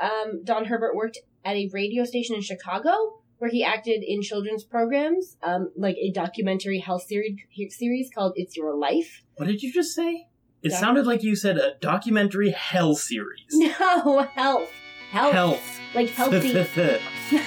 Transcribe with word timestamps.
um, 0.00 0.42
Don 0.44 0.64
Herbert 0.66 0.94
worked 0.94 1.18
at 1.44 1.56
a 1.56 1.68
radio 1.72 2.04
station 2.04 2.34
in 2.36 2.42
Chicago 2.42 2.92
where 3.38 3.50
he 3.50 3.64
acted 3.64 4.02
in 4.06 4.20
children's 4.22 4.64
programs, 4.64 5.36
um, 5.42 5.70
like 5.76 5.96
a 5.96 6.10
documentary 6.10 6.78
health 6.78 7.02
series 7.04 7.38
series 7.70 8.10
called 8.14 8.32
"It's 8.36 8.56
Your 8.56 8.74
Life." 8.76 9.22
What 9.36 9.46
did 9.46 9.62
you 9.62 9.72
just 9.72 9.94
say? 9.94 10.26
It 10.62 10.70
Doc- 10.70 10.78
sounded 10.80 11.06
like 11.06 11.22
you 11.22 11.34
said 11.36 11.56
a 11.56 11.74
documentary 11.80 12.50
hell 12.50 12.94
series. 12.94 13.46
No, 13.52 14.22
health, 14.34 14.70
health, 15.10 15.32
Health. 15.32 15.80
like 15.94 16.10
healthy. 16.10 16.52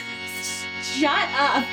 Shut 0.81 1.29
up. 1.37 1.65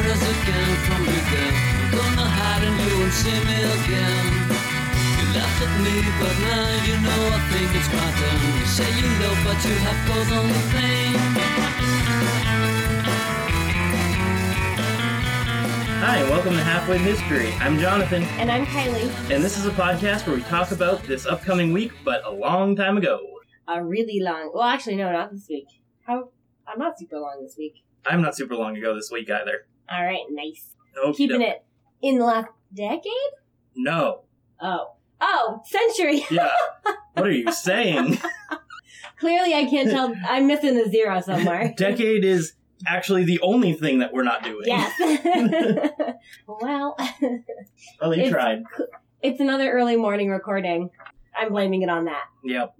Away 0.00 0.08
as 0.12 0.18
far 0.18 0.28
as 0.28 0.32
I 0.32 0.44
can 0.48 0.76
from 0.88 1.00
you, 1.04 1.20
girl. 1.28 1.52
I'm 1.84 2.16
gonna 2.16 2.24
hide 2.24 2.64
and 2.64 2.76
you 2.80 3.00
won't 3.00 3.12
see 3.12 3.36
me 3.36 3.58
again. 3.68 4.32
You 5.20 5.26
laughed 5.36 5.60
at 5.60 5.72
me, 5.84 5.92
but 6.16 6.34
now 6.40 6.72
you 6.88 6.96
know 7.04 7.20
I 7.28 7.40
think 7.52 7.68
it's 7.76 7.90
my 7.92 8.08
turn. 8.16 8.38
You 8.48 8.64
say 8.64 8.88
you 8.96 9.08
love, 9.20 9.38
but 9.44 9.60
you 9.60 9.74
have 9.76 10.00
caused 10.08 10.32
only 10.32 10.62
pain. 10.72 11.16
Hi, 16.00 16.22
welcome 16.30 16.54
to 16.54 16.62
Halfwit 16.62 17.00
History. 17.00 17.52
I'm 17.60 17.78
Jonathan, 17.78 18.22
and 18.40 18.50
I'm 18.50 18.64
Kiley. 18.66 19.10
and 19.30 19.44
this 19.44 19.58
is 19.58 19.66
a 19.66 19.70
podcast 19.70 20.26
where 20.26 20.36
we 20.36 20.42
talk 20.44 20.70
about 20.70 21.02
this 21.02 21.26
upcoming 21.26 21.74
week, 21.74 21.92
but 22.06 22.24
a 22.24 22.30
long 22.30 22.74
time 22.74 22.96
ago. 22.96 23.20
A 23.68 23.84
really 23.84 24.20
long. 24.20 24.50
Well, 24.54 24.62
actually, 24.64 24.96
no, 24.96 25.12
not 25.12 25.30
this 25.30 25.46
week. 25.50 25.68
How? 26.06 26.30
I'm 26.66 26.78
not 26.78 26.98
super 26.98 27.18
long 27.18 27.40
this 27.42 27.56
week. 27.58 27.84
I'm 28.06 28.22
not 28.22 28.34
super 28.34 28.56
long 28.56 28.78
ago 28.78 28.94
this 28.94 29.10
week 29.10 29.30
either. 29.30 29.66
All 29.90 30.04
right, 30.04 30.24
nice. 30.30 30.74
Okey 31.02 31.16
Keeping 31.16 31.40
doke. 31.40 31.48
it 31.48 31.64
in 32.02 32.18
the 32.18 32.24
last 32.24 32.48
decade. 32.74 33.02
No. 33.76 34.22
Oh, 34.60 34.92
oh, 35.20 35.62
century. 35.64 36.24
Yeah. 36.30 36.50
what 37.14 37.26
are 37.26 37.30
you 37.32 37.50
saying? 37.52 38.18
Clearly, 39.18 39.54
I 39.54 39.64
can't 39.66 39.90
tell. 39.90 40.14
I'm 40.28 40.46
missing 40.46 40.76
a 40.78 40.88
zero 40.88 41.20
somewhere. 41.20 41.74
Decade 41.76 42.24
is 42.24 42.54
actually 42.86 43.24
the 43.24 43.38
only 43.42 43.72
thing 43.74 43.98
that 43.98 44.12
we're 44.12 44.22
not 44.22 44.42
doing. 44.42 44.62
yes. 44.64 44.92
well, 46.46 46.96
Well, 48.00 48.14
you 48.14 48.22
It's- 48.24 48.30
tried. 48.30 48.62
it's 49.22 49.40
another 49.40 49.70
early 49.70 49.96
morning 49.96 50.30
recording. 50.30 50.90
I'm 51.36 51.50
blaming 51.52 51.82
it 51.82 51.88
on 51.90 52.06
that. 52.06 52.24
Yep. 52.44 52.74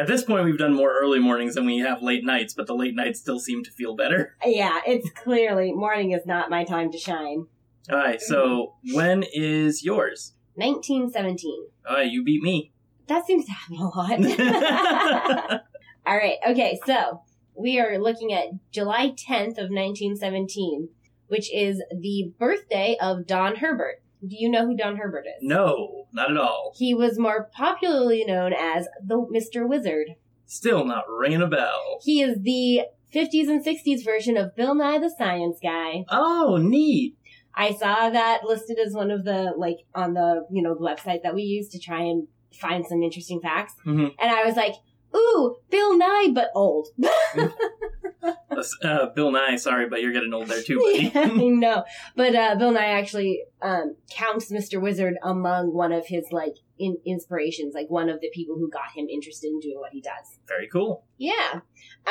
At 0.00 0.06
this 0.06 0.24
point, 0.24 0.46
we've 0.46 0.56
done 0.56 0.72
more 0.72 0.98
early 0.98 1.18
mornings 1.18 1.56
than 1.56 1.66
we 1.66 1.80
have 1.80 2.00
late 2.00 2.24
nights, 2.24 2.54
but 2.54 2.66
the 2.66 2.74
late 2.74 2.94
nights 2.94 3.20
still 3.20 3.38
seem 3.38 3.62
to 3.64 3.70
feel 3.70 3.94
better. 3.94 4.34
Yeah, 4.42 4.80
it's 4.86 5.10
clearly 5.10 5.72
morning 5.72 6.12
is 6.12 6.24
not 6.24 6.48
my 6.48 6.64
time 6.64 6.90
to 6.92 6.96
shine. 6.96 7.48
All 7.90 7.98
right, 7.98 8.18
so 8.18 8.76
mm-hmm. 8.86 8.96
when 8.96 9.24
is 9.34 9.84
yours? 9.84 10.32
1917. 10.54 11.66
All 11.86 11.96
right, 11.96 12.10
you 12.10 12.24
beat 12.24 12.42
me. 12.42 12.72
That 13.08 13.26
seems 13.26 13.44
to 13.44 13.52
happen 13.52 13.76
a 13.76 13.88
lot. 13.88 15.60
All 16.06 16.16
right. 16.16 16.38
Okay. 16.48 16.80
So 16.86 17.20
we 17.54 17.78
are 17.78 17.98
looking 17.98 18.32
at 18.32 18.46
July 18.70 19.10
10th 19.10 19.58
of 19.58 19.68
1917, 19.68 20.88
which 21.28 21.52
is 21.52 21.82
the 21.94 22.32
birthday 22.38 22.96
of 23.02 23.26
Don 23.26 23.56
Herbert. 23.56 24.02
Do 24.26 24.36
you 24.38 24.50
know 24.50 24.66
who 24.66 24.76
Don 24.76 24.96
Herbert 24.96 25.24
is? 25.26 25.42
no, 25.42 26.06
not 26.12 26.30
at 26.30 26.36
all. 26.36 26.72
He 26.76 26.94
was 26.94 27.18
more 27.18 27.48
popularly 27.54 28.24
known 28.24 28.52
as 28.52 28.86
the 29.04 29.16
Mr. 29.16 29.68
Wizard. 29.68 30.08
Still 30.46 30.84
not 30.84 31.04
ringing 31.08 31.42
a 31.42 31.46
bell. 31.46 32.00
He 32.02 32.20
is 32.22 32.38
the 32.42 32.82
50s 33.14 33.48
and 33.48 33.64
60s 33.64 34.04
version 34.04 34.36
of 34.36 34.54
Bill 34.56 34.74
Nye 34.74 34.98
the 34.98 35.10
Science 35.16 35.58
Guy. 35.62 36.04
Oh, 36.08 36.58
neat. 36.60 37.16
I 37.54 37.72
saw 37.72 38.10
that 38.10 38.44
listed 38.44 38.78
as 38.78 38.92
one 38.94 39.10
of 39.10 39.24
the 39.24 39.52
like 39.56 39.78
on 39.94 40.14
the 40.14 40.46
you 40.50 40.62
know 40.62 40.74
website 40.76 41.22
that 41.24 41.34
we 41.34 41.42
use 41.42 41.68
to 41.70 41.78
try 41.80 42.00
and 42.02 42.26
find 42.54 42.84
some 42.86 43.02
interesting 43.02 43.40
facts, 43.40 43.74
Mhm. 43.86 44.12
and 44.20 44.30
I 44.30 44.44
was 44.44 44.54
like, 44.56 44.74
"Ooh, 45.16 45.56
Bill 45.70 45.96
Nye, 45.98 46.30
but 46.32 46.50
old." 46.54 46.88
Uh, 48.22 49.06
Bill 49.14 49.30
Nye, 49.30 49.56
sorry, 49.56 49.88
but 49.88 50.02
you're 50.02 50.12
getting 50.12 50.34
old 50.34 50.48
there 50.48 50.62
too, 50.62 50.78
buddy. 50.78 51.10
Yeah, 51.14 51.26
know. 51.48 51.84
But 52.16 52.34
uh, 52.34 52.54
Bill 52.56 52.72
Nye 52.72 52.98
actually 52.98 53.42
um, 53.62 53.96
counts 54.10 54.52
Mr. 54.52 54.80
Wizard 54.80 55.14
among 55.22 55.74
one 55.74 55.92
of 55.92 56.06
his 56.06 56.26
like 56.30 56.56
in- 56.78 56.98
inspirations, 57.06 57.74
like 57.74 57.88
one 57.88 58.08
of 58.08 58.20
the 58.20 58.30
people 58.32 58.56
who 58.56 58.70
got 58.70 58.92
him 58.94 59.08
interested 59.08 59.48
in 59.48 59.60
doing 59.60 59.78
what 59.78 59.92
he 59.92 60.00
does. 60.00 60.38
Very 60.48 60.68
cool. 60.68 61.04
Yeah. 61.18 61.60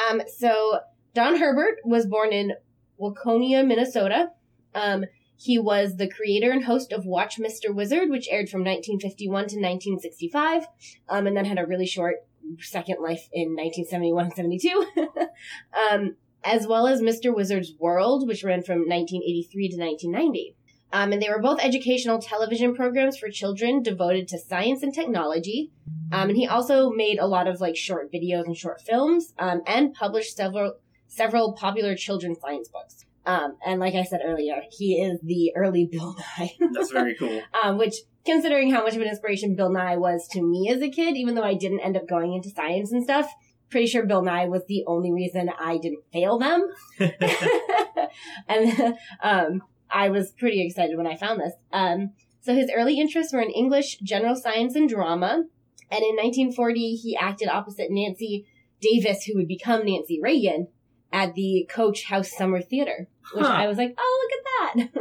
Um, 0.10 0.22
so 0.38 0.80
Don 1.14 1.38
Herbert 1.38 1.80
was 1.84 2.06
born 2.06 2.32
in 2.32 2.54
Waconia, 3.00 3.66
Minnesota. 3.66 4.30
Um, 4.74 5.06
he 5.40 5.58
was 5.58 5.96
the 5.96 6.10
creator 6.10 6.52
and 6.52 6.66
host 6.66 6.92
of 6.92 7.06
Watch 7.06 7.38
Mr. 7.38 7.74
Wizard, 7.74 8.10
which 8.10 8.28
aired 8.30 8.50
from 8.50 8.60
1951 8.62 9.30
to 9.30 9.56
1965, 9.56 10.68
um, 11.08 11.28
and 11.28 11.38
then 11.38 11.46
had 11.46 11.58
a 11.58 11.66
really 11.66 11.86
short 11.86 12.18
second 12.62 12.98
life 13.02 13.28
in 13.32 13.56
1971 13.56 14.26
and 14.26 14.34
72. 14.34 14.86
um, 15.92 16.16
as 16.44 16.68
well 16.68 16.88
as 16.88 17.02
Mr. 17.02 17.36
Wizard's 17.36 17.74
World, 17.80 18.28
which 18.28 18.44
ran 18.44 18.64
from 18.64 18.80
1983 18.88 19.70
to 19.70 19.78
1990. 19.78 20.56
Um, 20.92 21.12
and 21.12 21.22
they 21.22 21.30
were 21.30 21.42
both 21.42 21.60
educational 21.62 22.20
television 22.20 22.74
programs 22.74 23.18
for 23.18 23.30
children 23.30 23.84
devoted 23.84 24.28
to 24.30 24.40
science 24.40 24.82
and 24.82 24.94
technology. 24.94 25.72
Um, 26.12 26.30
and 26.30 26.38
he 26.38 26.48
also 26.48 26.90
made 26.90 27.20
a 27.20 27.28
lot 27.28 27.48
of 27.48 27.62
like 27.62 27.76
short 27.76 28.12
videos 28.12 28.46
and 28.46 28.58
short 28.58 28.82
films, 28.82 29.34
um, 29.38 29.62
and 29.68 29.94
published 29.94 30.36
several 30.36 30.78
several 31.08 31.54
popular 31.54 31.96
children's 31.96 32.40
science 32.40 32.70
books. 32.70 33.06
Um, 33.26 33.58
and 33.64 33.80
like 33.80 33.94
I 33.94 34.04
said 34.04 34.22
earlier, 34.24 34.62
he 34.72 35.02
is 35.02 35.20
the 35.22 35.52
early 35.56 35.86
Bill 35.92 36.16
Nye, 36.38 36.56
That's 36.72 36.92
very 36.92 37.16
cool. 37.16 37.42
um, 37.64 37.78
which, 37.78 37.96
considering 38.26 38.72
how 38.72 38.84
much 38.84 38.96
of 38.96 39.02
an 39.02 39.08
inspiration 39.08 39.56
Bill 39.56 39.72
Nye 39.72 39.98
was 39.98 40.28
to 40.32 40.42
me 40.42 40.70
as 40.70 40.82
a 40.82 40.90
kid, 40.90 41.16
even 41.16 41.36
though 41.36 41.44
I 41.44 41.56
didn't 41.56 41.82
end 41.82 41.98
up 41.98 42.08
going 42.08 42.34
into 42.34 42.50
science 42.50 42.92
and 42.92 43.04
stuff, 43.04 43.30
pretty 43.70 43.88
sure 43.88 44.06
Bill 44.06 44.24
Nye 44.24 44.46
was 44.48 44.64
the 44.68 44.84
only 44.88 45.12
reason 45.12 45.50
I 45.60 45.78
didn't 45.78 46.04
fail 46.12 46.38
them. 46.38 46.68
and 48.48 48.96
um, 49.24 49.64
I 49.90 50.10
was 50.10 50.32
pretty 50.32 50.66
excited 50.66 50.98
when 50.98 51.08
I 51.08 51.16
found 51.16 51.40
this. 51.40 51.54
Um, 51.72 52.12
so 52.42 52.54
his 52.54 52.72
early 52.74 53.00
interests 53.00 53.34
were 53.34 53.42
in 53.42 53.52
English, 53.52 54.00
general 54.00 54.36
science, 54.36 54.76
and 54.76 54.90
drama. 54.90 55.44
And 55.92 56.04
in 56.04 56.16
1940, 56.16 56.96
he 56.96 57.18
acted 57.18 57.50
opposite 57.50 57.88
Nancy 57.90 58.46
Davis, 58.82 59.26
who 59.26 59.36
would 59.36 59.48
become 59.48 59.86
Nancy 59.86 60.20
Reagan, 60.22 60.68
at 61.12 61.34
the 61.34 61.68
Coach 61.70 62.04
House 62.06 62.32
Summer 62.32 62.62
Theater, 62.62 63.08
which 63.34 63.46
Huh. 63.46 63.52
I 63.52 63.68
was 63.68 63.78
like, 63.78 63.96
oh, 63.98 64.28
look 64.30 64.86
at 64.86 64.92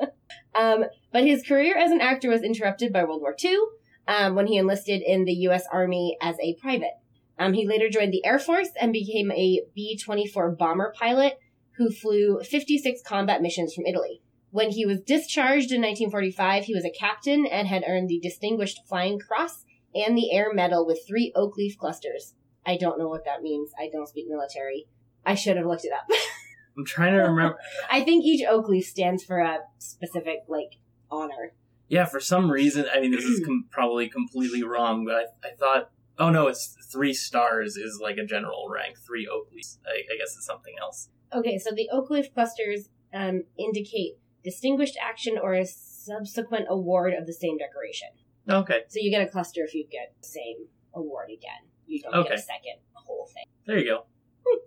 that. 0.00 0.12
um, 0.54 0.84
but 1.12 1.24
his 1.24 1.42
career 1.42 1.76
as 1.76 1.90
an 1.90 2.00
actor 2.00 2.28
was 2.30 2.42
interrupted 2.42 2.92
by 2.92 3.04
World 3.04 3.22
War 3.22 3.34
II 3.42 3.58
um, 4.06 4.34
when 4.34 4.46
he 4.46 4.56
enlisted 4.56 5.02
in 5.02 5.24
the 5.24 5.32
U.S. 5.32 5.64
Army 5.72 6.16
as 6.20 6.36
a 6.42 6.56
private. 6.60 6.94
Um, 7.38 7.52
he 7.52 7.66
later 7.66 7.88
joined 7.88 8.12
the 8.12 8.24
Air 8.24 8.38
Force 8.38 8.70
and 8.80 8.92
became 8.92 9.30
a 9.30 9.62
B 9.74 9.96
24 9.96 10.52
bomber 10.52 10.92
pilot 10.98 11.38
who 11.76 11.90
flew 11.90 12.40
56 12.42 13.00
combat 13.06 13.40
missions 13.40 13.72
from 13.72 13.86
Italy. 13.86 14.20
When 14.50 14.70
he 14.70 14.86
was 14.86 15.00
discharged 15.00 15.70
in 15.70 15.82
1945, 15.82 16.64
he 16.64 16.74
was 16.74 16.84
a 16.84 16.90
captain 16.90 17.46
and 17.46 17.68
had 17.68 17.84
earned 17.86 18.08
the 18.08 18.18
Distinguished 18.18 18.80
Flying 18.88 19.18
Cross 19.18 19.64
and 19.94 20.16
the 20.16 20.32
Air 20.32 20.52
Medal 20.52 20.86
with 20.86 21.00
three 21.06 21.32
oak 21.36 21.56
leaf 21.56 21.76
clusters. 21.78 22.34
I 22.66 22.76
don't 22.76 22.98
know 22.98 23.08
what 23.08 23.24
that 23.24 23.42
means. 23.42 23.70
I 23.78 23.88
don't 23.90 24.08
speak 24.08 24.26
military. 24.28 24.86
I 25.24 25.34
should 25.34 25.56
have 25.56 25.66
looked 25.66 25.84
it 25.84 25.92
up. 25.92 26.08
I'm 26.78 26.84
trying 26.84 27.12
to 27.12 27.20
remember. 27.20 27.58
I 27.90 28.02
think 28.02 28.24
each 28.24 28.44
oak 28.46 28.68
leaf 28.68 28.84
stands 28.86 29.22
for 29.24 29.38
a 29.38 29.58
specific, 29.78 30.40
like, 30.48 30.78
honor. 31.10 31.52
Yeah, 31.88 32.04
for 32.04 32.20
some 32.20 32.50
reason, 32.50 32.86
I 32.92 33.00
mean, 33.00 33.10
this 33.12 33.24
is 33.24 33.42
com- 33.46 33.66
probably 33.70 34.08
completely 34.08 34.62
wrong, 34.62 35.04
but 35.04 35.14
I, 35.14 35.48
I 35.48 35.50
thought, 35.58 35.90
oh 36.18 36.30
no, 36.30 36.48
it's 36.48 36.76
three 36.92 37.14
stars 37.14 37.76
is 37.76 37.98
like 38.02 38.16
a 38.18 38.24
general 38.24 38.68
rank. 38.70 38.98
Three 38.98 39.26
Oakleys. 39.26 39.78
I, 39.86 39.90
I 40.12 40.16
guess 40.18 40.34
it's 40.36 40.46
something 40.46 40.74
else. 40.80 41.08
Okay, 41.34 41.58
so 41.58 41.70
the 41.74 41.88
oak 41.92 42.10
leaf 42.10 42.32
clusters 42.34 42.88
um, 43.14 43.44
indicate 43.58 44.18
distinguished 44.44 44.96
action 45.02 45.36
or 45.42 45.54
a 45.54 45.66
subsequent 45.66 46.66
award 46.68 47.12
of 47.14 47.26
the 47.26 47.32
same 47.32 47.58
decoration. 47.58 48.08
Okay, 48.48 48.80
So 48.88 48.98
you 49.00 49.10
get 49.10 49.20
a 49.20 49.30
cluster 49.30 49.62
if 49.62 49.74
you 49.74 49.84
get 49.90 50.14
the 50.22 50.26
same 50.26 50.56
award 50.94 51.28
again. 51.28 51.68
You 51.86 52.00
don't 52.02 52.14
Okay. 52.14 52.30
get 52.30 52.38
a 52.38 52.42
second 52.42 52.76
whole 52.94 53.26
thing. 53.26 53.44
there 53.66 53.78
you 53.78 53.84
go. 53.84 54.04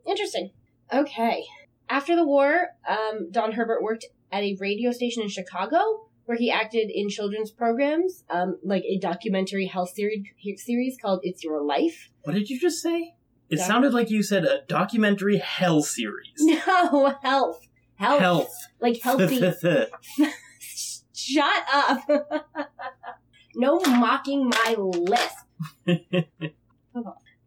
Interesting. 0.06 0.52
Okay. 0.94 1.44
After 1.90 2.16
the 2.16 2.26
war, 2.26 2.68
um, 2.88 3.32
Don 3.32 3.54
Herbert 3.54 3.82
worked 3.82 4.06
at 4.32 4.44
a 4.44 4.56
radio 4.60 4.92
station 4.92 5.24
in 5.24 5.30
Chicago 5.30 6.10
where 6.26 6.38
he 6.38 6.52
acted 6.52 6.90
in 6.90 7.10
children's 7.10 7.52
programs, 7.52 8.24
um, 8.30 8.58
like 8.64 8.84
a 8.84 8.98
documentary 9.00 9.66
health 9.66 9.92
series, 9.94 10.24
series 10.58 10.98
called 11.02 11.20
It's 11.24 11.44
Your 11.44 11.64
Life. 11.64 12.10
What 12.24 12.34
did 12.34 12.50
you 12.50 12.60
just 12.60 12.82
say? 12.82 13.16
It 13.50 13.58
Doc- 13.58 13.68
sounded 13.68 13.94
like 13.94 14.10
you 14.10 14.24
said 14.24 14.46
a 14.46 14.62
documentary 14.68 15.38
hell 15.38 15.82
series. 15.82 16.34
No, 16.40 17.16
health. 17.22 17.68
Health. 17.96 18.20
Health. 18.20 18.54
Like 18.80 19.00
healthy. 19.02 19.40
Shut 21.14 21.64
up. 21.72 22.10
no 23.56 23.80
mocking 23.82 24.50
my 24.50 24.76
lisp. 24.78 25.46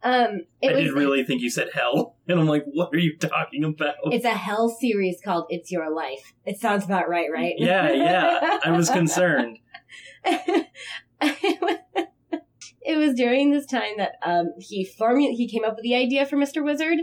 Um, 0.05 0.43
it 0.61 0.71
I 0.71 0.75
was 0.75 0.85
did 0.85 0.93
really 0.93 1.25
think 1.25 1.41
you 1.41 1.49
said 1.49 1.71
hell, 1.73 2.17
and 2.29 2.39
I'm 2.39 2.47
like, 2.47 2.65
what 2.67 2.95
are 2.95 2.99
you 2.99 3.17
talking 3.17 3.65
about? 3.65 3.95
it's 4.13 4.27
a 4.27 4.31
hell 4.31 4.69
series 4.69 5.21
called 5.25 5.47
"It's 5.49 5.73
Your 5.73 5.91
Life." 5.91 6.35
It 6.45 6.61
sounds 6.61 6.85
about 6.85 7.09
right, 7.09 7.29
right? 7.33 7.55
yeah, 7.57 7.91
yeah. 7.91 8.59
I 8.63 8.71
was 8.71 8.91
concerned. 9.01 9.59
it 10.25 10.69
was 12.99 13.15
during 13.15 13.51
this 13.51 13.67
time 13.67 13.97
that 13.97 14.17
um, 14.23 14.53
he 14.59 14.87
formu- 14.87 15.33
he 15.35 15.49
came 15.49 15.65
up 15.65 15.77
with 15.77 15.83
the 15.83 15.95
idea 15.95 16.27
for 16.27 16.37
Mr. 16.37 16.63
Wizard 16.63 16.99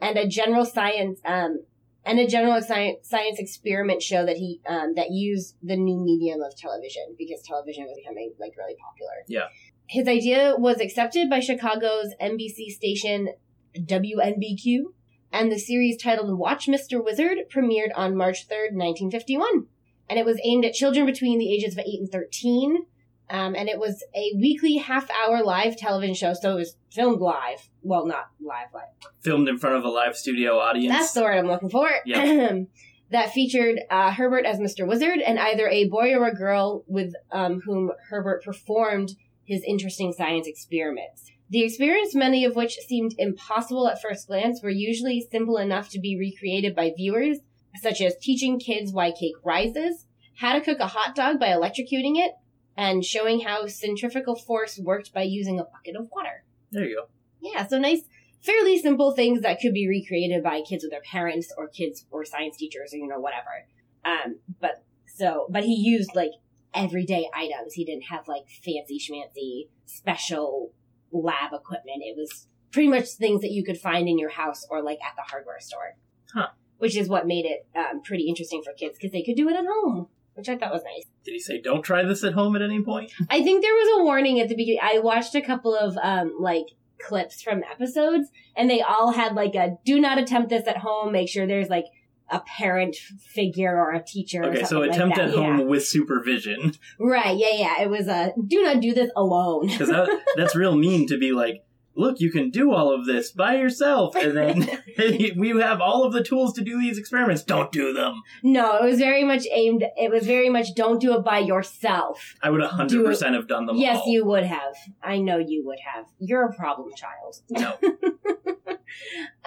and 0.00 0.16
a 0.16 0.26
general 0.28 0.64
science 0.64 1.20
um, 1.24 1.64
and 2.04 2.18
a 2.18 2.26
general 2.26 2.60
science 2.60 3.08
science 3.08 3.38
experiment 3.38 4.02
show 4.02 4.24
that 4.24 4.36
he 4.36 4.60
um, 4.68 4.94
that 4.94 5.10
used 5.10 5.56
the 5.62 5.76
new 5.76 5.98
medium 5.98 6.40
of 6.42 6.56
television 6.56 7.14
because 7.18 7.42
television 7.42 7.84
was 7.84 7.96
becoming 7.96 8.32
like 8.38 8.52
really 8.56 8.76
popular. 8.76 9.24
Yeah. 9.26 9.48
His 9.86 10.08
idea 10.08 10.54
was 10.56 10.80
accepted 10.80 11.28
by 11.28 11.40
Chicago's 11.40 12.14
NBC 12.20 12.70
station 12.70 13.28
WNBQ, 13.76 14.84
and 15.32 15.50
the 15.50 15.58
series 15.58 16.00
titled 16.00 16.38
Watch 16.38 16.66
Mr. 16.66 17.04
Wizard 17.04 17.38
premiered 17.54 17.90
on 17.94 18.16
March 18.16 18.48
3rd, 18.48 18.72
1951. 18.72 19.66
And 20.08 20.18
it 20.18 20.24
was 20.24 20.40
aimed 20.44 20.64
at 20.64 20.74
children 20.74 21.06
between 21.06 21.38
the 21.38 21.52
ages 21.52 21.74
of 21.74 21.80
8 21.80 22.00
and 22.00 22.10
13. 22.10 22.86
Um, 23.30 23.54
and 23.54 23.68
it 23.68 23.78
was 23.78 24.04
a 24.14 24.32
weekly 24.36 24.76
half 24.76 25.08
hour 25.10 25.42
live 25.42 25.76
television 25.76 26.14
show, 26.14 26.34
so 26.34 26.52
it 26.52 26.56
was 26.56 26.76
filmed 26.92 27.20
live. 27.20 27.68
Well, 27.82 28.06
not 28.06 28.26
live, 28.40 28.68
live. 28.74 28.84
Filmed 29.22 29.48
in 29.48 29.58
front 29.58 29.76
of 29.76 29.84
a 29.84 29.88
live 29.88 30.16
studio 30.16 30.58
audience. 30.58 30.94
That's 30.94 31.12
the 31.12 31.22
word 31.22 31.38
I'm 31.38 31.46
looking 31.46 31.70
for. 31.70 31.88
Yeah. 32.04 32.58
that 33.10 33.32
featured 33.32 33.80
uh, 33.90 34.12
Herbert 34.12 34.44
as 34.44 34.58
Mr. 34.58 34.86
Wizard 34.86 35.20
and 35.20 35.38
either 35.38 35.68
a 35.68 35.88
boy 35.88 36.14
or 36.14 36.26
a 36.26 36.34
girl 36.34 36.84
with 36.86 37.14
um, 37.32 37.60
whom 37.64 37.92
Herbert 38.10 38.44
performed 38.44 39.12
his 39.44 39.62
interesting 39.66 40.12
science 40.12 40.46
experiments. 40.46 41.30
The 41.50 41.62
experiments, 41.62 42.14
many 42.14 42.44
of 42.44 42.56
which 42.56 42.78
seemed 42.78 43.14
impossible 43.18 43.86
at 43.86 44.00
first 44.00 44.26
glance, 44.26 44.62
were 44.62 44.70
usually 44.70 45.26
simple 45.30 45.58
enough 45.58 45.90
to 45.90 46.00
be 46.00 46.18
recreated 46.18 46.74
by 46.74 46.92
viewers, 46.96 47.38
such 47.80 48.00
as 48.00 48.16
teaching 48.16 48.58
kids 48.58 48.92
why 48.92 49.12
cake 49.12 49.34
rises, 49.44 50.06
how 50.36 50.54
to 50.54 50.60
cook 50.60 50.80
a 50.80 50.86
hot 50.86 51.14
dog 51.14 51.38
by 51.38 51.48
electrocuting 51.48 52.16
it, 52.16 52.32
and 52.76 53.04
showing 53.04 53.40
how 53.40 53.66
centrifugal 53.66 54.34
force 54.34 54.78
worked 54.78 55.12
by 55.12 55.22
using 55.22 55.60
a 55.60 55.64
bucket 55.64 55.96
of 55.96 56.08
water. 56.14 56.44
there 56.72 56.86
you 56.86 56.96
go. 56.96 57.08
Yeah, 57.40 57.66
so 57.66 57.78
nice, 57.78 58.02
fairly 58.40 58.78
simple 58.78 59.12
things 59.12 59.42
that 59.42 59.60
could 59.60 59.74
be 59.74 59.86
recreated 59.86 60.42
by 60.42 60.62
kids 60.62 60.82
with 60.82 60.90
their 60.90 61.02
parents 61.02 61.52
or 61.56 61.68
kids 61.68 62.06
or 62.10 62.24
science 62.24 62.56
teachers 62.56 62.92
or 62.94 62.96
you 62.96 63.06
know 63.06 63.20
whatever. 63.20 63.66
Um, 64.04 64.38
but 64.60 64.82
so, 65.06 65.46
but 65.50 65.64
he 65.64 65.74
used 65.74 66.10
like 66.14 66.30
everyday 66.74 67.28
items. 67.34 67.74
He 67.74 67.84
didn't 67.84 68.04
have 68.04 68.28
like 68.28 68.48
fancy 68.48 68.98
schmancy 68.98 69.68
special 69.86 70.72
lab 71.12 71.52
equipment. 71.52 72.02
It 72.02 72.16
was 72.16 72.48
pretty 72.72 72.88
much 72.88 73.10
things 73.10 73.40
that 73.42 73.52
you 73.52 73.64
could 73.64 73.78
find 73.78 74.08
in 74.08 74.18
your 74.18 74.30
house 74.30 74.66
or 74.68 74.82
like 74.82 74.98
at 75.02 75.14
the 75.16 75.22
hardware 75.22 75.60
store. 75.60 75.96
Huh. 76.34 76.48
Which 76.78 76.96
is 76.96 77.08
what 77.08 77.26
made 77.26 77.46
it 77.46 77.66
um, 77.76 78.02
pretty 78.02 78.28
interesting 78.28 78.62
for 78.64 78.72
kids 78.72 78.98
because 78.98 79.12
they 79.12 79.22
could 79.22 79.36
do 79.36 79.48
it 79.48 79.54
at 79.54 79.64
home, 79.64 80.08
which 80.34 80.48
I 80.48 80.56
thought 80.56 80.72
was 80.72 80.82
nice. 80.82 81.06
Did 81.24 81.32
he 81.32 81.38
say 81.38 81.60
don't 81.60 81.82
try 81.82 82.02
this 82.02 82.24
at 82.24 82.34
home 82.34 82.56
at 82.56 82.62
any 82.62 82.82
point? 82.82 83.12
I 83.30 83.42
think 83.42 83.62
there 83.62 83.72
was 83.72 84.00
a 84.00 84.04
warning 84.04 84.40
at 84.40 84.48
the 84.48 84.56
beginning. 84.56 84.80
I 84.82 84.98
watched 84.98 85.34
a 85.34 85.40
couple 85.40 85.74
of 85.74 85.96
um 86.02 86.36
like 86.40 86.66
clips 87.00 87.42
from 87.42 87.62
episodes 87.70 88.28
and 88.56 88.68
they 88.68 88.80
all 88.80 89.12
had 89.12 89.34
like 89.34 89.54
a 89.54 89.76
do 89.84 90.00
not 90.00 90.18
attempt 90.18 90.50
this 90.50 90.66
at 90.66 90.78
home. 90.78 91.12
Make 91.12 91.28
sure 91.28 91.46
there's 91.46 91.68
like 91.68 91.86
a 92.34 92.40
parent 92.58 92.96
figure 93.34 93.76
or 93.76 93.92
a 93.92 94.02
teacher. 94.04 94.44
Okay, 94.44 94.64
so 94.64 94.80
like 94.80 94.90
attempt 94.90 95.16
that. 95.16 95.28
at 95.28 95.34
home 95.34 95.58
Yeah. 95.60 95.64
with 95.64 95.86
supervision. 95.86 96.72
Right. 96.98 97.36
Yeah. 97.36 97.54
Yeah. 97.54 97.82
It 97.82 97.90
was 97.90 98.06
a 98.08 98.32
do 98.46 98.62
not 98.62 98.80
do 98.80 98.92
this 98.92 99.10
alone. 99.16 99.68
Because 99.68 99.88
that, 99.88 100.08
that's 100.36 100.54
real 100.56 100.76
mean 100.76 101.06
to 101.08 101.16
be 101.18 101.32
like, 101.32 101.64
look, 101.96 102.18
you 102.18 102.30
can 102.32 102.50
do 102.50 102.72
all 102.72 102.92
of 102.92 103.06
this 103.06 103.30
by 103.30 103.54
yourself, 103.56 104.16
and 104.16 104.36
then 104.36 104.68
we 105.38 105.50
have 105.60 105.80
all 105.80 106.02
of 106.04 106.12
the 106.12 106.24
tools 106.24 106.52
to 106.54 106.60
do 106.60 106.80
these 106.80 106.98
experiments. 106.98 107.42
Don't 107.44 107.70
do 107.70 107.92
them. 107.92 108.20
no, 108.42 108.76
it 108.78 108.84
was 108.84 108.98
very 108.98 109.22
much 109.22 109.44
aimed. 109.52 109.84
It 109.96 110.10
was 110.10 110.26
very 110.26 110.48
much 110.48 110.74
don't 110.74 111.00
do 111.00 111.16
it 111.16 111.24
by 111.24 111.38
yourself. 111.38 112.34
I 112.42 112.50
would 112.50 112.60
100% 112.60 113.34
have 113.34 113.46
done 113.46 113.66
them 113.66 113.76
yes, 113.76 114.00
all. 114.00 114.12
you 114.12 114.24
would 114.26 114.44
have. 114.44 114.74
I 115.02 115.18
know 115.18 115.38
you 115.38 115.64
would 115.66 115.78
have. 115.94 116.06
You're 116.18 116.46
a 116.46 116.52
problem 116.54 116.90
child. 116.96 117.36
No. 117.50 117.76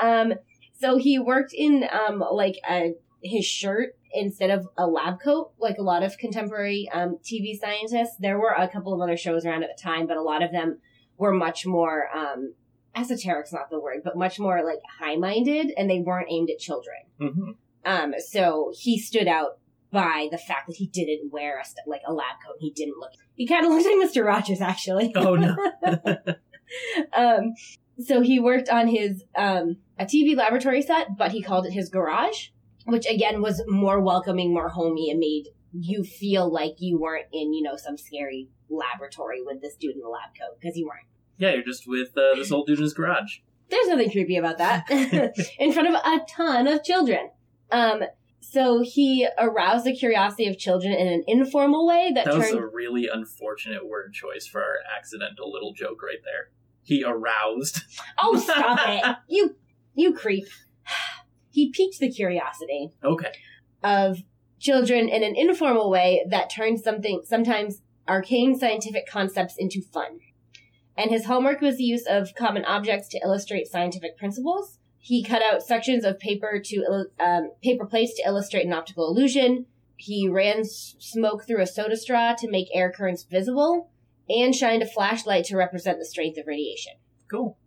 Um, 0.01 0.33
so 0.79 0.97
he 0.97 1.19
worked 1.19 1.53
in 1.53 1.85
um 1.91 2.23
like 2.31 2.55
a 2.69 2.93
his 3.23 3.45
shirt 3.45 3.97
instead 4.13 4.49
of 4.51 4.67
a 4.77 4.87
lab 4.87 5.19
coat, 5.21 5.51
like 5.59 5.77
a 5.77 5.83
lot 5.83 6.03
of 6.03 6.17
contemporary 6.17 6.89
um 6.93 7.17
TV 7.23 7.57
scientists. 7.59 8.15
There 8.19 8.39
were 8.39 8.51
a 8.57 8.67
couple 8.67 8.93
of 8.93 9.01
other 9.01 9.17
shows 9.17 9.45
around 9.45 9.63
at 9.63 9.69
the 9.75 9.81
time, 9.81 10.07
but 10.07 10.17
a 10.17 10.21
lot 10.21 10.43
of 10.43 10.51
them 10.51 10.79
were 11.17 11.33
much 11.33 11.65
more 11.65 12.07
um 12.15 12.53
esoteric's 12.95 13.53
not 13.53 13.69
the 13.69 13.79
word, 13.79 14.01
but 14.03 14.17
much 14.17 14.39
more 14.39 14.63
like 14.63 14.79
high 14.99 15.15
minded, 15.15 15.71
and 15.77 15.89
they 15.89 15.99
weren't 15.99 16.29
aimed 16.31 16.49
at 16.49 16.59
children. 16.59 16.97
hmm 17.19 17.51
Um, 17.85 18.13
so 18.19 18.71
he 18.75 18.97
stood 18.99 19.27
out 19.27 19.59
by 19.91 20.27
the 20.31 20.37
fact 20.37 20.67
that 20.67 20.75
he 20.77 20.87
didn't 20.87 21.31
wear 21.31 21.59
a 21.59 21.65
st- 21.65 21.87
like 21.87 22.01
a 22.07 22.11
lab 22.13 22.35
coat. 22.45 22.57
He 22.59 22.71
didn't 22.71 22.97
look. 22.99 23.11
He 23.35 23.45
kind 23.47 23.65
of 23.65 23.71
looked 23.73 23.85
like 23.85 23.97
Mister 23.97 24.23
Rogers, 24.23 24.61
actually. 24.61 25.13
Oh, 25.15 25.35
no. 25.35 25.55
um, 27.13 27.53
so 28.03 28.21
he 28.21 28.39
worked 28.39 28.69
on 28.69 28.87
his 28.87 29.23
um, 29.35 29.77
a 29.99 30.05
TV 30.05 30.35
laboratory 30.35 30.81
set, 30.81 31.17
but 31.17 31.31
he 31.31 31.41
called 31.41 31.65
it 31.65 31.73
his 31.73 31.89
garage, 31.89 32.49
which 32.85 33.05
again 33.05 33.41
was 33.41 33.63
more 33.67 34.01
welcoming, 34.01 34.53
more 34.53 34.69
homey, 34.69 35.09
and 35.09 35.19
made 35.19 35.49
you 35.73 36.03
feel 36.03 36.51
like 36.51 36.75
you 36.79 36.99
weren't 36.99 37.27
in 37.31 37.53
you 37.53 37.61
know 37.61 37.75
some 37.75 37.97
scary 37.97 38.49
laboratory 38.69 39.41
with 39.43 39.61
this 39.61 39.75
dude 39.75 39.95
in 39.95 40.01
the 40.01 40.07
lab 40.07 40.29
coat 40.39 40.57
because 40.59 40.77
you 40.77 40.85
weren't. 40.85 41.07
Yeah, 41.37 41.53
you're 41.53 41.63
just 41.63 41.87
with 41.87 42.17
uh, 42.17 42.35
this 42.35 42.51
old 42.51 42.67
dude 42.67 42.79
in 42.79 42.83
his 42.83 42.93
garage. 42.93 43.39
There's 43.69 43.87
nothing 43.87 44.11
creepy 44.11 44.37
about 44.37 44.57
that. 44.59 44.89
in 45.59 45.71
front 45.73 45.89
of 45.89 45.95
a 45.95 46.19
ton 46.29 46.67
of 46.67 46.83
children. 46.83 47.29
Um, 47.71 48.03
so 48.39 48.81
he 48.81 49.27
aroused 49.37 49.85
the 49.85 49.93
curiosity 49.93 50.47
of 50.47 50.57
children 50.57 50.93
in 50.93 51.07
an 51.07 51.23
informal 51.27 51.85
way 51.85 52.11
that, 52.15 52.25
That 52.25 52.37
was 52.37 52.53
a 52.53 52.65
really 52.65 53.09
unfortunate 53.11 53.85
word 53.85 54.13
choice 54.13 54.47
for 54.47 54.61
our 54.61 54.77
accidental 54.97 55.51
little 55.51 55.73
joke 55.73 56.01
right 56.01 56.19
there. 56.23 56.49
He 56.81 57.03
aroused. 57.03 57.81
Oh, 58.17 58.39
stop 58.39 58.79
it. 58.87 59.17
You, 59.27 59.55
you 59.97 60.13
creep. 60.13 60.47
He 61.49 61.71
piqued 61.71 61.97
the 61.99 62.11
curiosity 62.11 62.91
Okay. 63.03 63.31
of 63.83 64.19
children 64.59 65.09
in 65.09 65.23
an 65.23 65.35
informal 65.35 65.89
way 65.89 66.23
that 66.29 66.51
turned 66.51 66.79
something, 66.79 67.21
sometimes 67.25 67.81
arcane 68.07 68.57
scientific 68.59 69.07
concepts 69.09 69.55
into 69.57 69.81
fun. 69.81 70.19
And 70.95 71.09
his 71.09 71.25
homework 71.25 71.59
was 71.61 71.77
the 71.77 71.83
use 71.83 72.05
of 72.07 72.35
common 72.35 72.63
objects 72.65 73.07
to 73.09 73.19
illustrate 73.23 73.65
scientific 73.67 74.17
principles. 74.19 74.77
He 74.99 75.23
cut 75.23 75.41
out 75.41 75.63
sections 75.63 76.03
of 76.05 76.19
paper 76.19 76.61
to 76.63 76.75
illu- 76.77 77.25
um, 77.25 77.51
paper 77.63 77.85
plates 77.87 78.13
to 78.17 78.23
illustrate 78.27 78.65
an 78.67 78.73
optical 78.73 79.07
illusion. 79.07 79.65
He 79.95 80.29
ran 80.29 80.59
s- 80.59 80.95
smoke 80.99 81.47
through 81.47 81.61
a 81.61 81.67
soda 81.67 81.97
straw 81.97 82.35
to 82.37 82.49
make 82.51 82.67
air 82.71 82.91
currents 82.91 83.23
visible, 83.23 83.89
and 84.29 84.53
shined 84.53 84.83
a 84.83 84.87
flashlight 84.87 85.45
to 85.45 85.57
represent 85.57 85.97
the 85.97 86.05
strength 86.05 86.37
of 86.37 86.45
radiation. 86.45 86.93
Cool. 87.31 87.57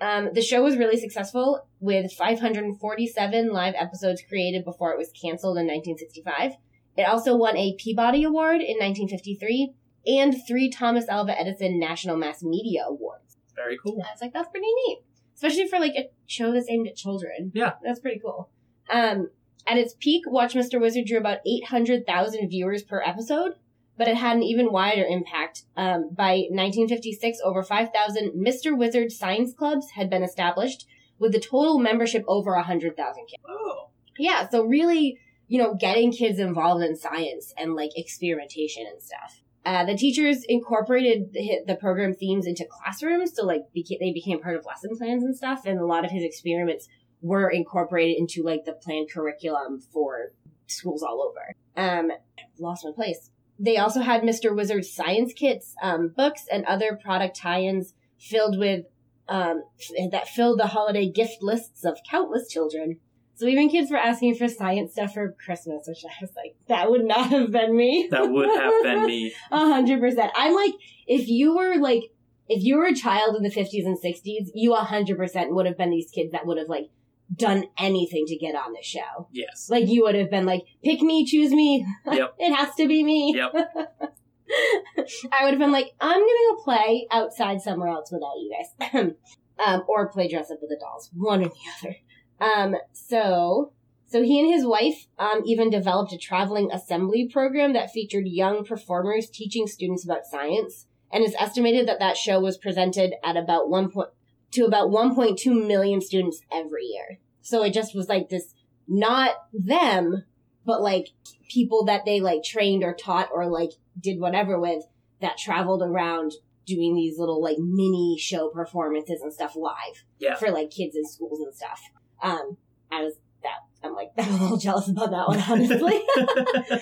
Um, 0.00 0.30
the 0.32 0.42
show 0.42 0.62
was 0.62 0.76
really 0.76 0.98
successful 0.98 1.66
with 1.80 2.12
547 2.12 3.52
live 3.52 3.74
episodes 3.76 4.22
created 4.28 4.64
before 4.64 4.92
it 4.92 4.98
was 4.98 5.10
canceled 5.10 5.56
in 5.56 5.66
1965. 5.66 6.52
It 6.96 7.02
also 7.02 7.36
won 7.36 7.56
a 7.56 7.74
Peabody 7.78 8.24
Award 8.24 8.60
in 8.60 8.76
1953 8.78 9.72
and 10.06 10.34
three 10.46 10.70
Thomas 10.70 11.08
Alva 11.08 11.38
Edison 11.38 11.78
National 11.78 12.16
Mass 12.16 12.42
Media 12.42 12.84
Awards. 12.86 13.36
Very 13.54 13.78
cool. 13.78 14.02
I 14.02 14.12
was 14.12 14.20
like, 14.20 14.32
that's 14.32 14.48
pretty 14.48 14.66
neat. 14.66 14.98
Especially 15.34 15.66
for 15.66 15.78
like 15.78 15.94
a 15.96 16.10
show 16.26 16.52
that's 16.52 16.70
aimed 16.70 16.88
at 16.88 16.96
children. 16.96 17.52
Yeah. 17.54 17.72
That's 17.82 18.00
pretty 18.00 18.20
cool. 18.20 18.50
Um, 18.90 19.30
at 19.66 19.78
its 19.78 19.94
peak, 19.98 20.24
Watch 20.26 20.54
Mr. 20.54 20.80
Wizard 20.80 21.06
drew 21.06 21.18
about 21.18 21.38
800,000 21.46 22.48
viewers 22.48 22.82
per 22.82 23.02
episode, 23.02 23.54
but 23.96 24.08
it 24.08 24.16
had 24.16 24.36
an 24.36 24.42
even 24.42 24.72
wider 24.72 25.04
impact. 25.04 25.64
Um, 25.76 26.10
by 26.12 26.46
1956, 26.50 27.38
over 27.44 27.62
5,000 27.62 28.32
Mr. 28.32 28.76
Wizard 28.76 29.12
science 29.12 29.52
clubs 29.54 29.90
had 29.90 30.10
been 30.10 30.22
established, 30.22 30.86
with 31.18 31.32
the 31.32 31.40
total 31.40 31.78
membership 31.78 32.24
over 32.26 32.54
100,000 32.54 33.26
kids. 33.26 33.42
Oh. 33.48 33.88
Yeah, 34.18 34.48
so 34.48 34.64
really, 34.64 35.18
you 35.48 35.58
know, 35.58 35.74
getting 35.74 36.12
kids 36.12 36.38
involved 36.38 36.82
in 36.82 36.96
science 36.96 37.52
and 37.56 37.74
like 37.74 37.90
experimentation 37.96 38.84
and 38.86 39.00
stuff. 39.00 39.40
Uh, 39.64 39.84
the 39.84 39.96
teachers 39.96 40.44
incorporated 40.46 41.32
the, 41.32 41.60
the 41.66 41.76
program 41.76 42.12
themes 42.12 42.46
into 42.46 42.66
classrooms, 42.68 43.32
so 43.34 43.44
like 43.46 43.62
beca- 43.74 43.98
they 43.98 44.12
became 44.12 44.40
part 44.40 44.56
of 44.56 44.66
lesson 44.66 44.96
plans 44.96 45.24
and 45.24 45.36
stuff. 45.36 45.62
And 45.64 45.78
a 45.78 45.86
lot 45.86 46.04
of 46.04 46.10
his 46.10 46.22
experiments 46.22 46.88
were 47.22 47.48
incorporated 47.48 48.16
into 48.18 48.42
like 48.42 48.64
the 48.66 48.74
planned 48.74 49.10
curriculum 49.10 49.80
for 49.80 50.32
schools 50.66 51.02
all 51.02 51.22
over. 51.22 51.54
Um, 51.76 52.12
lost 52.58 52.84
my 52.84 52.92
place. 52.94 53.30
They 53.58 53.76
also 53.76 54.00
had 54.00 54.22
Mr. 54.22 54.54
Wizard's 54.54 54.92
science 54.92 55.32
kits, 55.32 55.74
um, 55.82 56.08
books, 56.08 56.44
and 56.50 56.64
other 56.64 56.98
product 57.00 57.36
tie-ins 57.36 57.94
filled 58.18 58.58
with 58.58 58.86
um, 59.28 59.62
that 60.10 60.28
filled 60.28 60.58
the 60.58 60.66
holiday 60.66 61.08
gift 61.08 61.42
lists 61.42 61.84
of 61.84 61.98
countless 62.08 62.48
children. 62.48 62.98
So 63.36 63.46
even 63.46 63.68
kids 63.68 63.90
were 63.90 63.96
asking 63.96 64.36
for 64.36 64.48
science 64.48 64.92
stuff 64.92 65.14
for 65.14 65.32
Christmas, 65.44 65.88
which 65.88 66.04
I 66.04 66.12
was 66.20 66.30
like, 66.36 66.56
that 66.68 66.90
would 66.90 67.04
not 67.04 67.30
have 67.30 67.50
been 67.50 67.76
me. 67.76 68.08
That 68.10 68.30
would 68.30 68.48
have 68.48 68.82
been 68.82 69.06
me. 69.06 69.32
A 69.50 69.58
hundred 69.58 70.00
percent. 70.00 70.30
I'm 70.36 70.54
like, 70.54 70.74
if 71.06 71.28
you 71.28 71.56
were 71.56 71.76
like 71.76 72.04
if 72.48 72.62
you 72.62 72.76
were 72.76 72.86
a 72.86 72.94
child 72.94 73.36
in 73.36 73.42
the 73.42 73.50
50s 73.50 73.86
and 73.86 73.98
60s, 73.98 74.50
you 74.54 74.74
a 74.74 74.84
100% 74.84 75.54
would 75.54 75.66
have 75.66 75.78
been 75.78 75.90
these 75.90 76.10
kids 76.10 76.32
that 76.32 76.46
would 76.46 76.58
have 76.58 76.68
like 76.68 76.90
done 77.34 77.64
anything 77.78 78.26
to 78.26 78.36
get 78.36 78.54
on 78.54 78.72
the 78.72 78.82
show. 78.82 79.28
Yes. 79.32 79.68
Like 79.70 79.88
you 79.88 80.02
would 80.02 80.14
have 80.14 80.30
been 80.30 80.46
like, 80.46 80.64
pick 80.84 81.00
me, 81.00 81.24
choose 81.24 81.50
me. 81.50 81.86
Yep. 82.10 82.34
it 82.38 82.54
has 82.54 82.74
to 82.76 82.86
be 82.86 83.02
me. 83.02 83.34
Yep. 83.36 83.52
I 85.32 85.44
would 85.44 85.52
have 85.52 85.58
been 85.58 85.72
like, 85.72 85.92
I'm 86.00 86.20
gonna 86.20 86.56
go 86.56 86.62
play 86.62 87.06
outside 87.10 87.60
somewhere 87.60 87.88
else 87.88 88.12
without 88.12 88.36
you 88.36 88.52
guys. 88.92 89.12
um, 89.64 89.84
or 89.88 90.08
play 90.08 90.28
dress 90.28 90.50
up 90.50 90.58
with 90.60 90.70
the 90.70 90.78
dolls. 90.80 91.10
One 91.14 91.42
or 91.44 91.48
the 91.48 91.88
other. 91.88 91.96
Um, 92.40 92.76
so, 92.92 93.72
so 94.06 94.22
he 94.22 94.40
and 94.40 94.52
his 94.52 94.66
wife, 94.66 95.06
um, 95.18 95.42
even 95.44 95.70
developed 95.70 96.12
a 96.12 96.18
traveling 96.18 96.70
assembly 96.72 97.28
program 97.32 97.72
that 97.72 97.90
featured 97.90 98.26
young 98.26 98.64
performers 98.64 99.30
teaching 99.30 99.66
students 99.66 100.04
about 100.04 100.26
science. 100.26 100.86
And 101.12 101.24
it's 101.24 101.36
estimated 101.38 101.86
that 101.88 102.00
that 102.00 102.16
show 102.16 102.40
was 102.40 102.58
presented 102.58 103.14
at 103.24 103.36
about 103.36 103.70
one 103.70 103.90
point, 103.90 104.10
to 104.52 104.64
about 104.64 104.90
1.2 104.90 105.66
million 105.66 106.00
students 106.00 106.40
every 106.52 106.84
year. 106.84 107.18
So 107.44 107.62
it 107.62 107.72
just 107.74 107.94
was 107.94 108.08
like 108.08 108.28
this, 108.30 108.54
not 108.88 109.32
them, 109.52 110.24
but 110.64 110.80
like 110.82 111.08
people 111.50 111.84
that 111.84 112.04
they 112.04 112.20
like 112.20 112.42
trained 112.42 112.82
or 112.82 112.94
taught 112.94 113.28
or 113.32 113.46
like 113.46 113.70
did 114.00 114.18
whatever 114.18 114.58
with 114.58 114.82
that 115.20 115.36
traveled 115.38 115.82
around 115.82 116.32
doing 116.66 116.94
these 116.94 117.18
little 117.18 117.42
like 117.42 117.58
mini 117.58 118.16
show 118.18 118.48
performances 118.48 119.20
and 119.20 119.32
stuff 119.32 119.54
live 119.54 120.04
Yeah. 120.18 120.36
for 120.36 120.50
like 120.50 120.70
kids 120.70 120.96
in 120.96 121.06
schools 121.06 121.40
and 121.40 121.54
stuff. 121.54 121.80
Um, 122.22 122.56
I 122.90 123.02
was 123.02 123.14
that 123.42 123.58
I'm 123.82 123.94
like 123.94 124.08
I'm 124.18 124.28
a 124.32 124.42
little 124.42 124.56
jealous 124.56 124.88
about 124.88 125.10
that 125.10 125.28
one 125.28 125.40
honestly. 125.46 126.02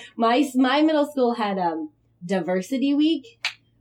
my 0.15 0.49
my 0.55 0.81
middle 0.81 1.05
school 1.11 1.33
had 1.33 1.59
um 1.59 1.89
diversity 2.25 2.93
week 2.93 3.25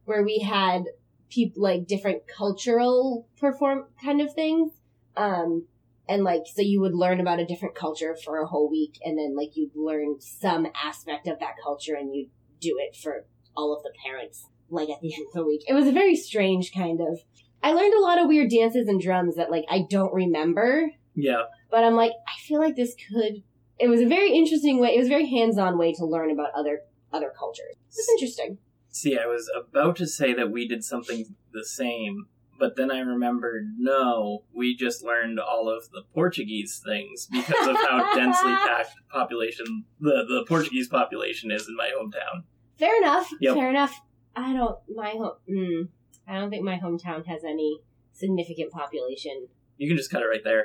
where 0.04 0.24
we 0.24 0.40
had 0.40 0.82
people 1.30 1.62
like 1.62 1.86
different 1.86 2.22
cultural 2.26 3.28
perform 3.38 3.84
kind 4.02 4.20
of 4.20 4.34
things. 4.34 4.72
Um, 5.16 5.66
and 6.08 6.24
like 6.24 6.42
so 6.52 6.62
you 6.62 6.80
would 6.80 6.94
learn 6.94 7.20
about 7.20 7.38
a 7.38 7.46
different 7.46 7.74
culture 7.74 8.16
for 8.24 8.40
a 8.40 8.46
whole 8.46 8.70
week 8.70 8.98
and 9.04 9.18
then 9.18 9.36
like 9.36 9.56
you'd 9.56 9.74
learn 9.74 10.16
some 10.20 10.66
aspect 10.74 11.26
of 11.26 11.38
that 11.38 11.54
culture 11.62 11.94
and 11.94 12.14
you'd 12.14 12.30
do 12.60 12.76
it 12.78 12.96
for 12.96 13.24
all 13.56 13.74
of 13.76 13.82
the 13.82 13.92
parents 14.04 14.46
like 14.70 14.88
at 14.88 15.00
the 15.02 15.12
end 15.14 15.26
of 15.28 15.34
the 15.34 15.44
week. 15.44 15.62
It 15.68 15.74
was 15.74 15.86
a 15.86 15.92
very 15.92 16.16
strange 16.16 16.72
kind 16.72 17.00
of 17.00 17.20
i 17.62 17.72
learned 17.72 17.94
a 17.94 18.00
lot 18.00 18.18
of 18.18 18.26
weird 18.26 18.50
dances 18.50 18.88
and 18.88 19.00
drums 19.00 19.36
that 19.36 19.50
like 19.50 19.64
i 19.70 19.84
don't 19.88 20.12
remember. 20.12 20.90
Yeah. 21.14 21.42
but 21.70 21.84
i'm 21.84 21.94
like 21.94 22.12
i 22.26 22.40
feel 22.46 22.58
like 22.60 22.74
this 22.74 22.94
could 22.94 23.42
it 23.78 23.88
was 23.88 24.00
a 24.00 24.06
very 24.06 24.32
interesting 24.32 24.80
way 24.80 24.94
it 24.94 24.98
was 24.98 25.08
a 25.08 25.10
very 25.10 25.28
hands-on 25.28 25.76
way 25.78 25.92
to 25.92 26.04
learn 26.04 26.30
about 26.30 26.50
other 26.56 26.80
other 27.12 27.32
cultures. 27.38 27.74
It 27.74 27.96
was 27.96 28.08
interesting. 28.16 28.58
See, 28.88 29.18
I 29.18 29.26
was 29.26 29.50
about 29.54 29.96
to 29.96 30.06
say 30.06 30.32
that 30.34 30.50
we 30.50 30.66
did 30.66 30.84
something 30.84 31.34
the 31.52 31.64
same, 31.64 32.26
but 32.62 32.76
then 32.76 32.92
I 32.92 33.00
remembered 33.00 33.74
no, 33.76 34.44
we 34.54 34.76
just 34.76 35.02
learned 35.02 35.40
all 35.40 35.68
of 35.68 35.90
the 35.90 36.02
Portuguese 36.14 36.80
things 36.86 37.26
because 37.26 37.66
of 37.66 37.74
how 37.76 38.14
densely 38.20 38.54
packed 38.54 38.92
population 39.10 39.84
the, 40.00 40.24
the 40.32 40.44
Portuguese 40.48 40.86
population 40.86 41.50
is 41.50 41.66
in 41.68 41.74
my 41.76 41.90
hometown. 41.96 42.44
fair 42.78 42.96
enough 43.02 43.28
Yep. 43.40 43.54
fair 43.56 43.68
enough 43.70 43.94
i 44.36 44.52
don't 44.58 44.78
my 45.02 45.10
home 45.10 45.32
mm, 45.50 45.88
i 46.28 46.34
don't 46.38 46.50
think 46.50 46.62
my 46.64 46.78
hometown 46.78 47.26
has 47.26 47.42
any 47.44 47.80
significant 48.12 48.70
population 48.80 49.48
You 49.76 49.88
can 49.88 49.96
just 49.96 50.10
cut 50.12 50.22
it 50.22 50.26
right 50.34 50.44
there. 50.50 50.64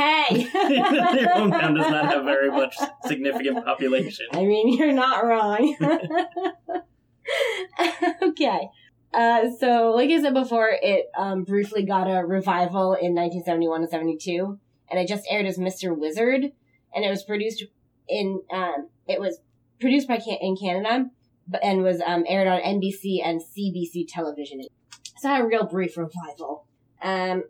hey 0.00 0.30
Your 1.22 1.32
hometown 1.40 1.72
does 1.78 1.90
not 1.96 2.04
have 2.12 2.24
very 2.34 2.50
much 2.60 2.74
significant 3.06 3.64
population. 3.64 4.26
I 4.32 4.44
mean, 4.44 4.66
you're 4.76 4.92
not 5.06 5.24
wrong. 5.24 5.62
okay. 8.22 8.68
Uh, 9.12 9.50
so, 9.58 9.92
like 9.96 10.10
I 10.10 10.20
said 10.20 10.34
before, 10.34 10.70
it 10.82 11.10
um, 11.16 11.44
briefly 11.44 11.82
got 11.82 12.04
a 12.04 12.24
revival 12.24 12.92
in 12.92 13.14
1971 13.14 13.82
and 13.82 13.90
72, 13.90 14.58
and 14.90 15.00
it 15.00 15.08
just 15.08 15.24
aired 15.30 15.46
as 15.46 15.58
Mr. 15.58 15.96
Wizard, 15.96 16.52
and 16.94 17.04
it 17.04 17.08
was 17.08 17.22
produced 17.22 17.64
in 18.08 18.42
um, 18.52 18.88
it 19.06 19.20
was 19.20 19.40
produced 19.80 20.08
by 20.08 20.18
Can- 20.18 20.38
in 20.40 20.56
Canada, 20.56 21.10
but 21.46 21.64
and 21.64 21.82
was 21.82 22.02
um, 22.06 22.24
aired 22.28 22.48
on 22.48 22.60
NBC 22.60 23.24
and 23.24 23.40
CBC 23.40 24.06
television. 24.08 24.62
So, 25.18 25.28
had 25.28 25.40
a 25.40 25.46
real 25.46 25.64
brief 25.64 25.96
revival. 25.96 26.66
Um, 27.02 27.44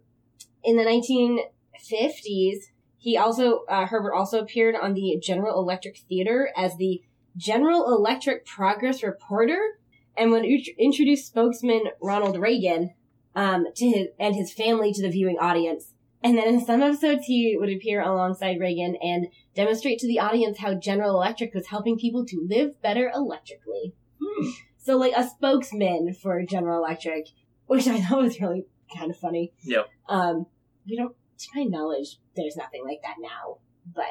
in 0.62 0.76
the 0.76 0.84
1950s, 0.84 2.58
he 2.98 3.16
also 3.16 3.64
uh, 3.68 3.86
Herbert 3.86 4.14
also 4.14 4.40
appeared 4.40 4.76
on 4.76 4.94
the 4.94 5.18
General 5.20 5.58
Electric 5.58 5.98
Theater 6.08 6.50
as 6.56 6.76
the 6.76 7.02
General 7.36 7.94
Electric 7.94 8.44
Progress 8.44 9.02
Reporter, 9.02 9.77
and 10.18 10.30
would 10.30 10.44
int- 10.44 10.68
introduce 10.78 11.26
spokesman 11.26 11.84
Ronald 12.02 12.38
Reagan 12.38 12.94
um, 13.34 13.66
to 13.76 13.86
his 13.86 14.08
and 14.18 14.34
his 14.34 14.52
family 14.52 14.92
to 14.92 15.02
the 15.02 15.10
viewing 15.10 15.38
audience. 15.38 15.94
And 16.22 16.36
then 16.36 16.48
in 16.48 16.64
some 16.64 16.82
episodes, 16.82 17.26
he 17.26 17.56
would 17.58 17.70
appear 17.70 18.02
alongside 18.02 18.58
Reagan 18.58 18.96
and 19.00 19.28
demonstrate 19.54 20.00
to 20.00 20.08
the 20.08 20.18
audience 20.18 20.58
how 20.58 20.74
General 20.74 21.14
Electric 21.14 21.54
was 21.54 21.68
helping 21.68 21.96
people 21.96 22.26
to 22.26 22.46
live 22.48 22.82
better 22.82 23.10
electrically. 23.14 23.94
Hmm. 24.20 24.48
So, 24.78 24.96
like 24.96 25.12
a 25.16 25.28
spokesman 25.28 26.14
for 26.14 26.42
General 26.42 26.78
Electric, 26.84 27.28
which 27.66 27.86
I 27.86 28.00
thought 28.00 28.22
was 28.22 28.40
really 28.40 28.66
kind 28.96 29.10
of 29.10 29.16
funny. 29.16 29.52
Yep. 29.62 29.88
Um, 30.08 30.46
we 30.88 30.96
don't, 30.96 31.14
to 31.38 31.48
my 31.54 31.64
knowledge, 31.64 32.18
there's 32.34 32.56
nothing 32.56 32.82
like 32.84 33.00
that 33.02 33.16
now, 33.20 33.58
but 33.94 34.06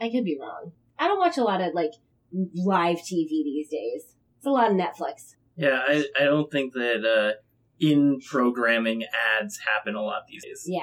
I 0.00 0.10
could 0.10 0.24
be 0.24 0.38
wrong. 0.40 0.72
I 0.98 1.08
don't 1.08 1.18
watch 1.18 1.38
a 1.38 1.42
lot 1.42 1.60
of 1.60 1.74
like 1.74 1.92
live 2.54 2.98
TV 2.98 3.28
these 3.28 3.68
days. 3.68 4.14
It's 4.36 4.46
a 4.46 4.50
lot 4.50 4.70
of 4.70 4.76
Netflix. 4.76 5.34
Yeah, 5.58 5.82
I, 5.86 6.04
I 6.18 6.24
don't 6.24 6.50
think 6.50 6.72
that 6.74 7.04
uh, 7.04 7.40
in 7.80 8.20
programming 8.20 9.04
ads 9.38 9.58
happen 9.58 9.96
a 9.96 10.02
lot 10.02 10.22
these 10.28 10.44
days. 10.44 10.64
Yeah. 10.66 10.82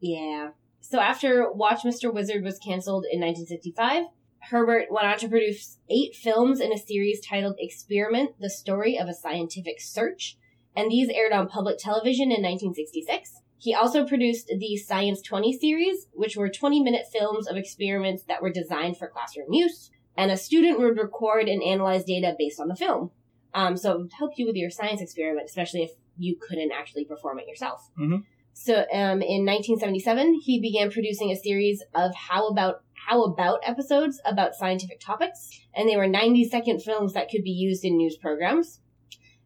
Yeah. 0.00 0.50
So 0.80 1.00
after 1.00 1.50
Watch 1.52 1.82
Mr. 1.82 2.12
Wizard 2.12 2.44
was 2.44 2.58
canceled 2.58 3.04
in 3.10 3.20
1965, 3.20 4.04
Herbert 4.50 4.86
went 4.90 5.06
on 5.06 5.18
to 5.18 5.28
produce 5.28 5.78
eight 5.90 6.14
films 6.14 6.60
in 6.60 6.72
a 6.72 6.78
series 6.78 7.24
titled 7.24 7.56
Experiment, 7.58 8.30
the 8.40 8.50
Story 8.50 8.96
of 8.96 9.08
a 9.08 9.14
Scientific 9.14 9.80
Search, 9.80 10.36
and 10.74 10.90
these 10.90 11.08
aired 11.08 11.32
on 11.32 11.48
public 11.48 11.78
television 11.78 12.26
in 12.26 12.42
1966. 12.42 13.40
He 13.58 13.74
also 13.74 14.04
produced 14.04 14.48
the 14.48 14.76
Science 14.76 15.20
20 15.22 15.56
series, 15.58 16.06
which 16.12 16.36
were 16.36 16.48
20 16.48 16.80
minute 16.82 17.06
films 17.12 17.48
of 17.48 17.56
experiments 17.56 18.24
that 18.24 18.42
were 18.42 18.50
designed 18.50 18.96
for 18.96 19.08
classroom 19.08 19.52
use, 19.52 19.90
and 20.16 20.30
a 20.30 20.36
student 20.36 20.78
would 20.78 20.96
record 20.96 21.48
and 21.48 21.62
analyze 21.62 22.04
data 22.04 22.34
based 22.38 22.60
on 22.60 22.68
the 22.68 22.76
film. 22.76 23.10
Um, 23.54 23.76
so 23.76 23.92
it 23.92 23.98
would 23.98 24.12
help 24.18 24.32
you 24.36 24.46
with 24.46 24.56
your 24.56 24.70
science 24.70 25.00
experiment, 25.00 25.46
especially 25.48 25.82
if 25.82 25.90
you 26.16 26.36
couldn't 26.40 26.72
actually 26.72 27.04
perform 27.04 27.38
it 27.38 27.46
yourself. 27.48 27.90
Mhm. 27.98 28.24
So 28.54 28.80
um, 28.92 29.22
in 29.22 29.44
1977, 29.46 30.40
he 30.44 30.60
began 30.60 30.90
producing 30.90 31.30
a 31.30 31.36
series 31.36 31.82
of 31.94 32.14
how 32.14 32.48
about 32.48 32.82
how 33.08 33.24
about 33.24 33.58
episodes 33.64 34.20
about 34.24 34.54
scientific 34.54 35.00
topics, 35.00 35.48
and 35.74 35.88
they 35.88 35.96
were 35.96 36.06
90 36.06 36.44
second 36.44 36.80
films 36.82 37.14
that 37.14 37.28
could 37.30 37.42
be 37.42 37.50
used 37.50 37.84
in 37.84 37.96
news 37.96 38.16
programs. 38.16 38.80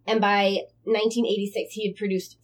And 0.07 0.21
by 0.21 0.59
1986, 0.85 1.73
he 1.73 1.89
had 1.89 1.97
produced 1.97 2.37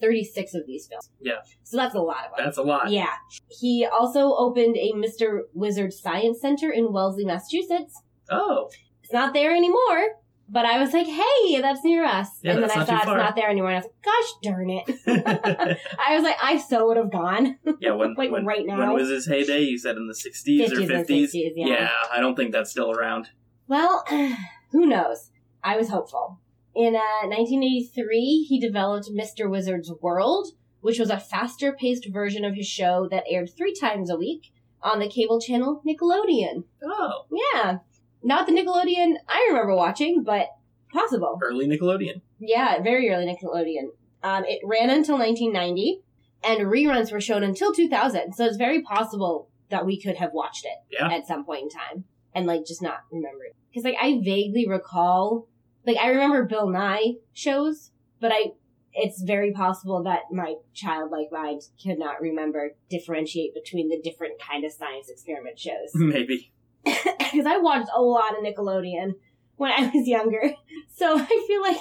536 0.00 0.54
of 0.54 0.66
these 0.66 0.86
films. 0.86 1.10
Yeah. 1.20 1.38
So 1.62 1.76
that's 1.76 1.94
a 1.94 2.00
lot 2.00 2.26
of 2.26 2.36
them. 2.36 2.44
That's 2.44 2.58
a 2.58 2.62
lot. 2.62 2.90
Yeah. 2.90 3.12
He 3.60 3.86
also 3.86 4.34
opened 4.34 4.76
a 4.76 4.92
Mr. 4.92 5.40
Wizard 5.54 5.92
Science 5.92 6.40
Center 6.40 6.70
in 6.70 6.92
Wellesley, 6.92 7.24
Massachusetts. 7.24 8.02
Oh, 8.30 8.68
It's 9.02 9.12
not 9.12 9.32
there 9.34 9.54
anymore. 9.54 10.16
But 10.48 10.66
I 10.66 10.78
was 10.78 10.92
like, 10.92 11.06
hey, 11.06 11.60
that's 11.60 11.82
near 11.82 12.04
us. 12.04 12.28
Yeah, 12.42 12.52
and 12.52 12.62
then 12.62 12.70
I 12.70 12.84
saw 12.84 12.96
it's 12.98 13.06
not 13.06 13.34
there 13.34 13.48
anymore. 13.48 13.70
And 13.70 13.76
I 13.76 13.80
was 13.80 13.86
like, 13.86 14.02
gosh 14.04 14.32
darn 14.42 14.70
it. 14.70 14.84
I 15.98 16.14
was 16.14 16.22
like, 16.22 16.36
I 16.42 16.58
so 16.58 16.86
would 16.86 16.96
have 16.96 17.10
gone. 17.10 17.58
yeah. 17.80 17.92
When, 17.92 18.14
Like 18.18 18.30
when, 18.30 18.44
right 18.44 18.64
now. 18.66 18.78
when 18.78 18.92
was 18.92 19.08
his 19.08 19.26
heyday? 19.26 19.62
You 19.62 19.78
said 19.78 19.96
in 19.96 20.06
the 20.06 20.14
60s 20.14 20.70
or 20.70 20.76
50s 20.76 20.80
and 20.80 21.06
50s? 21.06 21.34
60s, 21.34 21.52
yeah. 21.56 21.90
I 22.12 22.20
don't 22.20 22.36
think 22.36 22.52
that's 22.52 22.70
still 22.70 22.90
around. 22.92 23.30
Well, 23.68 24.04
who 24.72 24.86
knows? 24.86 25.30
I 25.62 25.76
was 25.76 25.88
hopeful. 25.88 26.40
In 26.74 26.94
uh, 26.94 27.26
1983, 27.28 28.46
he 28.48 28.60
developed 28.60 29.08
Mr. 29.10 29.48
Wizard's 29.48 29.92
World, 30.02 30.48
which 30.80 30.98
was 30.98 31.08
a 31.08 31.18
faster 31.18 31.72
paced 31.72 32.06
version 32.12 32.44
of 32.44 32.54
his 32.54 32.66
show 32.66 33.08
that 33.10 33.24
aired 33.30 33.50
three 33.56 33.74
times 33.74 34.10
a 34.10 34.16
week 34.16 34.52
on 34.82 34.98
the 34.98 35.08
cable 35.08 35.40
channel 35.40 35.82
Nickelodeon. 35.86 36.64
Oh, 36.84 37.24
Yeah. 37.54 37.78
Not 38.24 38.46
the 38.46 38.52
Nickelodeon 38.52 39.14
I 39.28 39.46
remember 39.50 39.76
watching, 39.76 40.22
but 40.24 40.48
possible. 40.92 41.38
early 41.42 41.66
Nickelodeon. 41.68 42.22
Yeah, 42.40 42.82
very 42.82 43.10
early 43.10 43.26
Nickelodeon. 43.26 43.88
Um, 44.22 44.44
it 44.46 44.60
ran 44.64 44.88
until 44.90 45.18
1990, 45.18 46.00
and 46.42 46.60
reruns 46.66 47.12
were 47.12 47.20
shown 47.20 47.42
until 47.42 47.72
2000. 47.74 48.32
So 48.32 48.44
it's 48.46 48.56
very 48.56 48.80
possible 48.82 49.50
that 49.70 49.84
we 49.86 50.00
could 50.00 50.16
have 50.16 50.30
watched 50.32 50.64
it 50.64 50.78
Yeah. 50.90 51.08
at 51.10 51.26
some 51.26 51.44
point 51.44 51.64
in 51.64 51.68
time 51.68 52.04
and 52.34 52.46
like 52.46 52.64
just 52.66 52.82
not 52.82 52.98
remember 53.12 53.44
it. 53.44 53.54
Because 53.70 53.84
like 53.84 53.96
I 54.00 54.20
vaguely 54.24 54.66
recall, 54.68 55.48
like 55.86 55.96
I 55.98 56.08
remember 56.08 56.44
Bill 56.44 56.68
Nye 56.70 57.14
shows, 57.32 57.90
but 58.20 58.32
I 58.32 58.52
it's 58.96 59.22
very 59.22 59.52
possible 59.52 60.02
that 60.04 60.20
my 60.30 60.54
childlike 60.72 61.26
mind 61.32 61.62
could 61.82 61.98
not 61.98 62.20
remember 62.20 62.76
differentiate 62.88 63.52
between 63.52 63.88
the 63.88 64.00
different 64.00 64.40
kind 64.40 64.64
of 64.64 64.70
science 64.72 65.10
experiment 65.10 65.58
shows 65.58 65.90
Maybe. 65.94 66.52
because 67.18 67.46
I 67.46 67.58
watched 67.58 67.88
a 67.94 68.00
lot 68.02 68.36
of 68.38 68.44
Nickelodeon 68.44 69.14
when 69.56 69.72
I 69.72 69.90
was 69.94 70.06
younger. 70.06 70.52
So 70.96 71.18
I 71.18 71.44
feel 71.48 71.60
like 71.60 71.78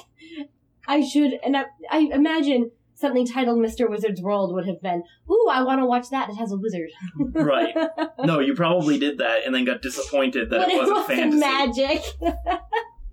I 0.87 1.01
should, 1.07 1.33
and 1.45 1.55
I, 1.55 1.65
I 1.91 1.99
imagine 2.11 2.71
something 2.95 3.27
titled 3.27 3.59
Mr. 3.59 3.87
Wizard's 3.87 4.21
World 4.23 4.53
would 4.55 4.65
have 4.65 4.81
been, 4.81 5.03
ooh, 5.29 5.47
I 5.51 5.61
want 5.61 5.81
to 5.81 5.85
watch 5.85 6.09
that. 6.09 6.29
It 6.29 6.35
has 6.35 6.51
a 6.51 6.57
wizard. 6.57 6.89
Right. 7.33 7.75
No, 8.23 8.39
you 8.39 8.55
probably 8.55 8.97
did 8.97 9.19
that 9.19 9.45
and 9.45 9.53
then 9.53 9.65
got 9.65 9.83
disappointed 9.83 10.49
that 10.49 10.67
it 10.67 10.77
wasn't 10.77 11.05
fantasy. 11.07 11.39
magic. 11.39 12.03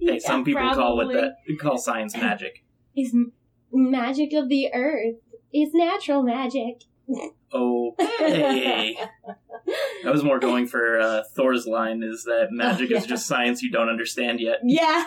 Hey, 0.00 0.18
some 0.18 0.42
people 0.44 0.62
call 0.74 1.00
it 1.00 1.04
probably. 1.04 1.14
that. 1.16 1.58
Call 1.60 1.76
science 1.76 2.16
magic. 2.16 2.64
It's 2.96 3.12
m- 3.14 3.32
magic 3.72 4.32
of 4.32 4.48
the 4.48 4.72
earth. 4.72 5.16
It's 5.52 5.74
natural 5.74 6.22
magic. 6.22 6.84
Okay. 7.52 8.96
I 10.06 10.10
was 10.10 10.22
more 10.22 10.38
going 10.38 10.66
for 10.66 10.98
uh, 10.98 11.22
Thor's 11.34 11.66
line 11.66 12.02
is 12.02 12.24
that 12.24 12.48
magic 12.50 12.90
is 12.90 13.02
yeah. 13.02 13.08
just 13.08 13.26
science 13.28 13.62
you 13.62 13.70
don't 13.70 13.88
understand 13.88 14.40
yet. 14.40 14.58
Yeah. 14.64 15.04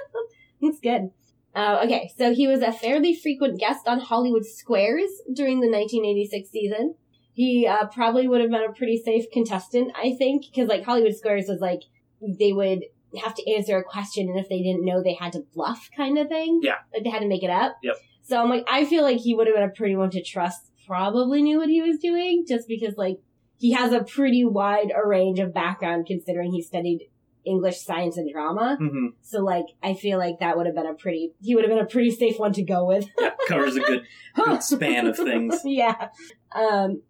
That's 0.62 0.80
good. 0.80 1.10
Uh, 1.54 1.80
okay, 1.84 2.10
so 2.18 2.34
he 2.34 2.46
was 2.46 2.60
a 2.60 2.70
fairly 2.70 3.14
frequent 3.14 3.58
guest 3.58 3.88
on 3.88 3.98
Hollywood 3.98 4.44
Squares 4.44 5.10
during 5.32 5.60
the 5.60 5.70
1986 5.70 6.50
season. 6.50 6.94
He 7.32 7.66
uh, 7.66 7.86
probably 7.86 8.28
would 8.28 8.42
have 8.42 8.50
been 8.50 8.64
a 8.64 8.72
pretty 8.72 9.00
safe 9.02 9.24
contestant, 9.32 9.92
I 9.96 10.14
think, 10.18 10.44
because 10.46 10.68
like 10.68 10.84
Hollywood 10.84 11.14
Squares 11.14 11.46
was 11.48 11.60
like 11.60 11.80
they 12.20 12.52
would 12.52 12.84
have 13.22 13.34
to 13.34 13.54
answer 13.54 13.78
a 13.78 13.84
question, 13.84 14.28
and 14.28 14.38
if 14.38 14.50
they 14.50 14.62
didn't 14.62 14.84
know, 14.84 15.02
they 15.02 15.14
had 15.14 15.32
to 15.32 15.44
bluff, 15.54 15.88
kind 15.96 16.18
of 16.18 16.28
thing. 16.28 16.60
Yeah. 16.62 16.76
like 16.92 17.04
they 17.04 17.10
had 17.10 17.20
to 17.20 17.28
make 17.28 17.42
it 17.42 17.50
up. 17.50 17.78
Yep. 17.82 17.96
So 18.22 18.42
I'm 18.42 18.50
like, 18.50 18.64
I 18.68 18.84
feel 18.84 19.02
like 19.02 19.18
he 19.18 19.34
would 19.34 19.46
have 19.46 19.56
been 19.56 19.64
a 19.64 19.70
pretty 19.70 19.96
one 19.96 20.10
to 20.10 20.22
trust. 20.22 20.72
Probably 20.86 21.42
knew 21.42 21.58
what 21.58 21.68
he 21.68 21.82
was 21.82 21.98
doing, 21.98 22.44
just 22.46 22.68
because 22.68 22.96
like 22.96 23.18
he 23.58 23.72
has 23.72 23.92
a 23.92 24.04
pretty 24.04 24.44
wide 24.44 24.92
a 24.94 25.06
range 25.06 25.38
of 25.38 25.54
background, 25.54 26.06
considering 26.06 26.52
he 26.52 26.62
studied 26.62 27.08
English, 27.44 27.78
science, 27.78 28.16
and 28.16 28.30
drama. 28.30 28.76
hmm 28.78 29.08
So 29.22 29.40
like 29.42 29.66
I 29.82 29.94
feel 29.94 30.18
like 30.18 30.40
that 30.40 30.56
would 30.56 30.66
have 30.66 30.74
been 30.74 30.86
a 30.86 30.94
pretty 30.94 31.32
he 31.40 31.54
would 31.54 31.64
have 31.64 31.70
been 31.70 31.84
a 31.84 31.88
pretty 31.88 32.10
safe 32.10 32.38
one 32.38 32.52
to 32.54 32.62
go 32.62 32.84
with. 32.84 33.06
Yeah, 33.20 33.30
covers 33.48 33.76
a 33.76 33.80
good, 33.80 34.02
good 34.34 34.62
span 34.62 35.06
of 35.06 35.16
things. 35.16 35.60
yeah. 35.64 36.08
Um 36.54 37.02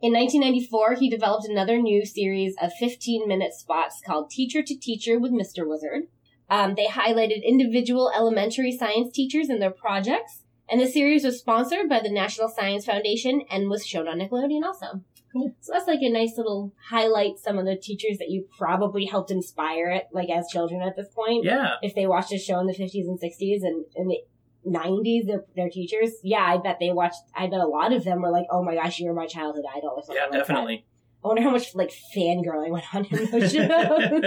in 0.00 0.12
1994, 0.12 0.94
he 0.94 1.08
developed 1.08 1.46
another 1.48 1.80
new 1.80 2.04
series 2.04 2.56
of 2.60 2.72
15 2.72 3.28
minute 3.28 3.54
spots 3.54 4.00
called 4.04 4.30
Teacher 4.30 4.60
to 4.60 4.76
Teacher 4.76 5.18
with 5.20 5.30
Mr. 5.30 5.66
Wizard. 5.68 6.08
Um, 6.50 6.74
they 6.74 6.86
highlighted 6.86 7.44
individual 7.44 8.10
elementary 8.14 8.76
science 8.76 9.12
teachers 9.12 9.48
and 9.48 9.62
their 9.62 9.70
projects. 9.70 10.41
And 10.70 10.80
the 10.80 10.86
series 10.86 11.24
was 11.24 11.38
sponsored 11.38 11.88
by 11.88 12.00
the 12.00 12.10
National 12.10 12.48
Science 12.48 12.86
Foundation 12.86 13.42
and 13.50 13.68
was 13.68 13.86
shown 13.86 14.08
on 14.08 14.18
Nickelodeon 14.18 14.64
also. 14.64 15.02
Cool. 15.32 15.54
So 15.60 15.72
that's 15.72 15.86
like 15.86 16.00
a 16.02 16.10
nice 16.10 16.36
little 16.36 16.72
highlight 16.90 17.38
some 17.38 17.58
of 17.58 17.64
the 17.66 17.76
teachers 17.76 18.18
that 18.18 18.28
you 18.30 18.46
probably 18.58 19.06
helped 19.06 19.30
inspire 19.30 19.90
it, 19.90 20.04
like 20.12 20.28
as 20.30 20.46
children 20.52 20.82
at 20.82 20.94
this 20.96 21.08
point 21.08 21.44
Yeah. 21.44 21.74
if 21.82 21.94
they 21.94 22.06
watched 22.06 22.32
a 22.32 22.38
show 22.38 22.58
in 22.60 22.66
the 22.66 22.74
50s 22.74 23.06
and 23.06 23.18
60s 23.20 23.62
and 23.62 23.84
in 23.96 24.08
the 24.08 24.18
90s, 24.66 25.26
their, 25.26 25.44
their 25.56 25.68
teachers, 25.70 26.12
yeah, 26.22 26.40
I 26.44 26.58
bet 26.58 26.76
they 26.80 26.90
watched, 26.92 27.16
I 27.34 27.46
bet 27.48 27.60
a 27.60 27.66
lot 27.66 27.92
of 27.92 28.04
them 28.04 28.20
were 28.22 28.30
like, 28.30 28.46
oh 28.50 28.62
my 28.62 28.74
gosh, 28.74 28.98
you 28.98 29.08
were 29.08 29.14
my 29.14 29.26
childhood 29.26 29.64
idol 29.74 29.94
or 29.96 30.02
something 30.02 30.16
Yeah, 30.16 30.22
like 30.24 30.32
that. 30.32 30.38
definitely. 30.46 30.84
I 31.24 31.28
wonder 31.28 31.42
how 31.42 31.50
much 31.50 31.74
like 31.74 31.92
fangirling 32.16 32.70
went 32.70 32.84
on 32.94 33.04
in 33.06 33.30
those 33.30 33.52
shows. 33.52 34.24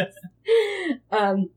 um, 1.11 1.49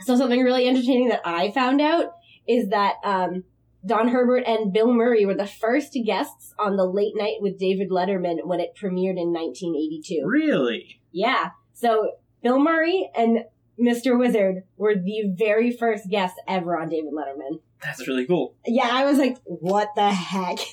so 0.00 0.16
something 0.16 0.40
really 0.42 0.68
entertaining 0.68 1.08
that 1.08 1.22
I 1.24 1.50
found 1.50 1.80
out 1.80 2.12
is 2.48 2.68
that 2.70 2.94
um, 3.04 3.44
Don 3.84 4.08
Herbert 4.08 4.44
and 4.46 4.72
Bill 4.72 4.92
Murray 4.92 5.26
were 5.26 5.34
the 5.34 5.46
first 5.46 5.96
guests 6.04 6.54
on 6.58 6.76
the 6.76 6.84
Late 6.84 7.14
Night 7.16 7.36
with 7.40 7.58
David 7.58 7.90
Letterman 7.90 8.44
when 8.44 8.60
it 8.60 8.76
premiered 8.80 9.18
in 9.18 9.32
1982. 9.32 10.22
Really? 10.24 11.00
Yeah. 11.10 11.50
So 11.72 12.12
Bill 12.42 12.60
Murray 12.60 13.10
and 13.16 13.44
Mr. 13.80 14.18
Wizard 14.18 14.62
were 14.76 14.94
the 14.94 15.34
very 15.36 15.72
first 15.72 16.08
guests 16.08 16.38
ever 16.46 16.78
on 16.78 16.88
David 16.88 17.12
Letterman. 17.12 17.60
That's 17.82 18.06
really 18.06 18.26
cool. 18.26 18.54
Yeah, 18.64 18.88
I 18.90 19.04
was 19.04 19.18
like, 19.18 19.38
what 19.44 19.88
the 19.96 20.10
heck? 20.10 20.58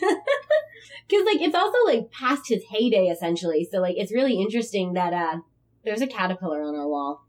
Because 1.09 1.25
like 1.25 1.41
it's 1.41 1.55
also 1.55 1.77
like 1.85 2.11
past 2.11 2.47
his 2.47 2.63
heyday 2.69 3.07
essentially. 3.07 3.67
So 3.69 3.79
like 3.79 3.95
it's 3.97 4.13
really 4.13 4.39
interesting 4.39 4.93
that 4.93 5.13
uh 5.13 5.39
there's 5.83 6.01
a 6.01 6.07
caterpillar 6.07 6.61
on 6.61 6.75
our 6.75 6.87
wall. 6.87 7.25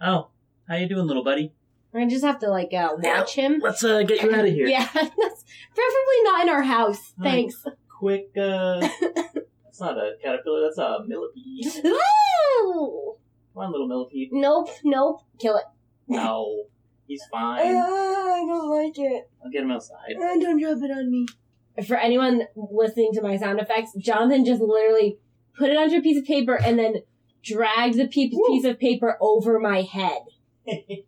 Oh, 0.00 0.28
how 0.68 0.76
you 0.76 0.88
doing, 0.88 1.06
little 1.06 1.22
buddy? 1.22 1.52
We're 1.92 2.00
gonna 2.00 2.10
just 2.10 2.24
have 2.24 2.38
to 2.40 2.48
like 2.50 2.68
uh 2.72 2.96
Yeah. 3.02 3.18
watch 3.20 3.34
him. 3.34 3.60
Let's 3.62 3.82
uh, 3.84 4.02
get 4.02 4.22
you 4.22 4.30
out 4.34 4.44
of 4.46 4.52
here. 4.52 4.66
Yeah, 4.66 4.86
preferably 4.92 6.22
not 6.24 6.42
in 6.42 6.48
our 6.48 6.62
house. 6.62 7.12
Right. 7.18 7.30
Thanks. 7.50 7.64
Quick, 7.98 8.30
uh... 8.40 8.80
that's 9.64 9.80
not 9.80 9.98
a 9.98 10.12
caterpillar, 10.22 10.62
that's 10.62 10.78
a 10.78 11.00
millipede. 11.06 11.66
Ooh! 11.84 13.16
Come 13.52 13.62
on, 13.64 13.72
little 13.72 13.88
millipede. 13.88 14.28
Nope, 14.32 14.68
nope. 14.84 15.20
Kill 15.38 15.56
it. 15.56 15.64
No. 16.08 16.64
He's 17.06 17.20
Uh, 17.24 17.36
fine. 17.38 17.76
I 17.76 18.44
don't 18.46 18.70
like 18.70 18.98
it. 18.98 19.28
I'll 19.44 19.50
get 19.50 19.62
him 19.64 19.70
outside. 19.72 20.14
Uh, 20.16 20.38
don't 20.38 20.60
drop 20.60 20.78
it 20.82 20.90
on 20.90 21.10
me. 21.10 21.26
For 21.86 21.96
anyone 21.96 22.42
listening 22.56 23.10
to 23.14 23.22
my 23.22 23.36
sound 23.36 23.58
effects, 23.60 23.90
Jonathan 23.98 24.44
just 24.44 24.60
literally 24.62 25.18
put 25.58 25.70
it 25.70 25.76
onto 25.76 25.96
a 25.96 26.00
piece 26.02 26.18
of 26.18 26.24
paper 26.24 26.54
and 26.54 26.78
then 26.78 26.96
dragged 27.42 27.96
the 27.96 28.06
pe- 28.06 28.30
piece 28.30 28.64
of 28.64 28.78
paper 28.78 29.18
over 29.20 29.58
my 29.58 29.82
head. 29.82 30.20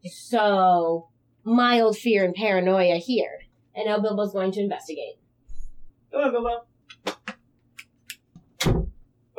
So, 0.05 1.09
mild 1.45 1.97
fear 1.97 2.25
and 2.25 2.35
paranoia 2.35 2.97
here. 2.97 3.41
And 3.75 3.87
now 3.87 3.99
Bilbo's 3.99 4.33
going 4.33 4.53
to 4.53 4.61
investigate. 4.61 5.15
Come 6.13 6.23
on, 6.23 6.33
Bilbo. 6.33 6.67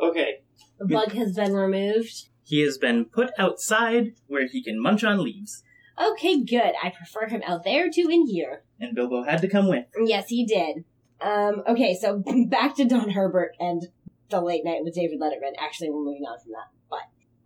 Okay. 0.00 0.40
The 0.78 0.86
bug 0.86 1.12
has 1.12 1.34
been 1.34 1.54
removed. 1.54 2.28
He 2.42 2.60
has 2.62 2.76
been 2.76 3.06
put 3.06 3.30
outside 3.38 4.14
where 4.26 4.46
he 4.46 4.62
can 4.62 4.80
munch 4.80 5.04
on 5.04 5.22
leaves. 5.22 5.62
Okay, 6.00 6.42
good. 6.44 6.72
I 6.82 6.90
prefer 6.90 7.28
him 7.28 7.42
out 7.46 7.64
there 7.64 7.88
to 7.88 8.00
in 8.08 8.26
here. 8.26 8.64
And 8.80 8.94
Bilbo 8.94 9.22
had 9.22 9.40
to 9.42 9.48
come 9.48 9.68
with. 9.68 9.86
Yes, 10.04 10.28
he 10.28 10.44
did. 10.44 10.84
Um, 11.20 11.62
okay, 11.68 11.96
so 11.98 12.22
back 12.48 12.76
to 12.76 12.84
Don 12.84 13.10
Herbert 13.10 13.52
and 13.60 13.86
the 14.30 14.40
late 14.40 14.64
night 14.64 14.82
with 14.82 14.94
David 14.94 15.20
Letterman. 15.20 15.52
Actually, 15.58 15.90
we're 15.90 16.04
moving 16.04 16.24
on 16.24 16.38
from 16.40 16.52
that. 16.52 16.68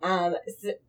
Um, 0.01 0.35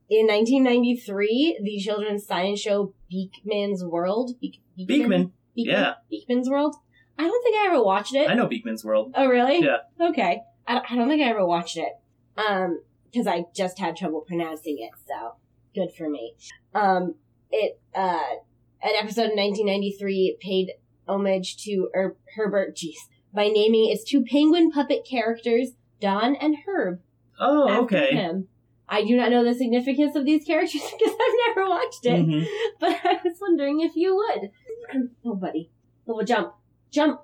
in 0.09 0.27
1993, 0.27 1.61
the 1.63 1.79
children's 1.81 2.27
science 2.27 2.61
show 2.61 2.95
Beakman's 3.13 3.85
World. 3.85 4.33
Beak, 4.41 4.61
Beakman. 4.79 5.33
Yeah. 5.55 5.95
Beakman's 6.13 6.49
World. 6.49 6.77
I 7.19 7.25
don't 7.25 7.43
think 7.45 7.57
I 7.57 7.67
ever 7.67 7.83
watched 7.83 8.15
it. 8.15 8.31
I 8.31 8.35
know 8.35 8.47
Beakman's 8.47 8.85
World. 8.85 9.13
Oh, 9.15 9.27
really? 9.27 9.61
Yeah. 9.61 9.79
Okay. 10.01 10.43
I, 10.67 10.75
don't- 10.75 10.93
I 10.93 10.97
don't 10.97 11.09
think 11.09 11.23
I 11.23 11.29
ever 11.31 11.45
watched 11.45 11.77
it. 11.77 11.93
Um, 12.37 12.83
because 13.11 13.27
I 13.27 13.45
just 13.55 13.79
had 13.81 13.97
trouble 13.97 14.21
pronouncing 14.21 14.79
it, 14.79 14.91
so 15.07 15.35
good 15.75 15.93
for 15.93 16.09
me. 16.09 16.35
Um, 16.75 17.17
it, 17.51 17.81
uh, 17.95 18.21
an 18.83 18.93
episode 18.97 19.31
in 19.33 19.37
1993 19.37 20.37
paid 20.41 20.73
homage 21.09 21.57
to 21.65 21.89
er- 21.95 22.17
Herbert, 22.37 22.77
jeez, 22.77 22.95
by 23.35 23.49
naming 23.49 23.91
its 23.91 24.05
two 24.05 24.23
penguin 24.25 24.71
puppet 24.71 25.05
characters, 25.05 25.71
Don 26.01 26.37
and 26.37 26.59
Herb. 26.65 27.01
Oh, 27.41 27.83
okay. 27.83 28.13
Him. 28.15 28.47
I 28.93 29.05
do 29.05 29.17
not 29.17 29.31
know 29.31 29.45
the 29.45 29.55
significance 29.55 30.17
of 30.17 30.25
these 30.25 30.45
characters 30.45 30.83
because 30.99 31.15
I've 31.15 31.57
never 31.57 31.69
watched 31.71 32.05
it, 32.05 32.27
Mhm. 32.27 32.45
but 32.81 32.91
I 33.05 33.21
was 33.25 33.39
wondering 33.41 33.81
if 33.81 33.95
you 33.97 34.17
would. 34.17 34.51
Oh, 35.25 35.37
buddy. 35.37 35.71
Little 36.07 36.25
jump. 36.25 36.55
Jump. 36.91 37.21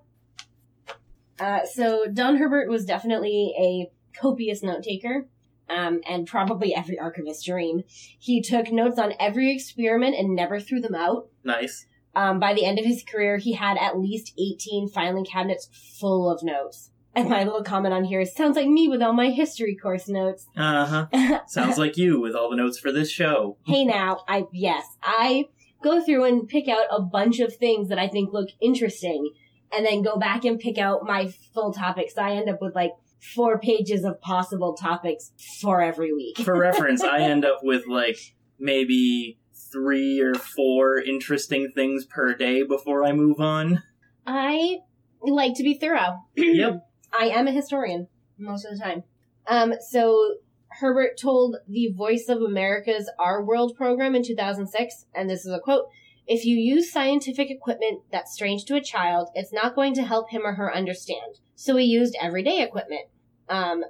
Uh, 1.41 1.65
so 1.67 2.07
Don 2.13 2.37
Herbert 2.37 2.69
was 2.69 2.85
definitely 2.85 3.53
a 3.59 3.91
copious 4.19 4.63
note 4.63 4.83
taker. 4.85 5.27
Um, 5.69 6.01
and 6.09 6.29
probably 6.29 6.73
every 6.73 6.97
archivist's 6.97 7.45
dream. 7.45 7.83
He 7.89 8.41
took 8.41 8.71
notes 8.71 9.01
on 9.01 9.15
every 9.19 9.53
experiment 9.53 10.15
and 10.17 10.37
never 10.37 10.61
threw 10.61 10.81
them 10.81 10.95
out. 10.95 11.27
Nice. 11.43 11.87
Um, 12.15 12.39
by 12.39 12.55
the 12.55 12.65
end 12.65 12.79
of 12.79 12.85
his 12.85 13.03
career, 13.03 13.39
he 13.39 13.55
had 13.55 13.77
at 13.77 13.99
least 13.99 14.33
18 14.39 14.89
filing 14.89 15.25
cabinets 15.25 15.69
full 15.99 16.31
of 16.31 16.45
notes. 16.45 16.93
And 17.17 17.31
my 17.31 17.45
little 17.45 17.63
comment 17.63 17.95
on 17.95 18.05
here 18.05 18.21
is, 18.21 18.35
sounds 18.35 18.57
like 18.57 18.69
me 18.69 18.89
with 18.89 19.01
all 19.03 19.15
my 19.15 19.31
history 19.31 19.75
course 19.75 20.09
notes. 20.09 20.47
Uh 20.57 21.07
huh. 21.13 21.41
Sounds 21.47 21.79
like 21.79 21.97
you 21.97 22.21
with 22.21 22.35
all 22.35 22.51
the 22.51 22.57
notes 22.57 22.79
for 22.79 22.93
this 22.93 23.11
show. 23.11 23.57
hey 23.67 23.85
now, 23.85 24.21
I, 24.29 24.45
yes, 24.53 24.85
I 25.03 25.47
go 25.83 26.05
through 26.05 26.25
and 26.25 26.47
pick 26.49 26.69
out 26.69 26.87
a 26.91 27.01
bunch 27.01 27.41
of 27.41 27.55
things 27.57 27.89
that 27.89 27.99
I 27.99 28.09
think 28.09 28.33
look 28.33 28.51
interesting 28.61 29.31
and 29.73 29.87
then 29.87 30.03
go 30.03 30.17
back 30.17 30.45
and 30.45 30.59
pick 30.59 30.79
out 30.79 31.05
my 31.05 31.33
full 31.55 31.73
topics. 31.73 32.15
So 32.15 32.23
I 32.23 32.33
end 32.33 32.49
up 32.51 32.61
with 32.61 32.75
like 32.75 32.93
four 33.35 33.59
pages 33.59 34.05
of 34.05 34.21
possible 34.21 34.75
topics 34.75 35.33
for 35.61 35.81
every 35.81 36.13
week. 36.13 36.39
For 36.39 36.59
reference, 36.59 37.03
I 37.03 37.21
end 37.21 37.45
up 37.45 37.61
with 37.63 37.87
like 37.87 38.19
maybe 38.59 39.39
three 39.73 40.21
or 40.21 40.35
four 40.35 40.99
interesting 40.99 41.71
things 41.75 42.05
per 42.05 42.35
day 42.35 42.63
before 42.63 43.05
I 43.05 43.13
move 43.13 43.41
on. 43.41 43.83
I 44.27 44.79
like 45.23 45.55
to 45.55 45.63
be 45.63 45.75
thorough. 45.75 46.25
yep. 46.37 46.87
I 47.19 47.27
am 47.27 47.47
a 47.47 47.53
historian 47.53 48.09
most 48.39 48.65
of 48.65 48.73
the 48.73 48.83
time. 48.83 49.05
Um, 49.47 49.75
so 49.81 50.37
Herbert 50.69 51.19
told 51.19 51.57
the 51.69 51.93
Voice 51.93 52.29
of 52.29 52.43
America's 52.43 53.11
Our 53.19 53.43
World 53.43 53.77
program 53.77 54.15
in 54.15 54.23
2006, 54.23 55.07
and 55.15 55.31
this 55.31 55.47
is 55.47 55.53
a 55.53 55.61
quote, 55.61 55.87
if 56.27 56.45
you 56.45 56.57
use 56.57 56.93
scientific 56.93 57.51
equipment 57.51 58.03
that's 58.11 58.35
strange 58.35 58.65
to 58.65 58.75
a 58.75 58.83
child, 58.83 59.29
it's 59.35 59.53
not 59.53 59.77
going 59.77 59.95
to 59.95 60.03
help 60.03 60.31
him 60.31 60.43
or 60.45 60.55
her 60.55 60.75
understand. 60.75 61.39
So 61.55 61.77
he 61.77 61.85
used 61.85 62.17
everyday 62.21 62.63
equipment. 62.63 63.07
Um, 63.49 63.85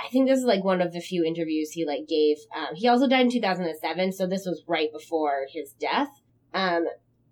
I 0.00 0.08
think 0.08 0.28
this 0.28 0.38
is 0.38 0.44
like 0.44 0.64
one 0.64 0.80
of 0.80 0.92
the 0.92 1.00
few 1.00 1.24
interviews 1.24 1.72
he 1.72 1.84
like 1.84 2.06
gave. 2.08 2.38
Um, 2.56 2.74
he 2.74 2.88
also 2.88 3.08
died 3.08 3.26
in 3.26 3.30
2007, 3.30 4.12
so 4.12 4.26
this 4.26 4.46
was 4.46 4.62
right 4.66 4.92
before 4.92 5.46
his 5.52 5.72
death. 5.72 6.20
Um, 6.54 6.86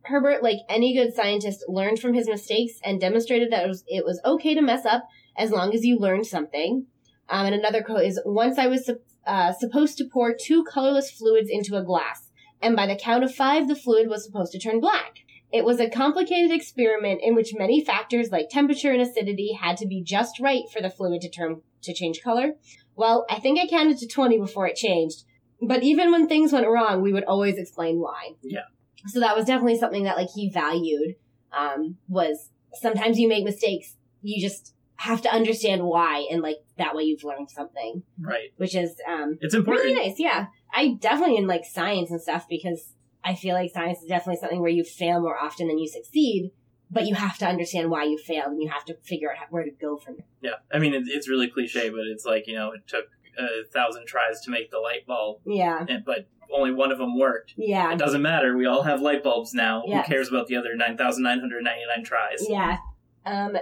Herbert, 0.04 0.42
like 0.42 0.58
any 0.68 0.94
good 0.94 1.14
scientist, 1.14 1.64
learned 1.68 2.00
from 2.00 2.14
his 2.14 2.28
mistakes 2.28 2.74
and 2.82 3.00
demonstrated 3.00 3.52
that 3.52 3.64
it 3.64 3.68
was, 3.68 3.84
it 3.86 4.04
was 4.04 4.20
okay 4.24 4.54
to 4.54 4.62
mess 4.62 4.84
up 4.84 5.06
as 5.36 5.50
long 5.50 5.74
as 5.74 5.84
you 5.84 5.98
learned 5.98 6.26
something. 6.26 6.86
Um, 7.28 7.46
and 7.46 7.54
another 7.54 7.82
quote 7.82 8.04
is, 8.04 8.20
once 8.24 8.58
I 8.58 8.66
was 8.66 8.90
uh, 9.26 9.52
supposed 9.52 9.98
to 9.98 10.08
pour 10.10 10.34
two 10.34 10.64
colorless 10.64 11.10
fluids 11.10 11.48
into 11.50 11.76
a 11.76 11.84
glass, 11.84 12.30
and 12.62 12.76
by 12.76 12.86
the 12.86 12.96
count 12.96 13.24
of 13.24 13.34
five, 13.34 13.68
the 13.68 13.76
fluid 13.76 14.08
was 14.08 14.24
supposed 14.24 14.52
to 14.52 14.58
turn 14.58 14.80
black. 14.80 15.18
It 15.52 15.64
was 15.64 15.80
a 15.80 15.90
complicated 15.90 16.52
experiment 16.52 17.20
in 17.22 17.34
which 17.34 17.54
many 17.56 17.84
factors 17.84 18.30
like 18.30 18.48
temperature 18.50 18.92
and 18.92 19.02
acidity 19.02 19.52
had 19.60 19.76
to 19.78 19.86
be 19.86 20.02
just 20.02 20.38
right 20.38 20.62
for 20.72 20.80
the 20.80 20.90
fluid 20.90 21.22
to 21.22 21.30
turn 21.30 21.62
to 21.82 21.94
change 21.94 22.20
color. 22.22 22.52
Well, 22.94 23.24
I 23.28 23.40
think 23.40 23.58
I 23.58 23.66
counted 23.66 23.98
to 23.98 24.06
20 24.06 24.38
before 24.38 24.66
it 24.66 24.76
changed. 24.76 25.24
But 25.60 25.82
even 25.82 26.10
when 26.12 26.28
things 26.28 26.52
went 26.52 26.68
wrong, 26.68 27.02
we 27.02 27.12
would 27.12 27.24
always 27.24 27.58
explain 27.58 27.98
why. 27.98 28.34
Yeah. 28.42 28.60
So 29.06 29.20
that 29.20 29.36
was 29.36 29.46
definitely 29.46 29.78
something 29.78 30.04
that 30.04 30.16
like 30.16 30.28
he 30.34 30.50
valued. 30.50 31.16
Um, 31.52 31.96
was 32.08 32.50
sometimes 32.74 33.18
you 33.18 33.28
make 33.28 33.44
mistakes, 33.44 33.96
you 34.22 34.40
just 34.40 34.74
have 34.96 35.22
to 35.22 35.30
understand 35.34 35.82
why, 35.82 36.26
and 36.30 36.42
like 36.42 36.58
that 36.78 36.94
way 36.94 37.02
you've 37.04 37.24
learned 37.24 37.50
something, 37.50 38.02
Right. 38.20 38.50
which 38.56 38.76
is 38.76 38.96
um 39.08 39.38
It's 39.40 39.54
important. 39.54 39.84
really 39.86 40.08
nice. 40.08 40.18
Yeah, 40.18 40.46
I 40.72 40.96
definitely 41.00 41.36
in 41.38 41.46
like 41.46 41.64
science 41.64 42.10
and 42.10 42.20
stuff 42.20 42.46
because 42.48 42.94
I 43.24 43.34
feel 43.34 43.54
like 43.54 43.70
science 43.72 43.98
is 44.00 44.08
definitely 44.08 44.40
something 44.40 44.60
where 44.60 44.70
you 44.70 44.84
fail 44.84 45.20
more 45.20 45.38
often 45.38 45.68
than 45.68 45.78
you 45.78 45.88
succeed. 45.88 46.52
But 46.92 47.06
you 47.06 47.14
have 47.14 47.38
to 47.38 47.46
understand 47.46 47.88
why 47.88 48.02
you 48.02 48.18
failed, 48.18 48.48
and 48.48 48.60
you 48.60 48.68
have 48.68 48.84
to 48.86 48.96
figure 49.04 49.30
out 49.30 49.36
how, 49.38 49.44
where 49.50 49.62
to 49.62 49.70
go 49.70 49.96
from 49.96 50.16
there. 50.16 50.26
Yeah. 50.42 50.56
I 50.76 50.80
mean, 50.80 50.92
it, 50.92 51.04
it's 51.06 51.28
really 51.28 51.46
cliche, 51.48 51.88
but 51.88 52.00
it's 52.12 52.24
like, 52.24 52.48
you 52.48 52.54
know, 52.56 52.72
it 52.72 52.80
took 52.88 53.04
a 53.38 53.64
thousand 53.72 54.06
tries 54.06 54.40
to 54.42 54.50
make 54.50 54.70
the 54.70 54.78
light 54.78 55.06
bulb, 55.06 55.40
Yeah, 55.46 55.84
and- 55.88 56.04
but 56.04 56.26
only 56.52 56.72
one 56.72 56.90
of 56.90 56.98
them 56.98 57.16
worked. 57.18 57.54
yeah, 57.56 57.92
It 57.92 57.98
doesn't 57.98 58.22
matter. 58.22 58.56
We 58.56 58.66
all 58.66 58.82
have 58.82 59.00
light 59.00 59.22
bulbs 59.22 59.54
now. 59.54 59.84
Yes. 59.86 60.06
Who 60.06 60.12
cares 60.12 60.28
about 60.28 60.48
the 60.48 60.56
other 60.56 60.74
9,999 60.74 62.04
tries? 62.04 62.48
Yeah. 62.48 62.78
Um, 63.24 63.56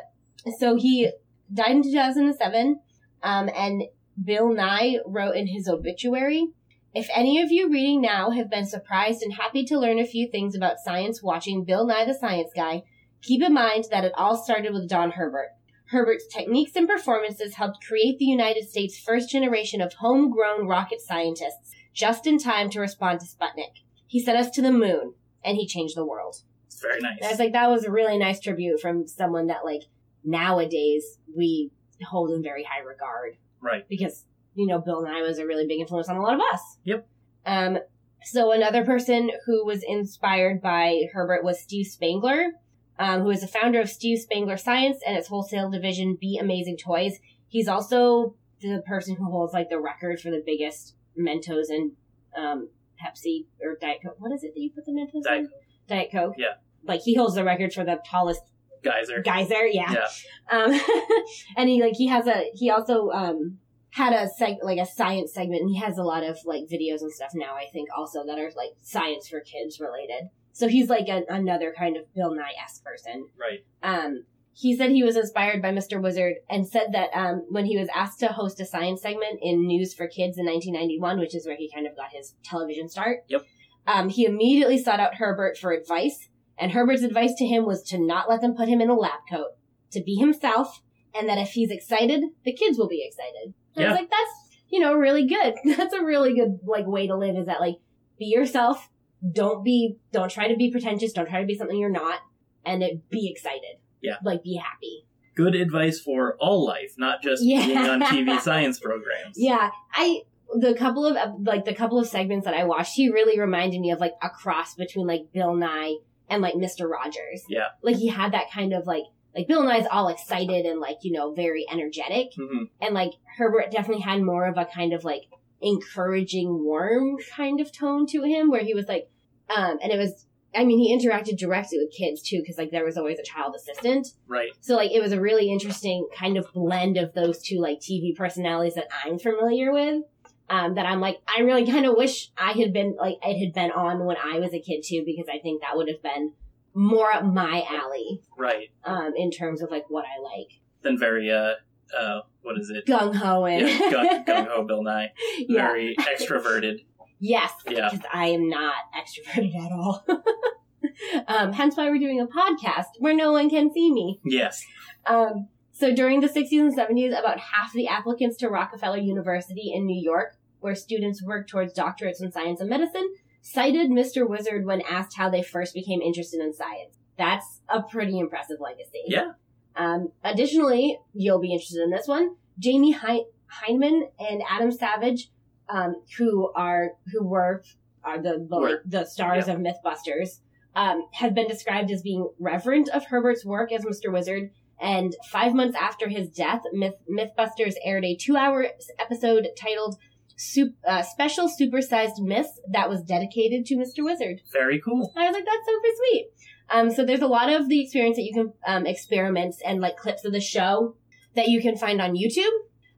so 0.59 0.77
he 0.77 1.11
died 1.53 1.73
in 1.73 1.83
2007, 1.83 2.81
um, 3.23 3.51
and 3.55 3.85
Bill 4.23 4.53
Nye 4.55 4.99
wrote 5.07 5.37
in 5.37 5.49
his 5.49 5.69
obituary, 5.69 6.49
if 6.95 7.09
any 7.15 7.41
of 7.43 7.53
you 7.53 7.71
reading 7.71 8.01
now 8.01 8.31
have 8.31 8.51
been 8.51 8.65
surprised 8.67 9.23
and 9.23 9.35
happy 9.35 9.65
to 9.67 9.79
learn 9.79 9.99
a 9.99 10.07
few 10.07 10.27
things 10.29 10.55
about 10.57 10.79
science 10.83 11.23
watching 11.23 11.65
Bill 11.65 11.87
Nye 11.87 12.07
the 12.07 12.15
Science 12.15 12.51
Guy, 12.57 12.83
keep 13.23 13.43
in 13.43 13.53
mind 13.53 13.85
that 13.91 14.05
it 14.05 14.13
all 14.17 14.37
started 14.37 14.73
with 14.73 14.89
Don 14.89 15.11
Herbert. 15.13 15.49
Herbert's 15.91 16.27
techniques 16.27 16.77
and 16.77 16.89
performances 16.89 17.55
helped 17.55 17.85
create 17.85 18.19
the 18.19 18.27
United 18.27 18.69
States' 18.69 18.99
first 18.99 19.31
generation 19.31 19.81
of 19.81 19.95
homegrown 19.95 20.67
rocket 20.67 21.01
scientists, 21.01 21.73
just 21.95 22.27
in 22.27 22.39
time 22.39 22.71
to 22.71 22.81
respond 22.81 23.21
to 23.21 23.27
Sputnik. 23.27 23.83
He 24.07 24.21
sent 24.21 24.39
us 24.39 24.51
to 24.51 24.63
the 24.63 24.73
moon, 24.73 25.15
and 25.45 25.57
he 25.57 25.67
changed 25.67 25.97
the 25.97 26.05
world. 26.05 26.43
It's 26.67 26.81
very 26.81 27.01
nice. 27.01 27.19
And 27.19 27.27
I 27.27 27.31
was 27.31 27.39
like, 27.39 27.53
that 27.53 27.71
was 27.71 27.85
a 27.85 27.91
really 27.91 28.19
nice 28.19 28.41
tribute 28.41 28.81
from 28.81 29.07
someone 29.07 29.47
that 29.47 29.65
like 29.65 29.83
nowadays 30.25 31.19
we 31.35 31.71
hold 32.07 32.31
in 32.31 32.43
very 32.43 32.65
high 32.65 32.85
regard 32.85 33.37
right. 33.61 33.89
because 33.89 34.25
you 34.55 34.67
know 34.67 34.79
Bill 34.79 35.03
Nye 35.03 35.23
was 35.23 35.39
a 35.39 35.47
really 35.47 35.67
big 35.67 35.81
influence 35.81 36.09
on 36.09 36.17
a 36.17 36.23
lot 36.23 36.35
of 36.35 36.41
us. 36.53 36.79
Yep. 36.85 37.07
Um. 37.47 37.79
So 38.25 38.53
another 38.53 38.85
person 38.85 39.31
who 39.47 39.65
was 39.65 39.83
inspired 39.87 40.61
by 40.61 41.05
Herbert 41.13 41.45
was 41.45 41.61
Steve 41.61 41.87
Spangler, 41.87 42.53
um, 42.99 43.23
who 43.23 43.31
is 43.31 43.41
the 43.41 43.49
founder 43.49 43.81
of 43.81 43.89
Steve 43.89 44.19
Spangler 44.19 44.57
Science 44.57 44.99
and 45.07 45.17
its 45.17 45.29
wholesale 45.29 45.71
division, 45.71 46.17
Be 46.21 46.39
Amazing 46.39 46.79
Toys. 46.79 47.19
He's 47.49 47.69
also 47.69 48.35
the 48.61 48.83
person 48.87 49.17
who 49.17 49.31
holds 49.31 49.53
like 49.53 49.71
the 49.71 49.81
record 49.81 50.21
for 50.21 50.31
the 50.31 50.43
biggest 50.45 50.95
Mentos 51.19 51.69
and 51.71 51.93
um, 52.37 52.69
Pepsi 53.03 53.47
or 53.63 53.77
Diet 53.81 53.99
Coke. 54.05 54.17
What 54.19 54.33
is 54.33 54.43
it 54.43 54.53
that 54.55 54.61
you 54.61 54.71
put 54.71 54.85
the 54.85 54.93
Mentos 54.93 55.23
Diet 55.25 55.41
in? 55.41 55.51
Diet 55.87 56.11
Coke. 56.13 56.35
Yeah. 56.37 56.55
Like 56.85 57.03
he 57.03 57.15
holds 57.15 57.35
the 57.35 57.45
record 57.45 57.73
for 57.73 57.85
the 57.85 57.99
tallest 58.05 58.43
Geyser. 58.83 59.23
geyser. 59.23 59.67
Yeah. 59.67 59.93
Yeah. 59.93 60.07
Um, 60.51 60.81
and 61.57 61.69
he 61.69 61.81
like 61.83 61.95
he 61.95 62.07
has 62.07 62.27
a 62.27 62.51
he 62.55 62.71
also 62.71 63.11
um 63.11 63.59
had 63.91 64.13
a 64.13 64.29
seg 64.41 64.59
like 64.63 64.79
a 64.79 64.87
science 64.87 65.33
segment 65.33 65.63
and 65.63 65.71
he 65.71 65.79
has 65.79 65.99
a 65.99 66.05
lot 66.05 66.23
of 66.23 66.39
like 66.45 66.63
videos 66.65 67.01
and 67.01 67.13
stuff 67.13 67.31
now 67.35 67.55
I 67.55 67.67
think 67.73 67.89
also 67.97 68.25
that 68.25 68.39
are 68.39 68.51
like 68.57 68.71
science 68.83 69.29
for 69.29 69.41
kids 69.41 69.81
related. 69.81 70.29
So 70.53 70.69
he's 70.69 70.89
like 70.89 71.09
a, 71.09 71.23
another 71.29 71.75
kind 71.77 71.97
of 71.97 72.13
Bill 72.15 72.35
Nye 72.35 72.53
esque 72.65 72.85
person. 72.85 73.29
Right. 73.39 73.65
Um, 73.83 74.25
he 74.53 74.77
said 74.77 74.91
he 74.91 75.05
was 75.05 75.17
inspired 75.17 75.63
by 75.63 75.71
Mr. 75.71 76.03
Wizard 76.03 76.37
and 76.51 76.67
said 76.67 76.89
that 76.93 77.11
um, 77.15 77.45
when 77.49 77.65
he 77.67 77.79
was 77.79 77.89
asked 77.95 78.19
to 78.21 78.27
host 78.29 78.61
a 78.61 78.65
science 78.65 79.03
segment 79.03 79.39
in 79.41 79.67
News 79.67 79.95
for 79.95 80.09
Kids 80.09 80.37
in 80.37 80.47
1991, 80.47 81.21
which 81.21 81.35
is 81.35 81.47
where 81.47 81.57
he 81.57 81.71
kind 81.73 81.87
of 81.87 81.95
got 81.95 82.11
his 82.13 82.35
television 82.45 82.89
start, 82.89 83.19
Yep. 83.29 83.43
um, 83.87 84.09
he 84.09 84.25
immediately 84.25 84.83
sought 84.83 84.99
out 84.99 85.15
Herbert 85.15 85.57
for 85.57 85.71
advice. 85.71 86.29
And 86.59 86.73
Herbert's 86.73 87.03
advice 87.03 87.35
to 87.39 87.47
him 87.47 87.67
was 87.67 87.85
to 87.85 87.99
not 88.05 88.29
let 88.29 88.41
them 88.41 88.57
put 88.57 88.67
him 88.69 88.81
in 88.81 88.91
a 88.91 88.97
lab 88.97 89.21
coat, 89.31 89.53
to 89.93 90.03
be 90.03 90.17
himself, 90.17 90.83
and 91.15 91.29
that 91.29 91.39
if 91.39 91.51
he's 91.51 91.71
excited, 91.71 92.25
the 92.45 92.53
kids 92.53 92.77
will 92.77 92.89
be 92.89 93.07
excited. 93.07 93.55
And 93.77 93.85
I 93.85 93.89
was 93.93 94.01
like, 94.01 94.11
that's, 94.11 94.59
you 94.71 94.81
know, 94.81 94.95
really 94.95 95.25
good. 95.25 95.55
That's 95.77 95.95
a 95.95 96.03
really 96.05 96.35
good, 96.35 96.59
like, 96.67 96.85
way 96.87 97.07
to 97.07 97.17
live 97.17 97.37
is 97.37 97.47
that, 97.47 97.61
like, 97.61 97.77
be 98.19 98.25
yourself. 98.27 98.89
Don't 99.33 99.65
be, 99.65 99.97
don't 100.13 100.31
try 100.31 100.49
to 100.49 100.57
be 100.57 100.71
pretentious. 100.71 101.13
Don't 101.13 101.29
try 101.29 101.41
to 101.41 101.47
be 101.47 101.57
something 101.57 101.77
you're 101.77 101.91
not. 101.91 102.21
And 102.65 102.83
it, 102.83 103.09
be 103.11 103.31
excited. 103.31 103.79
Yeah. 104.01 104.17
Like, 104.25 104.43
be 104.43 104.57
happy. 104.57 105.07
Good 105.35 105.55
advice 105.55 106.01
for 106.01 106.37
all 106.41 106.65
life, 106.67 106.95
not 106.99 107.23
just 107.23 107.43
Yeah. 107.45 107.67
being 107.67 107.79
on 107.79 108.01
TV 108.03 108.39
science 108.41 108.79
programs. 108.79 109.37
Yeah. 109.37 109.71
I, 109.93 110.23
the 110.55 110.75
couple 110.75 111.07
of, 111.07 111.17
like, 111.47 111.65
the 111.65 111.75
couple 111.75 111.99
of 111.99 112.07
segments 112.07 112.45
that 112.45 112.55
I 112.55 112.65
watched, 112.65 112.95
he 112.95 113.09
really 113.11 113.39
reminded 113.39 113.81
me 113.81 113.91
of, 113.91 114.01
like, 114.01 114.15
a 114.23 114.29
cross 114.31 114.75
between, 114.75 115.07
like, 115.07 115.33
Bill 115.33 115.55
Nye 115.55 115.97
and, 116.29 116.43
like, 116.43 116.55
Mr. 116.55 116.89
Rogers. 116.89 117.45
Yeah. 117.49 117.69
Like, 117.83 117.97
he 117.97 118.09
had 118.09 118.33
that 118.33 118.51
kind 118.53 118.73
of, 118.73 118.87
like, 118.87 119.05
like, 119.35 119.47
Bill 119.47 119.63
Nye's 119.63 119.87
all 119.91 120.09
excited 120.09 120.67
and, 120.67 120.81
like, 120.81 120.99
you 121.03 121.13
know, 121.13 121.33
very 121.35 121.65
energetic. 121.71 122.29
hmm 122.37 122.65
and 122.81 122.95
like 122.95 123.13
Herbert 123.37 123.71
definitely 123.71 124.03
had 124.03 124.23
more 124.23 124.47
of 124.47 124.57
a 124.57 124.65
kind 124.65 124.93
of 124.93 125.05
like 125.05 125.23
encouraging, 125.61 126.65
warm 126.65 127.17
kind 127.35 127.61
of 127.61 127.73
tone 127.73 128.07
to 128.07 128.23
him, 128.23 128.51
where 128.51 128.63
he 128.65 128.75
was 128.75 128.87
like, 128.89 129.09
um, 129.55 129.79
and 129.83 129.93
it 129.93 129.99
was, 129.99 130.27
I 130.55 130.65
mean, 130.65 130.79
he 130.79 130.97
interacted 130.97 131.39
directly 131.39 131.79
with 131.79 131.93
kids 131.97 132.23
too, 132.23 132.41
because 132.41 132.59
like 132.59 132.71
there 132.71 132.85
was 132.85 132.97
always 132.97 133.19
a 133.19 133.23
child 133.23 133.55
assistant, 133.55 134.09
Right. 134.27 134.51
so 134.61 134.77
like 134.77 134.91
it 134.93 135.01
was 135.01 135.13
a 135.13 135.21
really 135.21 135.51
interesting 135.51 136.09
kind 136.17 136.37
of 136.37 136.53
blend 136.53 136.97
of 136.97 137.13
those 137.15 137.43
two 137.43 137.59
like 137.59 137.81
TV 137.81 138.15
personalities 138.17 138.75
that 138.75 138.89
I'm 139.05 139.19
familiar 139.19 139.73
with. 139.73 140.03
Um, 140.51 140.77
that 140.77 140.87
I'm 140.87 141.01
like, 141.01 141.19
I 141.29 141.43
really 141.43 141.67
kind 141.71 141.85
of 141.85 141.95
wish 141.95 142.31
I 142.39 142.53
had 142.53 142.73
been 142.73 142.97
like 142.99 143.17
it 143.23 143.39
had 143.39 143.53
been 143.53 143.71
on 143.71 144.07
when 144.07 144.17
I 144.17 144.39
was 144.39 144.55
a 144.55 144.59
kid 144.59 144.83
too, 144.83 145.03
because 145.05 145.27
I 145.31 145.39
think 145.41 145.61
that 145.61 145.77
would 145.77 145.89
have 145.89 146.03
been 146.03 146.33
more 146.73 147.13
up 147.13 147.23
my 147.23 147.67
alley, 147.69 148.23
Right. 148.35 148.69
um, 148.83 149.13
in 149.15 149.31
terms 149.31 149.61
of 149.61 149.71
like 149.71 149.85
what 149.91 150.07
I 150.07 150.23
like, 150.23 150.61
Then 150.81 150.97
very, 150.99 151.31
uh, 151.31 151.57
uh, 151.97 152.21
what 152.43 152.59
is 152.59 152.71
it? 152.71 152.87
gung 152.89 153.15
ho 153.15 153.45
and 153.45 153.69
Yeah, 153.69 153.91
gung, 153.91 154.27
gung 154.27 154.49
ho 154.49 154.65
Bill 154.65 154.83
Nye. 154.83 155.13
Yeah. 155.39 155.69
Very 155.69 155.97
extroverted. 155.97 156.85
Yes, 157.21 157.53
Yeah. 157.69 157.89
because 157.91 158.07
I 158.13 158.29
am 158.29 158.49
not 158.49 158.75
extroverted 158.97 159.55
at 159.57 159.73
all. 159.73 160.05
um, 161.29 161.53
hence 161.53 161.77
why 161.77 161.89
we're 161.91 161.99
doing 161.99 162.21
a 162.21 162.27
podcast 162.27 162.87
where 162.99 163.15
no 163.15 163.33
one 163.33 163.51
can 163.51 163.73
see 163.73 163.93
me. 163.93 164.21
Yes. 164.25 164.65
Um, 165.07 165.49
so 165.73 165.95
during 165.95 166.21
the 166.21 166.29
60s 166.29 166.53
and 166.61 166.77
70s, 166.77 167.19
about 167.19 167.39
half 167.39 167.73
the 167.73 167.89
applicants 167.89 168.37
to 168.39 168.49
Rockefeller 168.49 168.99
University 168.99 169.73
in 169.75 169.87
New 169.87 170.01
York, 170.01 170.37
where 170.61 170.75
students 170.75 171.23
work 171.23 171.47
towards 171.49 171.73
doctorates 171.73 172.21
in 172.21 172.33
science 172.33 172.61
and 172.61 172.69
medicine, 172.69 173.09
cited 173.43 173.91
Mr. 173.91 174.29
Wizard 174.29 174.67
when 174.67 174.81
asked 174.83 175.17
how 175.17 175.31
they 175.31 175.43
first 175.43 175.75
became 175.75 176.03
interested 176.03 176.41
in 176.41 176.53
science. 176.53 176.97
That's 177.17 177.61
a 177.69 177.83
pretty 177.83 178.19
impressive 178.19 178.59
legacy. 178.61 179.03
Yeah. 179.07 179.33
Um, 179.79 180.09
additionally, 180.25 180.99
you'll 181.15 181.41
be 181.41 181.53
interested 181.53 181.83
in 181.83 181.91
this 181.91 182.07
one. 182.09 182.35
Jamie 182.59 182.93
Hein- 182.93 183.27
Hyneman 183.63 184.03
and 184.19 184.43
Adam 184.51 184.73
Savage, 184.73 185.31
um, 185.69 185.95
who 186.19 186.51
are 186.55 186.91
who 187.13 187.25
were 187.25 187.63
are 188.05 188.19
the 188.21 188.47
the, 188.49 188.81
the 188.85 189.05
stars 189.07 189.47
of 189.49 189.59
MythBusters, 189.59 190.41
um, 190.75 191.05
have 191.13 191.35
been 191.35 191.47
described 191.49 191.91
as 191.91 192.03
being 192.03 192.29
reverent 192.39 192.89
of 192.89 193.07
Herbert's 193.07 193.45
work 193.45 193.73
as 193.73 193.85
Mr. 193.85 194.13
Wizard. 194.13 194.51
And 194.81 195.17
five 195.31 195.55
months 195.55 195.77
after 195.77 196.09
his 196.09 196.29
death, 196.29 196.63
Myth, 196.73 196.95
MythBusters 197.11 197.75
aired 197.85 198.05
a 198.05 198.15
two-hour 198.15 198.67
episode 199.01 199.49
titled 199.61 199.97
Sup- 200.37 200.69
uh, 200.87 201.03
"Special 201.03 201.49
Supersized 201.49 202.21
Myths" 202.21 202.61
that 202.71 202.89
was 202.89 203.03
dedicated 203.03 203.67
to 203.67 203.75
Mr. 203.77 204.05
Wizard. 204.05 204.41
Very 204.53 204.81
cool. 204.81 205.13
I 205.17 205.27
was 205.27 205.35
like, 205.35 205.45
that's 205.45 205.67
super 205.67 205.89
sweet. 205.97 206.27
Um, 206.71 206.91
so 206.91 207.05
there's 207.05 207.23
a 207.23 207.27
lot 207.27 207.51
of 207.51 207.69
the 207.69 207.83
experience 207.83 208.17
that 208.17 208.25
you 208.25 208.35
can 208.35 208.53
um, 208.67 208.87
experiments 208.87 209.61
and 209.65 209.81
like 209.81 209.97
clips 209.97 210.25
of 210.25 210.33
the 210.33 210.41
show 210.41 210.97
that 211.35 211.49
you 211.49 211.61
can 211.63 211.77
find 211.77 212.01
on 212.01 212.15
YouTube. 212.15 212.47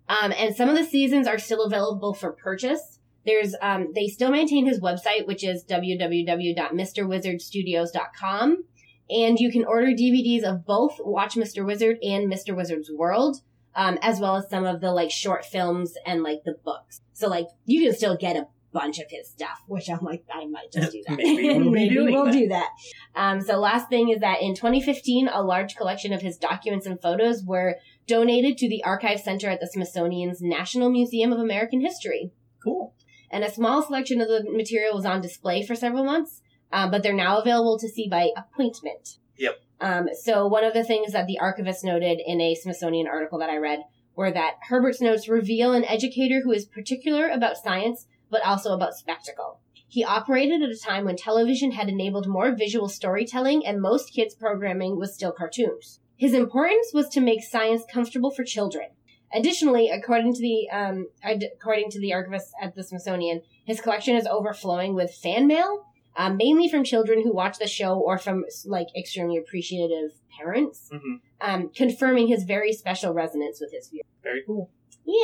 Um, 0.08 0.32
and 0.36 0.54
some 0.56 0.68
of 0.68 0.76
the 0.76 0.84
seasons 0.84 1.26
are 1.28 1.38
still 1.38 1.64
available 1.64 2.12
for 2.14 2.32
purchase. 2.32 2.98
There's 3.24 3.54
um, 3.60 3.92
they 3.94 4.08
still 4.08 4.30
maintain 4.30 4.66
his 4.66 4.80
website, 4.80 5.26
which 5.26 5.44
is 5.44 5.64
www.mrwizardstudios.com, 5.64 8.64
and 9.10 9.38
you 9.38 9.52
can 9.52 9.66
order 9.66 9.88
DVDs 9.88 10.42
of 10.42 10.64
both 10.64 10.96
Watch 11.00 11.34
Mr. 11.36 11.62
Wizard 11.64 11.98
and 12.02 12.32
Mr. 12.32 12.56
Wizard's 12.56 12.90
World, 12.90 13.42
um, 13.76 13.98
as 14.02 14.18
well 14.18 14.36
as 14.36 14.48
some 14.48 14.64
of 14.64 14.80
the 14.80 14.92
like 14.92 15.10
short 15.10 15.44
films 15.44 15.92
and 16.06 16.22
like 16.22 16.44
the 16.44 16.56
books. 16.64 17.02
So 17.12 17.28
like 17.28 17.48
you 17.66 17.84
can 17.84 17.94
still 17.94 18.16
get 18.16 18.36
a 18.36 18.46
bunch 18.72 18.98
of 18.98 19.06
his 19.08 19.28
stuff, 19.28 19.62
which 19.66 19.88
I'm 19.88 20.00
like, 20.02 20.24
I 20.32 20.46
might 20.46 20.72
just 20.72 20.92
do 20.92 21.02
that. 21.08 21.16
Maybe 21.16 21.58
we'll 21.58 21.70
Maybe 21.70 21.98
we'll 21.98 22.32
do 22.32 22.48
that. 22.48 22.70
Um, 23.14 23.40
so 23.40 23.58
last 23.58 23.88
thing 23.88 24.10
is 24.10 24.20
that 24.20 24.42
in 24.42 24.54
2015, 24.54 25.28
a 25.28 25.42
large 25.42 25.76
collection 25.76 26.12
of 26.12 26.22
his 26.22 26.36
documents 26.36 26.86
and 26.86 27.00
photos 27.00 27.42
were 27.44 27.76
donated 28.06 28.58
to 28.58 28.68
the 28.68 28.82
Archive 28.84 29.20
Center 29.20 29.48
at 29.48 29.60
the 29.60 29.66
Smithsonian's 29.66 30.40
National 30.40 30.90
Museum 30.90 31.32
of 31.32 31.38
American 31.38 31.80
History. 31.80 32.32
Cool. 32.62 32.94
And 33.30 33.44
a 33.44 33.50
small 33.50 33.82
selection 33.82 34.20
of 34.20 34.28
the 34.28 34.44
material 34.50 34.96
was 34.96 35.06
on 35.06 35.20
display 35.20 35.64
for 35.64 35.74
several 35.74 36.04
months, 36.04 36.42
um, 36.72 36.90
but 36.90 37.02
they're 37.02 37.14
now 37.14 37.40
available 37.40 37.78
to 37.78 37.88
see 37.88 38.08
by 38.08 38.30
appointment. 38.36 39.18
Yep. 39.38 39.60
Um, 39.80 40.08
so 40.20 40.46
one 40.46 40.64
of 40.64 40.74
the 40.74 40.84
things 40.84 41.12
that 41.12 41.26
the 41.26 41.38
archivist 41.38 41.84
noted 41.84 42.20
in 42.24 42.40
a 42.40 42.54
Smithsonian 42.54 43.06
article 43.06 43.38
that 43.38 43.48
I 43.48 43.56
read 43.56 43.80
were 44.14 44.30
that 44.30 44.56
Herbert's 44.68 45.00
notes 45.00 45.28
reveal 45.28 45.72
an 45.72 45.84
educator 45.84 46.42
who 46.42 46.52
is 46.52 46.66
particular 46.66 47.28
about 47.28 47.56
science, 47.56 48.06
but 48.30 48.44
also 48.44 48.72
about 48.72 48.94
spectacle. 48.94 49.60
He 49.88 50.04
operated 50.04 50.62
at 50.62 50.70
a 50.70 50.78
time 50.78 51.04
when 51.04 51.16
television 51.16 51.72
had 51.72 51.88
enabled 51.88 52.28
more 52.28 52.54
visual 52.54 52.88
storytelling 52.88 53.66
and 53.66 53.80
most 53.80 54.14
kids' 54.14 54.36
programming 54.36 54.96
was 54.96 55.12
still 55.14 55.32
cartoons. 55.32 55.98
His 56.16 56.32
importance 56.32 56.92
was 56.94 57.08
to 57.08 57.20
make 57.20 57.42
science 57.42 57.82
comfortable 57.92 58.30
for 58.30 58.44
children. 58.44 58.90
Additionally, 59.32 59.88
according 59.88 60.34
to 60.34 60.40
the 60.40 60.68
um, 60.70 61.06
according 61.24 61.90
to 61.90 62.00
the 62.00 62.12
archivist 62.12 62.52
at 62.60 62.74
the 62.74 62.82
Smithsonian, 62.82 63.42
his 63.64 63.80
collection 63.80 64.16
is 64.16 64.26
overflowing 64.26 64.94
with 64.94 65.14
fan 65.14 65.46
mail, 65.46 65.86
um, 66.16 66.36
mainly 66.36 66.68
from 66.68 66.84
children 66.84 67.22
who 67.22 67.32
watch 67.32 67.58
the 67.58 67.66
show 67.66 67.98
or 67.98 68.18
from 68.18 68.44
like 68.66 68.88
extremely 68.96 69.36
appreciative 69.36 70.10
parents, 70.38 70.88
hmm 70.92 71.16
um, 71.40 71.70
confirming 71.74 72.28
his 72.28 72.44
very 72.44 72.72
special 72.72 73.12
resonance 73.12 73.60
with 73.60 73.72
his 73.72 73.88
viewers. 73.88 74.04
Very 74.22 74.42
cool. 74.46 74.70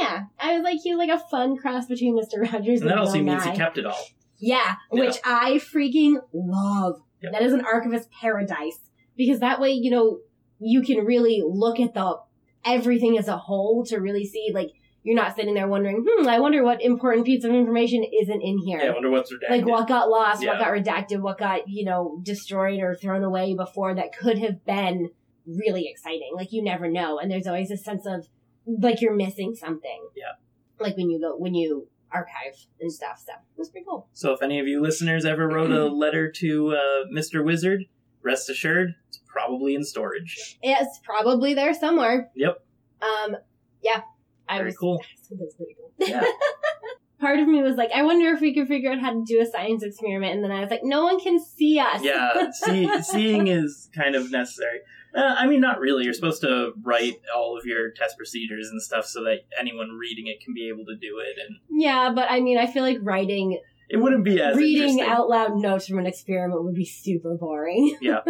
Yeah, 0.00 0.24
I 0.40 0.54
was 0.54 0.64
like, 0.64 0.78
he's 0.82 0.96
like 0.96 1.10
a 1.10 1.18
fun 1.18 1.56
cross 1.56 1.86
between 1.86 2.16
Mister 2.16 2.40
Rogers 2.40 2.80
and, 2.80 2.82
And 2.82 2.90
that 2.90 2.98
also 2.98 3.22
means 3.22 3.44
he 3.44 3.52
kept 3.52 3.78
it 3.78 3.86
all. 3.86 4.04
Yeah, 4.38 4.74
Yeah. 4.92 5.04
which 5.04 5.16
I 5.24 5.52
freaking 5.54 6.16
love. 6.32 7.00
Yep. 7.22 7.32
That 7.32 7.42
is 7.42 7.52
an 7.52 7.64
archivist 7.64 8.10
paradise 8.10 8.78
because 9.16 9.40
that 9.40 9.60
way, 9.60 9.72
you 9.72 9.90
know, 9.90 10.18
you 10.58 10.82
can 10.82 11.04
really 11.04 11.42
look 11.46 11.80
at 11.80 11.94
the 11.94 12.16
everything 12.64 13.16
as 13.16 13.28
a 13.28 13.36
whole 13.36 13.84
to 13.86 13.98
really 13.98 14.24
see 14.26 14.50
like 14.52 14.70
you're 15.02 15.14
not 15.14 15.36
sitting 15.36 15.54
there 15.54 15.68
wondering, 15.68 16.04
hmm, 16.06 16.26
I 16.26 16.40
wonder 16.40 16.64
what 16.64 16.82
important 16.82 17.24
piece 17.24 17.44
of 17.44 17.52
information 17.52 18.04
isn't 18.20 18.42
in 18.42 18.58
here. 18.58 18.80
Yeah, 18.82 18.90
I 18.90 18.92
wonder 18.92 19.08
what's 19.10 19.32
redacted. 19.32 19.50
like 19.50 19.64
what 19.64 19.86
got 19.86 20.08
lost, 20.08 20.44
what 20.44 20.58
got 20.58 20.72
redacted, 20.72 21.20
what 21.20 21.38
got, 21.38 21.68
you 21.68 21.84
know, 21.84 22.18
destroyed 22.24 22.80
or 22.80 22.96
thrown 22.96 23.22
away 23.22 23.54
before 23.54 23.94
that 23.94 24.16
could 24.18 24.38
have 24.38 24.64
been 24.64 25.10
really 25.46 25.86
exciting. 25.88 26.32
Like 26.34 26.52
you 26.52 26.62
never 26.62 26.90
know. 26.90 27.20
And 27.20 27.30
there's 27.30 27.46
always 27.46 27.70
a 27.70 27.76
sense 27.76 28.04
of 28.04 28.26
like 28.66 29.00
you're 29.00 29.14
missing 29.14 29.54
something. 29.54 30.08
Yeah. 30.16 30.32
Like 30.78 30.96
when 30.96 31.10
you 31.10 31.20
go 31.20 31.36
when 31.36 31.54
you 31.54 31.88
archive 32.12 32.56
and 32.80 32.92
stuff. 32.92 33.22
So 33.26 33.32
it 33.32 33.58
was 33.58 33.68
pretty 33.68 33.86
cool. 33.88 34.08
So 34.12 34.32
if 34.32 34.42
any 34.42 34.58
of 34.60 34.66
you 34.66 34.80
listeners 34.80 35.24
ever 35.24 35.48
wrote 35.48 35.70
a 35.70 35.86
letter 35.92 36.30
to 36.32 36.74
uh, 36.74 37.04
Mr. 37.14 37.44
Wizard, 37.44 37.84
rest 38.22 38.48
assured, 38.50 38.94
it's 39.08 39.20
probably 39.26 39.74
in 39.74 39.84
storage. 39.84 40.58
It's 40.62 41.00
probably 41.04 41.54
there 41.54 41.74
somewhere. 41.74 42.30
Yep. 42.34 42.64
Um, 43.02 43.36
yeah. 43.82 44.02
I 44.48 44.58
Very 44.58 44.68
was, 44.68 44.78
cool. 44.78 45.02
That's 45.30 45.54
pretty 45.54 45.76
cool. 45.78 45.92
Yeah. 45.98 46.24
Part 47.20 47.40
of 47.40 47.48
me 47.48 47.62
was 47.62 47.76
like, 47.76 47.90
I 47.92 48.02
wonder 48.02 48.28
if 48.30 48.40
we 48.40 48.54
could 48.54 48.68
figure 48.68 48.92
out 48.92 49.00
how 49.00 49.12
to 49.12 49.24
do 49.26 49.40
a 49.40 49.46
science 49.46 49.82
experiment. 49.82 50.34
And 50.34 50.44
then 50.44 50.52
I 50.52 50.60
was 50.60 50.70
like, 50.70 50.82
no 50.84 51.04
one 51.04 51.18
can 51.18 51.42
see 51.42 51.78
us. 51.78 52.02
yeah, 52.02 52.50
see, 52.50 53.02
seeing 53.02 53.48
is 53.48 53.88
kind 53.94 54.14
of 54.14 54.30
necessary. 54.30 54.80
Uh, 55.16 55.34
I 55.38 55.46
mean, 55.46 55.60
not 55.60 55.80
really. 55.80 56.04
You're 56.04 56.12
supposed 56.12 56.42
to 56.42 56.72
write 56.84 57.14
all 57.34 57.56
of 57.56 57.64
your 57.64 57.90
test 57.92 58.16
procedures 58.18 58.68
and 58.68 58.82
stuff 58.82 59.06
so 59.06 59.24
that 59.24 59.38
anyone 59.58 59.90
reading 59.98 60.26
it 60.26 60.40
can 60.44 60.52
be 60.52 60.68
able 60.68 60.84
to 60.84 60.94
do 60.94 61.18
it, 61.20 61.36
and 61.44 61.56
yeah, 61.80 62.12
but 62.14 62.30
I 62.30 62.40
mean, 62.40 62.58
I 62.58 62.66
feel 62.66 62.82
like 62.82 62.98
writing, 63.00 63.58
it 63.88 63.96
wouldn't 63.96 64.24
be 64.24 64.40
as 64.40 64.56
reading 64.56 65.00
out 65.00 65.28
loud 65.30 65.56
notes 65.56 65.86
from 65.88 65.98
an 65.98 66.06
experiment 66.06 66.62
would 66.64 66.74
be 66.74 66.84
super 66.84 67.34
boring. 67.36 67.96
Yeah. 68.02 68.20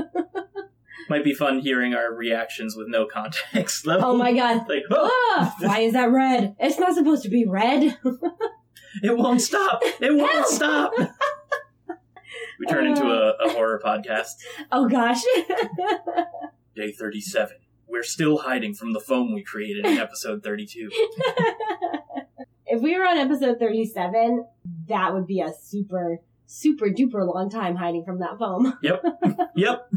Might 1.08 1.22
be 1.24 1.34
fun 1.34 1.60
hearing 1.60 1.94
our 1.94 2.12
reactions 2.12 2.74
with 2.76 2.88
no 2.88 3.06
context. 3.06 3.84
Though. 3.84 3.98
oh 3.98 4.16
my 4.16 4.32
god. 4.32 4.68
Like, 4.68 4.82
oh, 4.90 5.34
Ah, 5.38 5.54
why 5.60 5.80
is 5.80 5.92
that 5.92 6.10
red? 6.10 6.56
It's 6.58 6.78
not 6.80 6.94
supposed 6.94 7.22
to 7.24 7.28
be 7.28 7.46
red. 7.46 7.96
it 9.02 9.16
won't 9.16 9.40
stop! 9.40 9.80
It 10.00 10.16
won't 10.16 10.46
stop! 10.48 10.92
We 12.58 12.66
turn 12.66 12.86
into 12.86 13.04
a, 13.04 13.32
a 13.44 13.52
horror 13.52 13.80
podcast. 13.84 14.32
oh 14.72 14.88
gosh. 14.88 15.20
Day 16.76 16.92
37. 16.92 17.56
We're 17.88 18.02
still 18.02 18.38
hiding 18.38 18.74
from 18.74 18.92
the 18.92 19.00
foam 19.00 19.32
we 19.32 19.42
created 19.42 19.86
in 19.86 19.96
episode 19.96 20.44
32. 20.44 20.90
if 22.66 22.82
we 22.82 22.98
were 22.98 23.06
on 23.06 23.16
episode 23.16 23.58
37, 23.58 24.44
that 24.88 25.14
would 25.14 25.26
be 25.26 25.40
a 25.40 25.52
super, 25.52 26.18
super 26.46 26.88
duper 26.88 27.26
long 27.26 27.48
time 27.48 27.76
hiding 27.76 28.04
from 28.04 28.18
that 28.18 28.38
foam. 28.38 28.78
Yep. 28.82 29.02
Yep. 29.56 29.90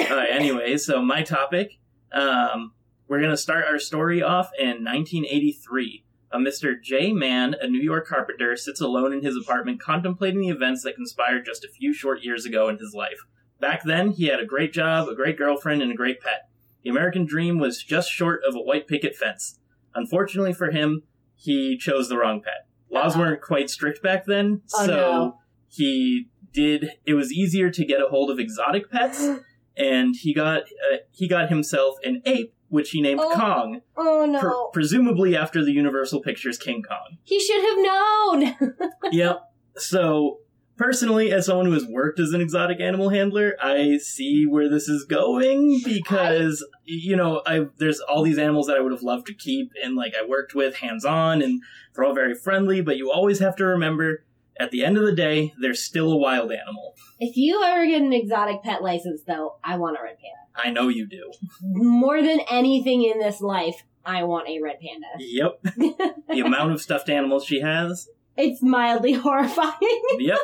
All 0.00 0.16
right, 0.16 0.30
anyway, 0.30 0.76
so 0.76 1.00
my 1.00 1.22
topic. 1.22 1.78
Um, 2.12 2.72
we're 3.08 3.20
going 3.20 3.30
to 3.30 3.36
start 3.36 3.64
our 3.66 3.78
story 3.78 4.22
off 4.22 4.50
in 4.58 4.84
1983. 4.84 6.04
A 6.30 6.38
Mr. 6.38 6.74
J. 6.80 7.12
Mann, 7.12 7.54
a 7.58 7.66
New 7.66 7.80
York 7.80 8.06
carpenter, 8.06 8.54
sits 8.54 8.82
alone 8.82 9.14
in 9.14 9.22
his 9.22 9.34
apartment 9.34 9.80
contemplating 9.80 10.42
the 10.42 10.50
events 10.50 10.82
that 10.82 10.94
conspired 10.94 11.46
just 11.46 11.64
a 11.64 11.68
few 11.68 11.94
short 11.94 12.22
years 12.22 12.44
ago 12.44 12.68
in 12.68 12.76
his 12.76 12.92
life. 12.92 13.24
Back 13.60 13.82
then, 13.84 14.10
he 14.12 14.26
had 14.26 14.40
a 14.40 14.46
great 14.46 14.72
job, 14.72 15.08
a 15.08 15.14
great 15.14 15.36
girlfriend, 15.36 15.82
and 15.82 15.90
a 15.90 15.94
great 15.96 16.20
pet. 16.20 16.48
The 16.84 16.90
American 16.90 17.26
dream 17.26 17.58
was 17.58 17.82
just 17.82 18.10
short 18.10 18.40
of 18.48 18.54
a 18.54 18.60
white 18.60 18.86
picket 18.86 19.16
fence. 19.16 19.58
Unfortunately 19.94 20.52
for 20.52 20.70
him, 20.70 21.02
he 21.34 21.76
chose 21.76 22.08
the 22.08 22.16
wrong 22.16 22.40
pet. 22.42 22.66
Laws 22.90 23.14
Uh-oh. 23.16 23.20
weren't 23.20 23.42
quite 23.42 23.68
strict 23.68 24.02
back 24.02 24.26
then, 24.26 24.62
Oh, 24.74 24.86
so 24.86 24.92
no. 24.96 25.38
he 25.68 26.28
did. 26.52 26.92
It 27.04 27.14
was 27.14 27.32
easier 27.32 27.70
to 27.70 27.84
get 27.84 28.00
a 28.00 28.06
hold 28.08 28.30
of 28.30 28.38
exotic 28.38 28.90
pets, 28.90 29.26
and 29.76 30.14
he 30.16 30.32
got 30.32 30.62
uh, 30.62 30.98
he 31.10 31.26
got 31.28 31.48
himself 31.48 31.96
an 32.04 32.22
ape, 32.24 32.54
which 32.68 32.90
he 32.90 33.00
named 33.02 33.20
Oh, 33.22 33.32
Kong, 33.34 33.80
Oh 33.96 34.24
no. 34.24 34.40
pre- 34.40 34.80
presumably 34.80 35.36
after 35.36 35.64
the 35.64 35.72
Universal 35.72 36.20
Pictures 36.22 36.56
King 36.58 36.82
Kong. 36.82 37.18
he 37.24 37.38
should 37.40 37.62
have 37.62 37.78
known. 37.78 38.90
yep. 39.12 39.40
So 39.76 40.38
personally, 40.78 41.32
as 41.32 41.46
someone 41.46 41.66
who 41.66 41.72
has 41.72 41.84
worked 41.84 42.18
as 42.18 42.32
an 42.32 42.40
exotic 42.40 42.80
animal 42.80 43.10
handler, 43.10 43.56
I 43.60 43.98
see 43.98 44.46
where 44.46 44.70
this 44.70 44.88
is 44.88 45.04
going 45.04 45.80
because 45.84 46.64
you 46.84 47.16
know 47.16 47.42
I 47.44 47.66
there's 47.76 48.00
all 48.00 48.22
these 48.22 48.38
animals 48.38 48.68
that 48.68 48.76
I 48.76 48.80
would 48.80 48.92
have 48.92 49.02
loved 49.02 49.26
to 49.26 49.34
keep 49.34 49.72
and 49.82 49.96
like 49.96 50.14
I 50.16 50.26
worked 50.26 50.54
with 50.54 50.76
hands 50.76 51.04
on 51.04 51.42
and 51.42 51.60
they're 51.94 52.04
all 52.04 52.14
very 52.14 52.34
friendly, 52.34 52.80
but 52.80 52.96
you 52.96 53.10
always 53.10 53.40
have 53.40 53.56
to 53.56 53.64
remember. 53.64 54.24
At 54.60 54.72
the 54.72 54.84
end 54.84 54.96
of 54.96 55.04
the 55.04 55.14
day, 55.14 55.54
they're 55.60 55.72
still 55.72 56.10
a 56.10 56.16
wild 56.16 56.50
animal. 56.50 56.96
if 57.20 57.36
you 57.36 57.62
ever 57.62 57.86
get 57.86 58.02
an 58.02 58.12
exotic 58.12 58.64
pet 58.64 58.82
license, 58.82 59.22
though, 59.24 59.54
I 59.62 59.76
want 59.76 59.96
a 59.96 60.02
red 60.02 60.16
panda. 60.18 60.34
I 60.56 60.70
know 60.72 60.88
you 60.88 61.06
do. 61.06 61.30
More 61.62 62.20
than 62.20 62.40
anything 62.50 63.04
in 63.04 63.20
this 63.20 63.40
life, 63.40 63.84
I 64.04 64.24
want 64.24 64.48
a 64.48 64.60
red 64.60 64.78
panda. 64.80 65.06
Yep. 65.18 65.62
the 66.28 66.40
amount 66.40 66.72
of 66.72 66.80
stuffed 66.80 67.08
animals 67.08 67.44
she 67.44 67.60
has. 67.60 68.08
It's 68.38 68.62
mildly 68.62 69.12
horrifying. 69.24 69.74
Yep. 70.18 70.38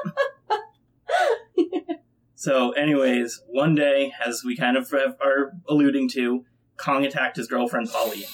so, 2.35 2.73
anyways, 2.73 3.41
one 3.47 3.75
day, 3.75 4.13
as 4.25 4.43
we 4.45 4.57
kind 4.57 4.77
of 4.77 4.91
have- 4.91 5.17
are 5.21 5.53
alluding 5.69 6.09
to, 6.11 6.45
Kong 6.77 7.05
attacked 7.07 7.37
his 7.37 7.47
girlfriend 7.47 7.89
Pauline. 7.91 8.25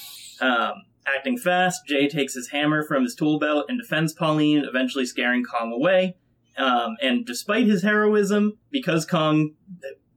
Um, 0.41 0.73
acting 1.05 1.37
fast, 1.37 1.85
Jay 1.87 2.07
takes 2.07 2.33
his 2.33 2.49
hammer 2.49 2.83
from 2.83 3.03
his 3.03 3.13
tool 3.15 3.37
belt 3.39 3.65
and 3.69 3.79
defends 3.79 4.13
Pauline, 4.13 4.65
eventually 4.67 5.05
scaring 5.05 5.43
Kong 5.43 5.71
away. 5.71 6.15
Um, 6.57 6.97
and 7.01 7.25
despite 7.25 7.65
his 7.67 7.83
heroism, 7.83 8.57
because 8.71 9.05
Kong 9.05 9.51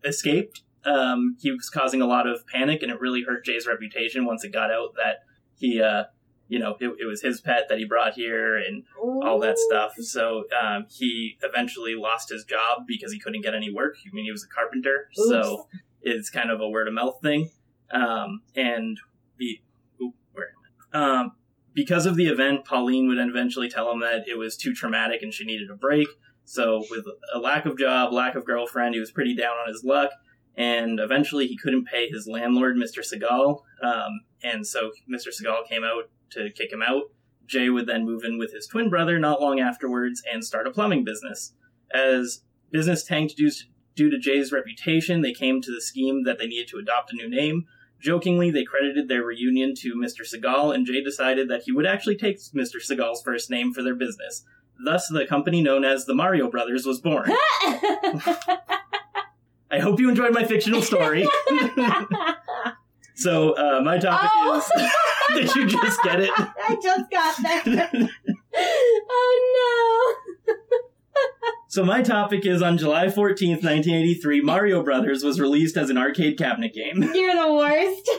escaped, 0.05 0.63
um, 0.85 1.37
he 1.41 1.51
was 1.51 1.71
causing 1.71 2.01
a 2.01 2.07
lot 2.07 2.27
of 2.27 2.47
panic, 2.47 2.83
and 2.83 2.91
it 2.91 3.01
really 3.01 3.23
hurt 3.23 3.45
Jay's 3.45 3.67
reputation 3.67 4.25
once 4.25 4.43
it 4.45 4.53
got 4.53 4.71
out 4.71 4.95
that 4.97 5.19
he, 5.57 5.81
uh, 5.81 6.05
you 6.55 6.61
know, 6.61 6.77
it, 6.79 6.89
it 7.01 7.07
was 7.07 7.21
his 7.21 7.41
pet 7.41 7.65
that 7.69 7.79
he 7.79 7.85
brought 7.85 8.15
here, 8.15 8.57
and 8.57 8.85
all 9.25 9.41
that 9.41 9.59
stuff. 9.59 9.95
So 9.99 10.45
um, 10.63 10.87
he 10.89 11.37
eventually 11.43 11.97
lost 11.97 12.29
his 12.29 12.45
job 12.45 12.85
because 12.87 13.13
he 13.13 13.19
couldn't 13.19 13.43
get 13.43 13.57
any 13.57 13.73
work. 13.75 13.97
I 14.07 14.15
mean, 14.15 14.25
he 14.25 14.31
was 14.31 14.45
a 14.45 14.55
carpenter, 14.55 15.09
so 15.13 15.67
it's 16.01 16.31
kind 16.31 16.53
of 16.53 16.61
a 16.61 16.69
word 16.69 16.87
of 16.87 16.95
mouth 16.95 17.19
thing. 17.21 17.51
Um, 17.91 18.43
and 18.55 19.01
the 19.39 19.61
oop, 20.01 20.15
where 20.33 20.47
am 20.93 21.01
I? 21.03 21.21
Um, 21.21 21.33
because 21.75 22.07
of 22.07 22.15
the 22.15 22.29
event, 22.29 22.65
Pauline 22.65 23.09
would 23.09 23.19
eventually 23.19 23.69
tell 23.69 23.91
him 23.91 23.99
that 23.99 24.29
it 24.29 24.39
was 24.39 24.57
too 24.57 24.73
traumatic 24.73 25.23
and 25.23 25.35
she 25.35 25.45
needed 25.45 25.71
a 25.71 25.75
break. 25.75 26.07
So 26.45 26.85
with 26.89 27.05
a 27.35 27.41
lack 27.41 27.67
of 27.67 27.77
job, 27.77 28.13
lack 28.13 28.37
of 28.37 28.45
girlfriend, 28.45 28.95
he 28.95 29.01
was 29.01 29.11
pretty 29.11 29.35
down 29.35 29.57
on 29.57 29.67
his 29.67 29.83
luck. 29.83 30.11
And 30.57 31.01
eventually, 31.01 31.49
he 31.49 31.57
couldn't 31.57 31.87
pay 31.87 32.09
his 32.09 32.29
landlord, 32.29 32.77
Mr. 32.77 33.01
Segal. 33.01 33.63
Um, 33.83 34.21
and 34.45 34.65
so 34.65 34.93
Mr. 35.13 35.29
Segal 35.29 35.67
came 35.69 35.83
out 35.83 36.11
to 36.31 36.51
kick 36.51 36.73
him 36.73 36.83
out. 36.83 37.11
Jay 37.47 37.69
would 37.69 37.87
then 37.87 38.05
move 38.05 38.25
in 38.25 38.39
with 38.39 38.53
his 38.53 38.67
twin 38.67 38.89
brother 38.89 39.19
not 39.19 39.41
long 39.41 39.61
afterwards 39.61 40.23
and 40.33 40.45
start 40.45 40.67
a 40.67 40.71
plumbing 40.71 41.05
business. 41.05 41.53
As 41.93 42.43
business 42.71 43.05
tanked 43.05 43.37
due, 43.37 43.51
due 43.95 44.11
to 44.11 44.19
Jay's 44.19 44.51
reputation, 44.53 45.21
they 45.21 45.33
came 45.33 45.61
to 45.61 45.71
the 45.71 45.81
scheme 45.83 46.25
that 46.25 46.39
they 46.39 46.47
needed 46.47 46.69
to 46.69 46.79
adopt 46.79 47.13
a 47.13 47.17
new 47.17 47.29
name. 47.29 47.67
Jokingly, 48.01 48.51
they 48.51 48.65
credited 48.65 49.09
their 49.09 49.23
reunion 49.23 49.75
to 49.77 49.95
Mr. 49.95 50.23
Segal, 50.23 50.75
and 50.75 50.87
Jay 50.87 51.03
decided 51.03 51.49
that 51.49 51.63
he 51.65 51.73
would 51.73 51.87
actually 51.87 52.17
take 52.17 52.39
Mr. 52.55 52.77
Segal's 52.77 53.23
first 53.23 53.51
name 53.51 53.73
for 53.73 53.83
their 53.83 53.95
business. 53.95 54.45
Thus, 54.85 55.07
the 55.09 55.25
company 55.27 55.63
known 55.63 55.85
as 55.85 56.05
the 56.05 56.15
Mario 56.15 56.51
Brothers 56.51 56.85
was 56.85 57.01
born. 57.01 57.31
I 59.71 59.79
hope 59.81 60.01
you 60.01 60.09
enjoyed 60.09 60.33
my 60.35 60.45
fictional 60.45 60.83
story. 60.83 61.27
so, 63.15 63.53
uh, 63.53 63.81
my 63.83 63.99
topic 63.99 64.31
Oh. 64.35 64.59
is. 64.59 64.91
Did 65.35 65.55
you 65.55 65.69
just 65.69 66.03
get 66.03 66.21
it? 66.21 66.31
I 66.37 66.77
just 66.83 67.11
got 67.11 67.37
that. 67.43 67.65
oh 69.11 70.17
no. 70.47 70.55
So 71.69 71.85
my 71.85 72.03
topic 72.03 72.47
is 72.47 72.63
on 72.63 72.79
July 72.79 73.07
14th, 73.07 73.65
1983, 73.65 74.43
Mario 74.43 74.83
Brothers 74.83 75.25
was 75.25 75.41
released 75.41 75.77
as 75.77 75.91
an 75.91 75.99
arcade 75.99 76.39
cabinet 76.39 76.73
game. 76.73 77.03
You're 77.03 77.35
the 77.35 77.53
worst. 77.53 78.11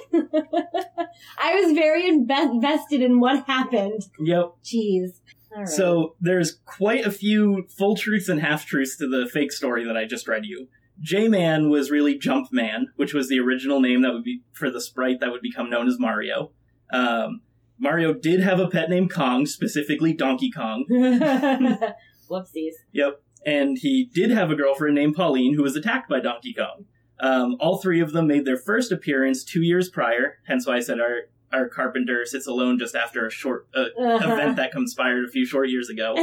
I 1.38 1.56
was 1.56 1.74
very 1.74 2.08
invested 2.08 3.02
in 3.02 3.22
what 3.22 3.46
happened. 3.48 4.02
Yep. 4.20 4.56
Jeez. 4.64 5.22
Right. 5.56 5.68
So 5.70 6.16
there's 6.20 6.60
quite 6.66 7.06
a 7.06 7.12
few 7.12 7.66
full 7.70 7.96
truths 7.96 8.28
and 8.28 8.42
half 8.42 8.66
truths 8.66 8.98
to 8.98 9.08
the 9.08 9.30
fake 9.32 9.54
story 9.54 9.86
that 9.86 9.96
I 9.96 10.04
just 10.04 10.28
read 10.28 10.46
you. 10.46 10.68
J-Man 11.00 11.70
was 11.70 11.92
really 11.92 12.18
Jump 12.18 12.52
Man, 12.52 12.88
which 12.96 13.14
was 13.14 13.30
the 13.30 13.40
original 13.40 13.80
name 13.80 14.02
that 14.02 14.14
would 14.14 14.24
be 14.24 14.42
for 14.52 14.70
the 14.70 14.82
sprite 14.82 15.20
that 15.22 15.32
would 15.32 15.42
become 15.42 15.70
known 15.70 15.88
as 15.88 16.00
Mario. 16.00 16.52
Um, 16.92 17.42
Mario 17.78 18.14
did 18.14 18.40
have 18.42 18.60
a 18.60 18.68
pet 18.68 18.90
named 18.90 19.12
Kong, 19.12 19.46
specifically 19.46 20.14
Donkey 20.14 20.52
Kong. 20.52 20.86
Whoopsies. 22.30 22.74
Yep. 22.94 23.22
And 23.46 23.78
he 23.78 24.10
did 24.12 24.32
have 24.32 24.50
a 24.50 24.56
girlfriend 24.56 24.96
named 24.96 25.16
Pauline 25.16 25.54
who 25.56 25.64
was 25.64 25.76
attacked 25.76 26.10
by 26.10 26.20
Donkey 26.20 26.54
Kong. 26.54 26.86
Um, 27.20 27.58
all 27.60 27.78
three 27.78 28.02
of 28.02 28.12
them 28.12 28.28
made 28.28 28.46
their 28.46 28.58
first 28.58 28.92
appearance 28.92 29.44
two 29.44 29.62
years 29.62 29.90
prior, 29.90 30.40
hence 30.48 30.66
why 30.66 30.78
I 30.78 30.80
said 30.80 31.00
our, 31.00 31.30
our 31.54 31.70
carpenter 31.70 32.26
sits 32.26 32.48
alone 32.48 32.80
just 32.80 32.96
after 32.96 33.26
a 33.26 33.32
short 33.32 33.68
uh, 33.76 33.86
event 33.98 34.58
that 34.58 34.72
conspired 34.72 35.26
a 35.26 35.32
few 35.32 35.46
short 35.46 35.70
years 35.70 35.90
ago. 35.90 36.16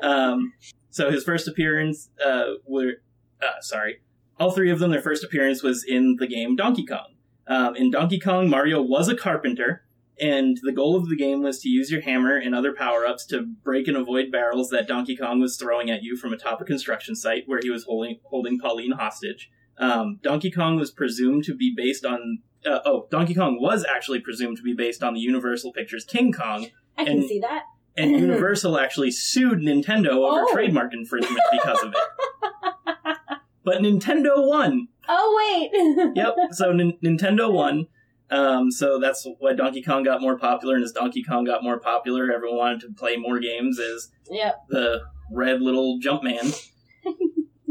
Um, 0.00 0.52
so 0.90 1.10
his 1.10 1.24
first 1.24 1.46
appearance 1.48 2.10
uh, 2.24 2.54
were, 2.66 2.94
uh, 3.40 3.60
sorry, 3.60 4.00
all 4.38 4.50
three 4.50 4.70
of 4.70 4.78
them, 4.78 4.90
their 4.90 5.00
first 5.00 5.24
appearance 5.24 5.62
was 5.62 5.84
in 5.84 6.16
the 6.18 6.26
game 6.26 6.56
Donkey 6.56 6.84
Kong. 6.84 7.14
Um, 7.46 7.76
in 7.76 7.90
Donkey 7.90 8.18
Kong, 8.18 8.50
Mario 8.50 8.82
was 8.82 9.08
a 9.08 9.16
carpenter, 9.16 9.85
and 10.18 10.56
the 10.62 10.72
goal 10.72 10.96
of 10.96 11.08
the 11.08 11.16
game 11.16 11.42
was 11.42 11.58
to 11.60 11.68
use 11.68 11.90
your 11.90 12.00
hammer 12.00 12.36
and 12.36 12.54
other 12.54 12.72
power 12.72 13.06
ups 13.06 13.26
to 13.26 13.42
break 13.42 13.86
and 13.88 13.96
avoid 13.96 14.32
barrels 14.32 14.70
that 14.70 14.88
Donkey 14.88 15.16
Kong 15.16 15.40
was 15.40 15.56
throwing 15.56 15.90
at 15.90 16.02
you 16.02 16.16
from 16.16 16.32
atop 16.32 16.60
a 16.60 16.64
construction 16.64 17.14
site 17.14 17.44
where 17.46 17.60
he 17.62 17.70
was 17.70 17.84
holding, 17.84 18.18
holding 18.24 18.58
Pauline 18.58 18.92
hostage. 18.92 19.50
Um, 19.78 20.18
Donkey 20.22 20.50
Kong 20.50 20.76
was 20.78 20.90
presumed 20.90 21.44
to 21.44 21.54
be 21.54 21.72
based 21.76 22.04
on. 22.06 22.38
Uh, 22.64 22.80
oh, 22.86 23.06
Donkey 23.10 23.34
Kong 23.34 23.60
was 23.60 23.84
actually 23.84 24.20
presumed 24.20 24.56
to 24.56 24.62
be 24.62 24.74
based 24.74 25.02
on 25.02 25.12
the 25.14 25.20
Universal 25.20 25.72
Pictures 25.72 26.04
King 26.04 26.32
Kong, 26.32 26.68
I 26.96 27.04
can 27.04 27.18
and- 27.18 27.28
see 27.28 27.38
that. 27.40 27.64
and 27.96 28.10
Universal 28.18 28.78
actually 28.78 29.10
sued 29.10 29.58
Nintendo 29.58 30.08
over 30.12 30.44
Oh. 30.48 30.52
trademark 30.52 30.92
infringement 30.94 31.40
because 31.52 31.82
of 31.82 31.92
it. 31.94 31.98
But 33.64 33.78
Nintendo 33.82 34.46
won. 34.46 34.88
Oh 35.08 35.70
wait. 35.72 36.12
Yep. 36.16 36.34
So 36.52 36.72
Nin- 36.72 36.98
Nintendo 37.02 37.52
won. 37.52 37.88
Um, 38.30 38.70
so 38.70 38.98
that's 38.98 39.26
why 39.38 39.52
Donkey 39.52 39.82
Kong 39.82 40.02
got 40.02 40.20
more 40.20 40.38
popular, 40.38 40.74
and 40.74 40.84
as 40.84 40.92
Donkey 40.92 41.22
Kong 41.22 41.44
got 41.44 41.62
more 41.62 41.78
popular, 41.78 42.32
everyone 42.32 42.58
wanted 42.58 42.80
to 42.80 42.92
play 42.92 43.16
more 43.16 43.38
games 43.38 43.78
as 43.78 44.10
yep. 44.30 44.64
the 44.68 45.02
red 45.30 45.60
little 45.60 46.00
Jumpman. 46.00 46.56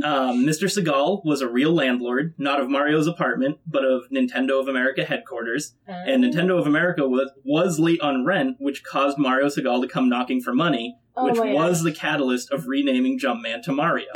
Um, 0.03 0.45
Mr. 0.45 0.67
Segale 0.67 1.23
was 1.23 1.41
a 1.41 1.47
real 1.47 1.73
landlord, 1.73 2.33
not 2.37 2.59
of 2.59 2.69
Mario's 2.69 3.07
apartment, 3.07 3.59
but 3.65 3.83
of 3.83 4.03
Nintendo 4.11 4.59
of 4.59 4.67
America 4.67 5.05
headquarters. 5.05 5.73
And 5.87 6.23
Nintendo 6.23 6.59
of 6.59 6.67
America 6.67 7.07
was, 7.07 7.31
was 7.43 7.79
late 7.79 8.01
on 8.01 8.25
rent, 8.25 8.57
which 8.59 8.83
caused 8.83 9.17
Mario 9.17 9.47
Segale 9.47 9.81
to 9.81 9.87
come 9.87 10.09
knocking 10.09 10.41
for 10.41 10.53
money, 10.53 10.97
Oh 11.15 11.25
which 11.25 11.39
was 11.39 11.81
the 11.81 11.93
catalyst 11.93 12.51
of 12.51 12.67
renaming 12.67 13.17
Jumpman 13.19 13.63
to 13.63 13.71
Mario. 13.71 14.07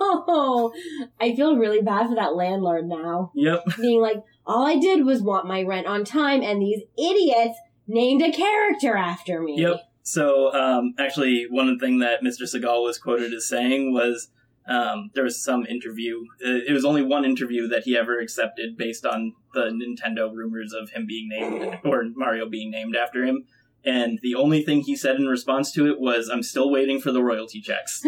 Oh, 0.00 0.72
I 1.20 1.34
feel 1.34 1.56
really 1.56 1.82
bad 1.82 2.08
for 2.08 2.14
that 2.14 2.36
landlord 2.36 2.86
now. 2.86 3.32
yep. 3.34 3.64
Being 3.80 4.00
like, 4.00 4.22
all 4.48 4.66
I 4.66 4.76
did 4.78 5.04
was 5.04 5.22
want 5.22 5.46
my 5.46 5.62
rent 5.62 5.86
on 5.86 6.04
time, 6.04 6.42
and 6.42 6.60
these 6.60 6.82
idiots 6.98 7.58
named 7.86 8.22
a 8.22 8.32
character 8.32 8.96
after 8.96 9.40
me. 9.40 9.56
Yep. 9.60 9.82
So, 10.02 10.52
um, 10.54 10.94
actually, 10.98 11.46
one 11.50 11.78
thing 11.78 11.98
that 11.98 12.22
Mr. 12.22 12.42
Segale 12.42 12.82
was 12.82 12.98
quoted 12.98 13.32
as 13.34 13.46
saying 13.46 13.92
was 13.92 14.30
um, 14.66 15.10
there 15.14 15.24
was 15.24 15.42
some 15.42 15.66
interview. 15.66 16.20
uh, 16.44 16.60
It 16.66 16.72
was 16.72 16.84
only 16.84 17.02
one 17.02 17.24
interview 17.24 17.68
that 17.68 17.82
he 17.84 17.96
ever 17.96 18.18
accepted 18.18 18.76
based 18.76 19.04
on 19.04 19.34
the 19.52 19.66
Nintendo 19.70 20.32
rumors 20.34 20.72
of 20.72 20.90
him 20.90 21.06
being 21.06 21.28
named, 21.28 21.80
or 21.84 22.04
Mario 22.14 22.48
being 22.48 22.70
named 22.70 22.96
after 22.96 23.24
him. 23.24 23.44
And 23.84 24.18
the 24.22 24.34
only 24.34 24.62
thing 24.62 24.80
he 24.80 24.96
said 24.96 25.16
in 25.16 25.26
response 25.26 25.72
to 25.72 25.86
it 25.86 26.00
was, 26.00 26.28
I'm 26.28 26.42
still 26.42 26.70
waiting 26.70 27.00
for 27.00 27.12
the 27.12 27.22
royalty 27.22 27.60
checks. 27.60 28.02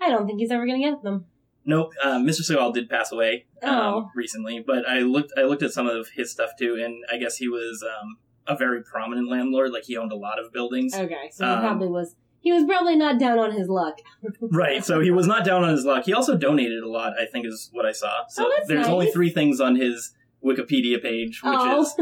I 0.00 0.10
don't 0.10 0.26
think 0.26 0.38
he's 0.38 0.50
ever 0.50 0.66
gonna 0.66 0.78
get 0.78 1.02
them. 1.02 1.26
Nope, 1.68 1.92
um, 2.02 2.24
Mr. 2.24 2.40
Segale 2.48 2.72
did 2.72 2.88
pass 2.88 3.10
away 3.12 3.46
um, 3.62 3.70
Oh. 3.74 4.10
recently, 4.14 4.62
but 4.64 4.88
I 4.88 5.00
looked 5.00 5.32
I 5.36 5.42
looked 5.42 5.62
at 5.62 5.72
some 5.72 5.86
of 5.88 6.08
his 6.14 6.30
stuff 6.30 6.50
too, 6.58 6.80
and 6.82 7.04
I 7.12 7.18
guess 7.18 7.36
he 7.36 7.48
was 7.48 7.82
um, 7.84 8.16
a 8.46 8.56
very 8.56 8.82
prominent 8.82 9.28
landlord. 9.28 9.72
Like 9.72 9.84
he 9.84 9.96
owned 9.96 10.12
a 10.12 10.16
lot 10.16 10.38
of 10.38 10.52
buildings. 10.52 10.94
Okay, 10.94 11.28
so 11.32 11.44
he 11.44 11.50
Um, 11.50 11.60
probably 11.60 11.88
was. 11.88 12.14
He 12.40 12.52
was 12.52 12.62
probably 12.64 12.94
not 12.94 13.18
down 13.18 13.40
on 13.40 13.50
his 13.50 13.68
luck. 13.68 13.98
Right, 14.40 14.84
so 14.84 15.00
he 15.00 15.10
was 15.10 15.26
not 15.26 15.44
down 15.44 15.64
on 15.64 15.70
his 15.70 15.84
luck. 15.84 16.04
He 16.04 16.12
also 16.12 16.36
donated 16.36 16.84
a 16.84 16.88
lot, 16.88 17.14
I 17.20 17.26
think, 17.26 17.44
is 17.44 17.68
what 17.72 17.84
I 17.84 17.90
saw. 17.92 18.24
So 18.28 18.44
Oh, 18.46 18.60
there's 18.68 18.86
only 18.86 19.10
three 19.10 19.30
things 19.30 19.60
on 19.60 19.74
his 19.74 20.14
Wikipedia 20.44 21.02
page, 21.02 21.40
which 21.42 21.52
Oh. 21.58 21.80
is 21.82 21.96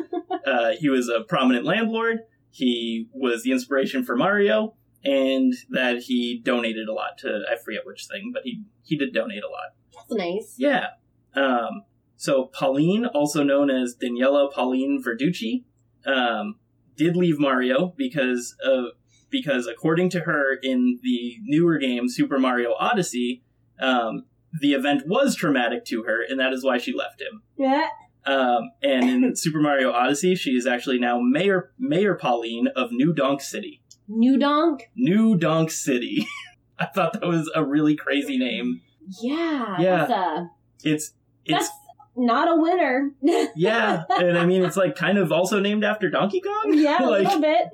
uh, 0.46 0.72
he 0.78 0.90
was 0.90 1.08
a 1.08 1.22
prominent 1.22 1.64
landlord, 1.64 2.18
he 2.50 3.08
was 3.14 3.42
the 3.42 3.52
inspiration 3.52 4.04
for 4.04 4.16
Mario, 4.16 4.74
and 5.04 5.52
that 5.70 5.98
he 5.98 6.40
donated 6.42 6.88
a 6.88 6.92
lot 6.92 7.18
to 7.18 7.42
I 7.50 7.56
forget 7.56 7.84
which 7.84 8.06
thing, 8.06 8.30
but 8.32 8.42
he 8.44 8.62
he 8.82 8.96
did 8.96 9.12
donate 9.12 9.42
a 9.42 9.48
lot. 9.48 9.74
That's 9.94 10.12
nice. 10.12 10.54
Yeah. 10.58 10.86
Um, 11.34 11.84
so 12.16 12.46
Pauline, 12.46 13.06
also 13.06 13.42
known 13.42 13.70
as 13.70 13.96
Daniela 13.96 14.52
Pauline 14.52 15.02
Verducci, 15.04 15.64
um, 16.06 16.56
did 16.96 17.16
leave 17.16 17.38
Mario 17.38 17.92
because 17.96 18.56
of 18.64 18.86
because 19.30 19.66
according 19.66 20.10
to 20.10 20.20
her 20.20 20.54
in 20.62 21.00
the 21.02 21.36
newer 21.42 21.78
game 21.78 22.08
Super 22.08 22.38
Mario 22.38 22.74
Odyssey, 22.78 23.42
um, 23.80 24.26
the 24.60 24.72
event 24.74 25.02
was 25.06 25.34
traumatic 25.34 25.84
to 25.86 26.04
her, 26.04 26.22
and 26.22 26.38
that 26.38 26.52
is 26.52 26.64
why 26.64 26.78
she 26.78 26.94
left 26.94 27.20
him. 27.20 27.42
Yeah. 27.56 27.88
Um, 28.26 28.70
and 28.82 29.24
in 29.24 29.36
Super 29.36 29.60
Mario 29.60 29.92
Odyssey, 29.92 30.34
she 30.34 30.52
is 30.52 30.66
actually 30.66 30.98
now 30.98 31.20
Mayor 31.20 31.72
Mayor 31.78 32.14
Pauline 32.14 32.68
of 32.68 32.90
New 32.90 33.12
Donk 33.12 33.40
City. 33.40 33.82
New 34.08 34.38
Donk. 34.38 34.90
New 34.96 35.36
Donk 35.36 35.70
City. 35.70 36.26
I 36.78 36.86
thought 36.86 37.12
that 37.14 37.26
was 37.26 37.50
a 37.54 37.64
really 37.64 37.94
crazy 37.96 38.36
name. 38.38 38.80
Yeah. 39.22 39.76
Yeah. 39.80 40.06
A, 40.40 40.46
It's 40.82 41.12
it's 41.44 41.58
that's 41.68 41.70
not 42.16 42.48
a 42.48 42.56
winner. 42.60 43.10
Yeah, 43.56 44.04
and 44.10 44.38
I 44.38 44.46
mean 44.46 44.64
it's 44.64 44.76
like 44.76 44.96
kind 44.96 45.18
of 45.18 45.30
also 45.32 45.60
named 45.60 45.84
after 45.84 46.08
Donkey 46.10 46.40
Kong. 46.40 46.72
yeah, 46.74 46.98
a 47.02 47.10
little 47.10 47.40
bit. 47.40 47.68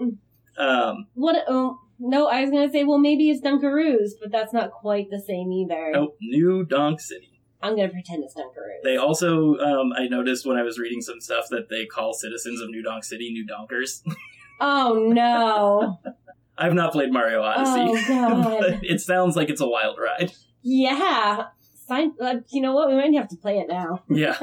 um, 0.58 1.06
What? 1.14 1.44
Oh, 1.48 1.78
no, 1.98 2.28
I 2.28 2.40
was 2.42 2.50
gonna 2.50 2.70
say, 2.70 2.84
well, 2.84 2.98
maybe 2.98 3.30
it's 3.30 3.40
Dunkaroos, 3.42 4.12
but 4.20 4.30
that's 4.32 4.52
not 4.52 4.70
quite 4.70 5.10
the 5.10 5.20
same 5.20 5.52
either. 5.52 5.92
oh, 5.96 6.14
New 6.20 6.64
Donk 6.64 7.00
City. 7.00 7.40
I'm 7.62 7.76
gonna 7.76 7.90
pretend 7.90 8.24
it's 8.24 8.34
Dunkaroos. 8.34 8.82
They 8.82 8.96
also, 8.96 9.56
um, 9.58 9.92
I 9.96 10.08
noticed 10.08 10.46
when 10.46 10.56
I 10.56 10.62
was 10.62 10.78
reading 10.78 11.02
some 11.02 11.20
stuff 11.20 11.46
that 11.50 11.68
they 11.68 11.84
call 11.86 12.12
citizens 12.14 12.60
of 12.62 12.70
New 12.70 12.82
Donk 12.82 13.04
City 13.04 13.30
New 13.32 13.46
Donkers. 13.46 14.02
oh 14.60 15.10
no! 15.12 16.00
I've 16.60 16.74
not 16.74 16.92
played 16.92 17.12
Mario 17.12 17.42
Odyssey, 17.42 17.86
Oh, 17.88 18.04
God. 18.08 18.58
but 18.60 18.84
it 18.84 19.00
sounds 19.00 19.34
like 19.36 19.48
it's 19.50 19.60
a 19.60 19.68
wild 19.68 19.98
ride. 19.98 20.32
yeah. 20.62 21.46
Fine. 21.88 22.12
Uh, 22.20 22.36
you 22.50 22.60
know 22.60 22.72
what? 22.72 22.88
We 22.88 22.94
might 22.94 23.12
have 23.14 23.28
to 23.28 23.36
play 23.36 23.58
it 23.58 23.66
now. 23.68 24.04
Yeah. 24.08 24.38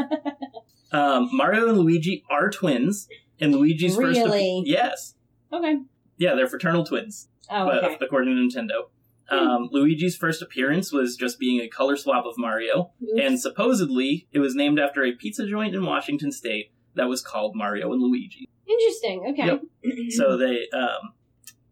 um, 0.91 1.29
Mario 1.31 1.69
and 1.69 1.77
Luigi 1.77 2.23
are 2.29 2.49
twins, 2.49 3.07
and 3.39 3.53
Luigi's 3.55 3.95
first. 3.95 4.17
Really? 4.19 4.63
yes. 4.65 5.13
Okay. 5.53 5.77
Yeah, 6.17 6.35
they're 6.35 6.47
fraternal 6.47 6.83
twins. 6.85 7.29
Oh, 7.49 7.65
but 7.65 7.83
okay. 7.85 7.97
according 8.01 8.35
to 8.49 8.59
Nintendo. 8.59 8.89
Um, 9.29 9.69
Luigi's 9.71 10.15
first 10.15 10.41
appearance 10.41 10.91
was 10.93 11.15
just 11.17 11.37
being 11.39 11.59
a 11.61 11.67
color 11.67 11.95
swap 11.97 12.25
of 12.25 12.35
Mario, 12.37 12.91
Oops. 13.03 13.21
and 13.21 13.39
supposedly 13.39 14.27
it 14.31 14.39
was 14.39 14.55
named 14.55 14.79
after 14.79 15.03
a 15.03 15.11
pizza 15.13 15.45
joint 15.45 15.75
in 15.75 15.85
Washington 15.85 16.31
State 16.31 16.71
that 16.95 17.07
was 17.09 17.21
called 17.21 17.53
Mario 17.55 17.91
and 17.93 18.01
Luigi. 18.01 18.49
Interesting. 18.67 19.25
Okay. 19.29 19.45
Yep. 19.45 19.61
So 20.11 20.37
they, 20.37 20.67
um, 20.73 21.13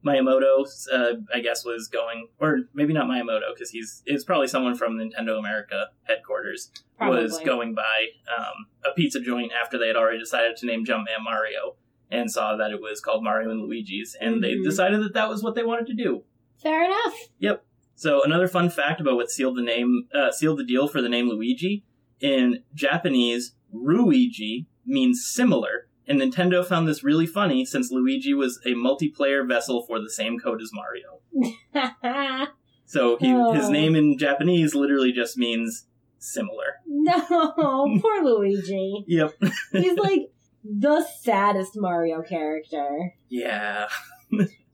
Miyamoto, 0.06 0.66
uh, 0.93 1.14
I 1.34 1.39
guess, 1.39 1.66
was 1.66 1.88
going, 1.88 2.28
or 2.39 2.60
maybe 2.74 2.93
not 2.93 3.08
Miyamoto, 3.08 3.53
because 3.53 3.72
he's 3.72 4.03
it's 4.06 4.24
probably 4.24 4.47
someone 4.47 4.76
from 4.76 4.97
Nintendo 4.97 5.39
America 5.39 5.88
headquarters 6.03 6.72
was 6.99 7.39
going 7.39 7.74
by 7.74 8.08
um, 8.38 8.68
a 8.86 8.93
pizza 8.95 9.20
joint 9.20 9.51
after 9.51 9.78
they 9.78 9.88
had 9.88 9.95
already 9.95 10.20
decided 10.20 10.56
to 10.58 10.66
name 10.66 10.86
Jumpman 10.86 11.24
Mario, 11.24 11.76
and 12.12 12.30
saw 12.32 12.56
that 12.56 12.72
it 12.72 12.80
was 12.82 13.01
called 13.01 13.24
Mario 13.24 13.49
and 13.49 13.62
Luigi's, 13.62 14.16
and 14.22 14.43
they 14.43 14.53
Mhm. 14.56 14.64
decided 14.64 15.01
that 15.01 15.14
that 15.14 15.28
was 15.30 15.41
what 15.43 15.56
they 15.56 15.64
wanted 15.64 15.88
to 15.88 15.93
do. 15.93 16.24
Fair 16.62 16.86
enough. 16.86 17.16
Yep. 17.39 17.66
So 17.95 18.24
another 18.24 18.47
fun 18.47 18.70
fact 18.70 19.01
about 19.01 19.16
what 19.16 19.30
sealed 19.32 19.58
the 19.58 19.62
name, 19.62 20.08
uh, 20.14 20.32
sealed 20.32 20.60
the 20.60 20.64
deal 20.66 20.88
for 20.88 21.01
the 21.01 21.10
name 21.10 21.28
Luigi 21.30 21.84
in 22.20 22.64
Japanese, 22.74 23.56
Ruigi 23.74 24.66
means 24.86 25.26
similar, 25.26 25.74
And 26.08 26.22
Nintendo 26.22 26.66
found 26.66 26.88
this 26.88 27.03
really 27.03 27.26
funny 27.26 27.66
since 27.66 27.91
Luigi 27.91 28.34
was 28.34 28.60
a 28.66 28.70
multiplayer 28.74 29.47
vessel 29.47 29.84
for 29.88 29.99
the 29.99 30.10
same 30.10 30.38
code 30.39 30.62
as 30.62 30.72
Mario. 30.74 31.20
So 32.88 33.18
he, 33.18 33.28
his 33.30 33.66
Oh. 33.66 33.72
name 33.72 33.95
in 33.95 34.16
Japanese 34.18 34.76
literally 34.76 35.12
just 35.12 35.38
means 35.38 35.88
similar. 36.20 36.82
no, 36.88 37.99
poor 38.01 38.24
Luigi. 38.24 39.03
Yep. 39.08 39.34
He's 39.72 39.97
like 39.97 40.32
the 40.64 41.03
saddest 41.22 41.72
Mario 41.76 42.22
character. 42.22 43.16
Yeah. 43.28 43.88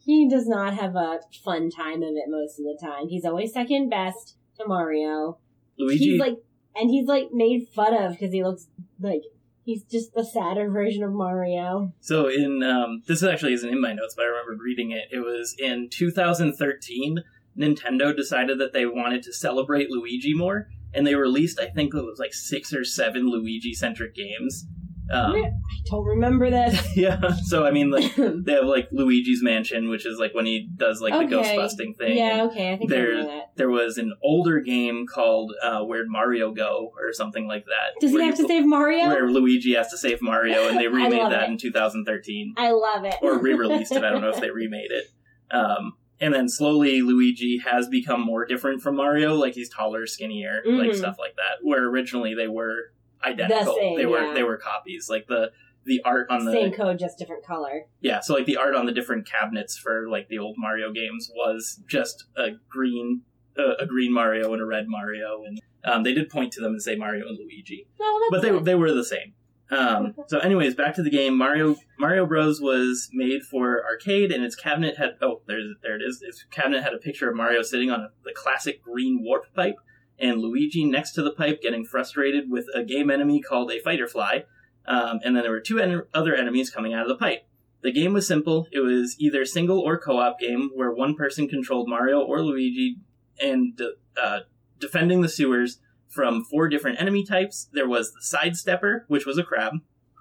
He 0.04 0.28
does 0.28 0.46
not 0.48 0.74
have 0.74 0.96
a 0.98 1.20
fun 1.44 1.70
time 1.70 2.04
of 2.04 2.10
it 2.16 2.26
most 2.28 2.60
of 2.60 2.66
the 2.66 2.78
time. 2.82 3.08
He's 3.08 3.24
always 3.24 3.54
second 3.54 3.90
best 3.90 4.36
to 4.58 4.68
Mario. 4.68 5.38
Luigi. 5.80 6.12
He's 6.12 6.20
like, 6.20 6.38
and 6.76 6.90
he's 6.90 7.08
like 7.08 7.30
made 7.32 7.68
fun 7.74 7.94
of 7.94 8.12
because 8.12 8.34
he 8.34 8.44
looks 8.44 8.68
like 9.00 9.22
he's 9.64 9.84
just 9.84 10.14
the 10.14 10.26
sadder 10.26 10.70
version 10.70 11.04
of 11.04 11.12
Mario. 11.12 11.94
so 12.00 12.28
in 12.28 12.64
um, 12.64 13.04
this 13.08 13.24
actually 13.24 13.54
isn't 13.54 13.70
in 13.70 13.82
my 13.82 13.94
notes, 13.94 14.16
but 14.16 14.24
I 14.24 14.30
remembered 14.30 14.60
reading 14.64 14.92
it. 14.92 15.06
It 15.12 15.20
was 15.20 15.56
in 15.58 15.90
2013. 15.90 17.24
Nintendo 17.58 18.16
decided 18.16 18.60
that 18.60 18.72
they 18.72 18.86
wanted 18.86 19.24
to 19.24 19.34
celebrate 19.34 19.90
Luigi 19.90 20.34
more, 20.34 20.70
and 20.94 21.06
they 21.06 21.16
released 21.16 21.60
I 21.60 21.68
think 21.68 21.94
it 21.94 22.04
was 22.04 22.20
like 22.20 22.34
six 22.34 22.74
or 22.74 22.84
seven 22.84 23.30
Luigi 23.30 23.74
centric 23.74 24.16
games. 24.16 24.66
Um, 25.10 25.36
I 25.36 25.52
don't 25.90 26.06
remember 26.06 26.50
this. 26.50 26.86
yeah. 26.96 27.20
So 27.46 27.66
I 27.66 27.72
mean, 27.72 27.92
like 27.92 28.16
they 28.16 28.54
have 28.54 28.66
like 28.66 28.88
Luigi's 28.92 29.42
Mansion, 29.44 29.90
which 29.90 30.06
is 30.06 30.18
like 30.20 30.34
when 30.34 30.46
he 30.46 30.70
does 30.76 31.02
like 31.02 31.14
the 31.14 31.20
Okay. 31.20 31.30
ghost 31.30 31.56
busting 31.56 31.94
thing. 31.96 32.18
yeah, 32.18 32.44
okay, 32.44 32.74
I 32.74 32.78
think 32.78 32.92
I 32.92 32.96
There- 32.96 33.16
know 33.16 33.28
that. 33.28 33.52
There 33.58 33.70
was 33.70 33.98
an 33.98 34.14
older 34.24 34.60
game 34.62 35.06
called 35.06 35.54
uh, 35.62 35.82
Where'd 35.84 36.08
Mario 36.10 36.52
Go 36.54 36.92
or 36.98 37.12
something 37.14 37.48
like 37.48 37.66
that. 37.66 38.00
Does 38.00 38.12
he 38.12 38.16
where 38.18 38.26
have 38.26 38.38
you- 38.40 38.44
to 38.46 38.48
save 38.48 38.66
Mario? 38.66 39.08
Where 39.08 39.28
Luigi 39.30 39.74
has 39.76 39.90
to 39.90 39.98
save 39.98 40.22
Mario, 40.22 40.68
and 40.70 40.78
they 40.78 40.84
I 40.88 40.88
remade 40.88 41.32
that 41.32 41.44
it. 41.44 41.50
in 41.50 41.58
2013, 41.58 42.54
I 42.58 42.72
love 42.72 43.04
it. 43.06 43.16
or 43.22 43.38
re-released 43.40 43.92
it. 43.92 44.04
I 44.04 44.10
don't 44.12 44.22
know 44.22 44.30
if 44.30 44.40
they 44.40 44.52
remade 44.52 44.92
it. 44.92 45.06
Um, 45.54 45.94
and 46.22 46.34
then 46.34 46.48
slowly, 46.48 47.02
Luigi 47.02 47.58
has 47.66 47.90
become 47.90 48.22
more 48.22 48.46
different 48.46 48.82
from 48.82 48.96
Mario. 48.96 49.34
Like 49.36 49.56
he's 49.56 49.70
taller, 49.70 50.06
skinnier, 50.08 50.62
like 50.66 50.92
Mhm. 50.92 50.96
stuff 50.96 51.18
like 51.20 51.36
that. 51.36 51.58
Where 51.64 51.84
originally 51.90 52.34
they 52.36 52.48
were 52.48 52.94
identical. 53.24 53.76
same, 53.76 53.98
they 53.98 54.06
were 54.06 54.22
yeah. 54.28 54.34
they 54.34 54.44
were 54.44 54.58
copies. 54.58 55.08
Like 55.10 55.28
the 55.28 55.52
the 55.86 56.02
art 56.06 56.28
on 56.30 56.46
the 56.46 56.52
Same 56.52 56.72
code, 56.72 57.00
just 57.00 57.18
different 57.18 57.44
color. 57.46 57.86
yeah, 58.02 58.20
so 58.20 58.34
like 58.36 58.46
the 58.46 58.58
art 58.58 58.76
on 58.76 58.86
the 58.86 58.92
different 58.92 59.28
cabinets 59.28 59.78
for 59.78 60.08
like 60.10 60.28
the 60.30 60.38
old 60.38 60.56
Mario 60.58 60.92
games 60.92 61.32
was 61.36 61.82
just 61.88 62.26
a 62.38 62.50
green, 62.70 63.22
uh, 63.58 63.76
a 63.80 63.86
green 63.88 64.14
Mario 64.14 64.54
and 64.54 64.62
a 64.62 64.66
red 64.66 64.86
Mario, 64.88 65.44
and 65.44 65.60
um, 65.84 66.04
they 66.04 66.14
did 66.14 66.30
point 66.30 66.54
to 66.54 66.62
them 66.62 66.74
and 66.74 66.82
say 66.82 66.96
Mario 66.96 67.28
and 67.28 67.38
Luigi, 67.38 67.88
Oh, 68.00 68.28
but 68.32 68.42
they 68.42 68.52
nice. 68.52 68.64
they 68.64 68.76
were 68.76 68.94
the 68.94 69.04
same. 69.04 69.34
Um, 69.72 70.14
so, 70.28 70.38
anyways, 70.40 70.76
back 70.76 70.94
to 70.96 71.02
the 71.02 71.10
game. 71.10 71.36
Mario 71.38 71.78
Mario 71.98 72.26
Bros 72.28 72.62
was 72.62 73.10
made 73.12 73.42
for 73.44 73.84
arcade, 73.84 74.32
and 74.32 74.44
its 74.44 74.56
cabinet 74.56 74.98
had 74.98 75.16
oh 75.22 75.42
there's 75.48 75.66
there 75.82 75.96
it 75.96 76.04
is. 76.06 76.22
Its 76.22 76.46
cabinet 76.52 76.84
had 76.84 76.94
a 76.94 76.98
picture 77.00 77.28
of 77.30 77.36
Mario 77.36 77.64
sitting 77.64 77.90
on 77.90 78.10
the 78.24 78.34
classic 78.36 78.84
green 78.84 79.24
warp 79.24 79.46
pipe, 79.56 79.78
and 80.22 80.40
Luigi 80.40 80.86
next 80.86 81.12
to 81.14 81.24
the 81.24 81.32
pipe 81.32 81.62
getting 81.62 81.84
frustrated 81.84 82.50
with 82.50 82.66
a 82.74 82.84
game 82.84 83.10
enemy 83.10 83.42
called 83.42 83.72
a 83.72 83.80
fighter 83.80 84.08
fly. 84.08 84.46
Um, 84.86 85.20
and 85.24 85.36
then 85.36 85.44
there 85.44 85.52
were 85.52 85.60
two 85.60 85.80
en- 85.80 86.04
other 86.14 86.36
enemies 86.36 86.70
coming 86.70 86.94
out 86.94 87.04
of 87.04 87.08
the 87.08 87.16
pipe. 87.16 87.46
The 87.82 87.92
game 87.92 88.14
was 88.14 88.28
simple. 88.28 88.68
It 88.72 88.80
was 88.80 89.16
either 89.20 89.44
single 89.46 89.80
or 89.80 89.98
co-op 89.98 90.40
game 90.40 90.70
where 90.76 90.92
one 90.92 91.16
person 91.16 91.48
controlled 91.48 91.90
Mario 91.90 92.20
or 92.22 92.42
Luigi 92.42 92.98
and 93.40 93.80
uh, 94.22 94.42
defending 94.80 95.22
the 95.22 95.30
sewers 95.30 95.80
from 96.08 96.44
four 96.44 96.68
different 96.68 97.00
enemy 97.00 97.26
types. 97.26 97.70
There 97.74 97.88
was 97.88 98.14
the 98.14 98.38
sidestepper, 98.38 99.06
which 99.08 99.26
was 99.26 99.38
a 99.38 99.44
crab, 99.44 99.76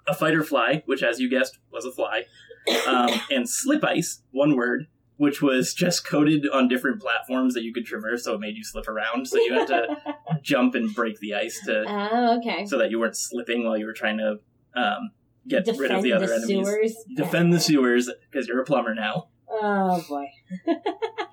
a 0.07 0.15
fighter 0.15 0.43
fly, 0.43 0.83
which, 0.85 1.03
as 1.03 1.19
you 1.19 1.29
guessed, 1.29 1.59
was 1.71 1.85
a 1.85 1.91
fly, 1.91 2.25
um, 2.87 3.11
and 3.29 3.47
slip 3.47 3.83
ice, 3.83 4.23
one 4.31 4.55
word, 4.55 4.87
which 5.21 5.39
was 5.39 5.75
just 5.75 6.03
coded 6.03 6.47
on 6.51 6.67
different 6.67 6.99
platforms 6.99 7.53
that 7.53 7.61
you 7.61 7.71
could 7.71 7.85
traverse, 7.85 8.23
so 8.23 8.33
it 8.33 8.39
made 8.39 8.57
you 8.57 8.63
slip 8.63 8.87
around. 8.87 9.27
So 9.27 9.37
you 9.37 9.53
had 9.53 9.67
to 9.67 9.85
jump 10.41 10.73
and 10.73 10.91
break 10.95 11.19
the 11.19 11.35
ice 11.35 11.61
to 11.67 11.85
oh, 11.87 12.39
okay. 12.39 12.65
so 12.65 12.79
that 12.79 12.89
you 12.89 12.99
weren't 12.99 13.15
slipping 13.15 13.63
while 13.63 13.77
you 13.77 13.85
were 13.85 13.93
trying 13.93 14.17
to 14.17 14.39
um, 14.75 15.11
get 15.47 15.63
Defend 15.65 15.79
rid 15.79 15.91
of 15.91 16.01
the 16.01 16.13
other 16.13 16.33
enemies. 16.33 16.65
sewers. 16.65 16.95
Defend 17.15 17.53
the 17.53 17.59
sewers 17.59 18.09
because 18.31 18.47
you're 18.47 18.59
a 18.61 18.65
plumber 18.65 18.95
now. 18.95 19.27
Oh 19.47 20.03
boy. 20.09 20.25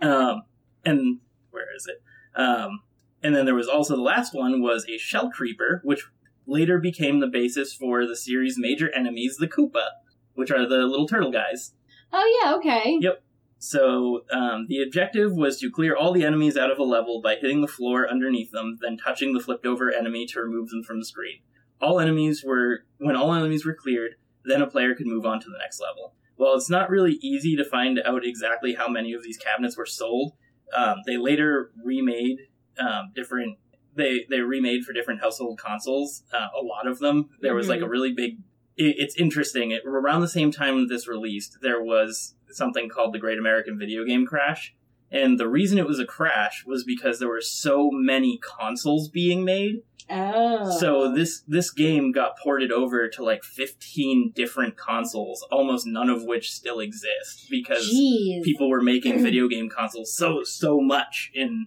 Um, 0.01 0.43
and 0.85 1.19
where 1.51 1.75
is 1.75 1.89
it? 1.89 2.41
Um, 2.41 2.83
and 3.21 3.35
then 3.35 3.47
there 3.47 3.55
was 3.57 3.67
also 3.67 3.97
the 3.97 4.03
last 4.03 4.33
one 4.33 4.63
was 4.63 4.87
a 4.89 4.97
shell 4.97 5.29
creeper, 5.29 5.81
which 5.83 6.07
later 6.47 6.79
became 6.79 7.19
the 7.19 7.27
basis 7.27 7.75
for 7.75 8.07
the 8.07 8.15
series' 8.15 8.57
major 8.57 8.95
enemies, 8.95 9.39
the 9.39 9.49
Koopa, 9.49 9.89
which 10.35 10.53
are 10.53 10.69
the 10.69 10.87
little 10.87 11.09
turtle 11.09 11.33
guys. 11.33 11.73
Oh 12.13 12.41
yeah, 12.45 12.55
okay. 12.55 12.99
Yep. 13.01 13.25
So 13.59 14.25
um, 14.31 14.67
the 14.69 14.83
objective 14.83 15.33
was 15.33 15.59
to 15.61 15.71
clear 15.71 15.97
all 15.97 16.13
the 16.13 16.25
enemies 16.25 16.57
out 16.57 16.71
of 16.71 16.79
a 16.79 16.85
level 16.85 17.21
by 17.21 17.35
hitting 17.35 17.61
the 17.61 17.67
floor 17.67 18.09
underneath 18.09 18.53
them, 18.53 18.79
then 18.81 18.97
touching 18.97 19.35
the 19.35 19.41
flipped 19.41 19.67
over 19.67 19.93
enemy 19.93 20.27
to 20.27 20.41
remove 20.41 20.71
them 20.71 20.85
from 20.85 21.01
the 21.01 21.05
screen. 21.05 21.41
All 21.81 22.01
enemies 22.01 22.45
were 22.45 22.85
when 22.99 23.17
all 23.17 23.33
enemies 23.33 23.65
were 23.65 23.75
cleared, 23.75 24.13
then 24.45 24.63
a 24.63 24.67
player 24.67 24.95
could 24.95 25.07
move 25.07 25.27
on 25.27 25.41
to 25.41 25.47
the 25.51 25.59
next 25.59 25.81
level. 25.81 26.15
While 26.37 26.55
it's 26.55 26.71
not 26.71 26.89
really 26.89 27.19
easy 27.21 27.57
to 27.57 27.65
find 27.65 28.01
out 28.05 28.25
exactly 28.25 28.75
how 28.75 28.89
many 28.89 29.13
of 29.13 29.25
these 29.25 29.37
cabinets 29.37 29.77
were 29.77 29.87
sold, 29.87 30.35
um, 30.77 30.99
they 31.07 31.17
later 31.17 31.73
remade 31.85 32.39
um, 32.79 33.13
different. 33.15 33.59
They 33.97 34.25
they 34.31 34.41
remade 34.41 34.85
for 34.85 34.93
different 34.93 35.21
household 35.21 35.59
consoles. 35.59 36.23
Uh, 36.33 36.47
a 36.61 36.63
lot 36.63 36.87
of 36.87 37.01
them. 37.01 37.31
There 37.41 37.57
was 37.57 37.69
like 37.69 37.81
a 37.81 37.89
really 37.89 38.13
big. 38.13 38.39
It, 38.77 38.97
it's 38.99 39.17
interesting. 39.17 39.73
It, 39.73 39.83
around 39.85 40.21
the 40.21 40.29
same 40.29 40.53
time 40.53 40.87
this 40.87 41.09
released, 41.09 41.59
there 41.61 41.83
was 41.83 42.35
something 42.51 42.89
called 42.89 43.13
the 43.13 43.19
Great 43.19 43.39
American 43.39 43.79
Video 43.79 44.05
Game 44.05 44.27
Crash, 44.27 44.75
and 45.11 45.39
the 45.39 45.49
reason 45.49 45.79
it 45.79 45.87
was 45.87 45.99
a 45.99 46.05
crash 46.05 46.65
was 46.67 46.85
because 46.85 47.19
there 47.19 47.29
were 47.29 47.41
so 47.41 47.91
many 47.91 48.39
consoles 48.39 49.09
being 49.09 49.45
made. 49.45 49.83
Oh. 50.11 50.79
So 50.79 51.13
this 51.13 51.43
this 51.47 51.71
game 51.71 52.13
got 52.13 52.39
ported 52.39 52.73
over 52.73 53.09
to 53.09 53.23
like 53.25 53.45
15 53.45 54.33
different 54.35 54.77
consoles, 54.77 55.47
almost 55.51 55.87
none 55.87 56.09
of 56.09 56.25
which 56.25 56.51
still 56.51 56.81
exist 56.81 57.47
because 57.51 57.91
Jeez. 57.93 58.43
people 58.43 58.71
were 58.71 58.81
making 58.81 59.19
video 59.23 59.49
game 59.49 59.69
consoles 59.69 60.15
so 60.15 60.43
so 60.45 60.81
much 60.81 61.31
in 61.35 61.67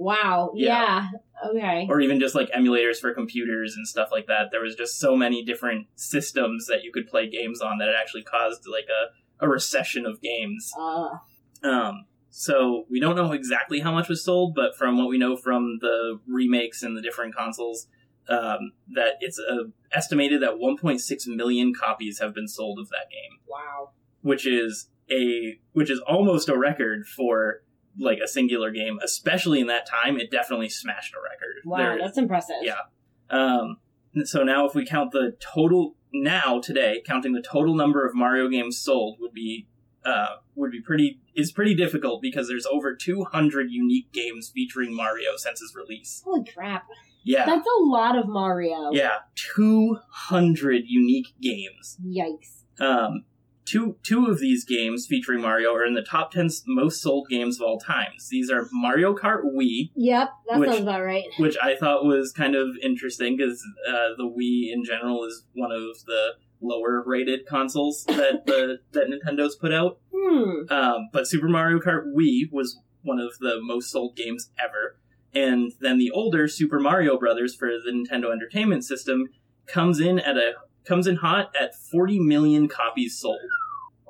Wow. 0.00 0.52
Yeah. 0.54 1.08
Okay. 1.46 1.86
or 1.88 2.00
even 2.00 2.20
just 2.20 2.34
like 2.34 2.50
emulators 2.52 2.96
for 2.96 3.12
computers 3.12 3.74
and 3.76 3.86
stuff 3.86 4.08
like 4.10 4.26
that. 4.28 4.48
There 4.50 4.62
was 4.62 4.74
just 4.74 4.98
so 4.98 5.14
many 5.14 5.44
different 5.44 5.88
systems 5.94 6.66
that 6.66 6.84
you 6.84 6.90
could 6.90 7.06
play 7.06 7.28
games 7.28 7.60
on 7.60 7.78
that 7.78 7.88
it 7.88 7.94
actually 7.98 8.22
caused 8.22 8.66
like 8.66 8.86
a, 8.88 9.12
a 9.40 9.48
recession 9.48 10.06
of 10.06 10.20
games. 10.20 10.72
Uh, 10.78 11.18
Um, 11.62 12.06
so 12.30 12.86
we 12.88 13.00
don't 13.00 13.16
know 13.16 13.32
exactly 13.32 13.80
how 13.80 13.92
much 13.92 14.08
was 14.08 14.24
sold, 14.24 14.54
but 14.54 14.76
from 14.76 14.96
what 14.96 15.08
we 15.08 15.18
know 15.18 15.36
from 15.36 15.78
the 15.80 16.20
remakes 16.26 16.82
and 16.82 16.96
the 16.96 17.02
different 17.02 17.34
consoles, 17.34 17.88
um, 18.28 18.72
that 18.94 19.14
it's 19.20 19.38
uh, 19.38 19.64
estimated 19.92 20.40
that 20.42 20.54
1.6 20.54 21.26
million 21.26 21.74
copies 21.74 22.20
have 22.20 22.34
been 22.34 22.46
sold 22.48 22.78
of 22.78 22.88
that 22.90 23.10
game, 23.10 23.38
wow. 23.48 23.90
which 24.22 24.46
is 24.46 24.88
a 25.10 25.58
which 25.72 25.90
is 25.90 26.00
almost 26.06 26.48
a 26.48 26.56
record 26.56 27.06
for 27.06 27.62
like 27.98 28.18
a 28.24 28.28
singular 28.28 28.70
game, 28.70 28.98
especially 29.02 29.60
in 29.60 29.66
that 29.66 29.86
time. 29.88 30.16
It 30.16 30.30
definitely 30.30 30.68
smashed 30.68 31.12
a 31.14 31.18
record. 31.20 31.56
Wow, 31.64 31.76
There- 31.78 31.98
that's 31.98 32.18
impressive. 32.18 32.56
Yeah. 32.62 32.82
Um, 33.28 33.78
so 34.24 34.42
now, 34.42 34.66
if 34.66 34.74
we 34.74 34.84
count 34.84 35.12
the 35.12 35.36
total 35.40 35.94
now 36.12 36.60
today, 36.60 37.02
counting 37.06 37.32
the 37.32 37.42
total 37.42 37.74
number 37.74 38.06
of 38.06 38.14
Mario 38.14 38.48
games 38.48 38.78
sold 38.78 39.18
would 39.20 39.32
be 39.32 39.66
uh, 40.04 40.36
would 40.54 40.70
be 40.70 40.80
pretty 40.80 41.20
is 41.34 41.52
pretty 41.52 41.74
difficult 41.74 42.22
because 42.22 42.48
there's 42.48 42.66
over 42.66 42.94
200 42.94 43.70
unique 43.70 44.12
games 44.12 44.50
featuring 44.52 44.94
Mario 44.94 45.36
since 45.36 45.60
his 45.60 45.74
release. 45.74 46.22
Holy 46.24 46.44
crap. 46.44 46.86
Yeah, 47.22 47.44
That's 47.44 47.66
a 47.66 47.82
lot 47.82 48.16
of 48.16 48.26
Mario. 48.28 48.90
yeah, 48.92 49.18
200 49.54 50.84
unique 50.86 51.34
games. 51.40 51.98
Yikes. 52.02 52.62
Um, 52.82 53.24
two 53.70 53.96
two 54.02 54.26
of 54.26 54.38
these 54.40 54.64
games 54.64 55.06
featuring 55.06 55.40
Mario 55.40 55.72
are 55.74 55.84
in 55.84 55.94
the 55.94 56.02
top 56.02 56.32
10 56.32 56.48
most 56.66 57.00
sold 57.02 57.28
games 57.28 57.60
of 57.60 57.66
all 57.66 57.78
times. 57.78 58.28
These 58.28 58.50
are 58.50 58.68
Mario 58.72 59.14
Kart 59.14 59.42
Wii, 59.44 59.90
Yep, 59.94 60.28
that 60.48 60.58
Which- 60.58 60.70
sounds 60.70 60.82
about 60.82 61.02
right. 61.04 61.24
which 61.38 61.56
I 61.62 61.76
thought 61.76 62.04
was 62.04 62.32
kind 62.32 62.54
of 62.54 62.68
interesting 62.82 63.36
because 63.36 63.62
uh, 63.88 64.14
the 64.16 64.24
Wii 64.24 64.72
in 64.72 64.84
general 64.84 65.24
is 65.24 65.44
one 65.54 65.72
of 65.72 66.04
the 66.06 66.32
lower 66.60 67.02
rated 67.06 67.46
consoles 67.46 68.04
that 68.06 68.42
the 68.46 68.78
that 68.92 69.06
Nintendo's 69.08 69.56
put 69.56 69.72
out. 69.72 69.98
Hmm. 70.14 70.70
Um, 70.70 71.08
but 71.12 71.26
Super 71.26 71.48
Mario 71.48 71.78
Kart 71.78 72.12
Wii 72.14 72.50
was 72.52 72.78
one 73.02 73.18
of 73.18 73.38
the 73.38 73.58
most 73.62 73.90
sold 73.90 74.14
games 74.16 74.50
ever, 74.62 74.96
and 75.34 75.72
then 75.80 75.96
the 75.98 76.10
older 76.10 76.48
Super 76.48 76.78
Mario 76.78 77.18
Brothers 77.18 77.54
for 77.54 77.68
the 77.68 77.90
Nintendo 77.90 78.30
Entertainment 78.32 78.84
System 78.84 79.28
comes 79.66 80.00
in 80.00 80.18
at 80.18 80.36
a 80.36 80.52
comes 80.84 81.06
in 81.06 81.16
hot 81.16 81.54
at 81.58 81.74
40 81.74 82.18
million 82.20 82.66
copies 82.68 83.18
sold. 83.18 83.38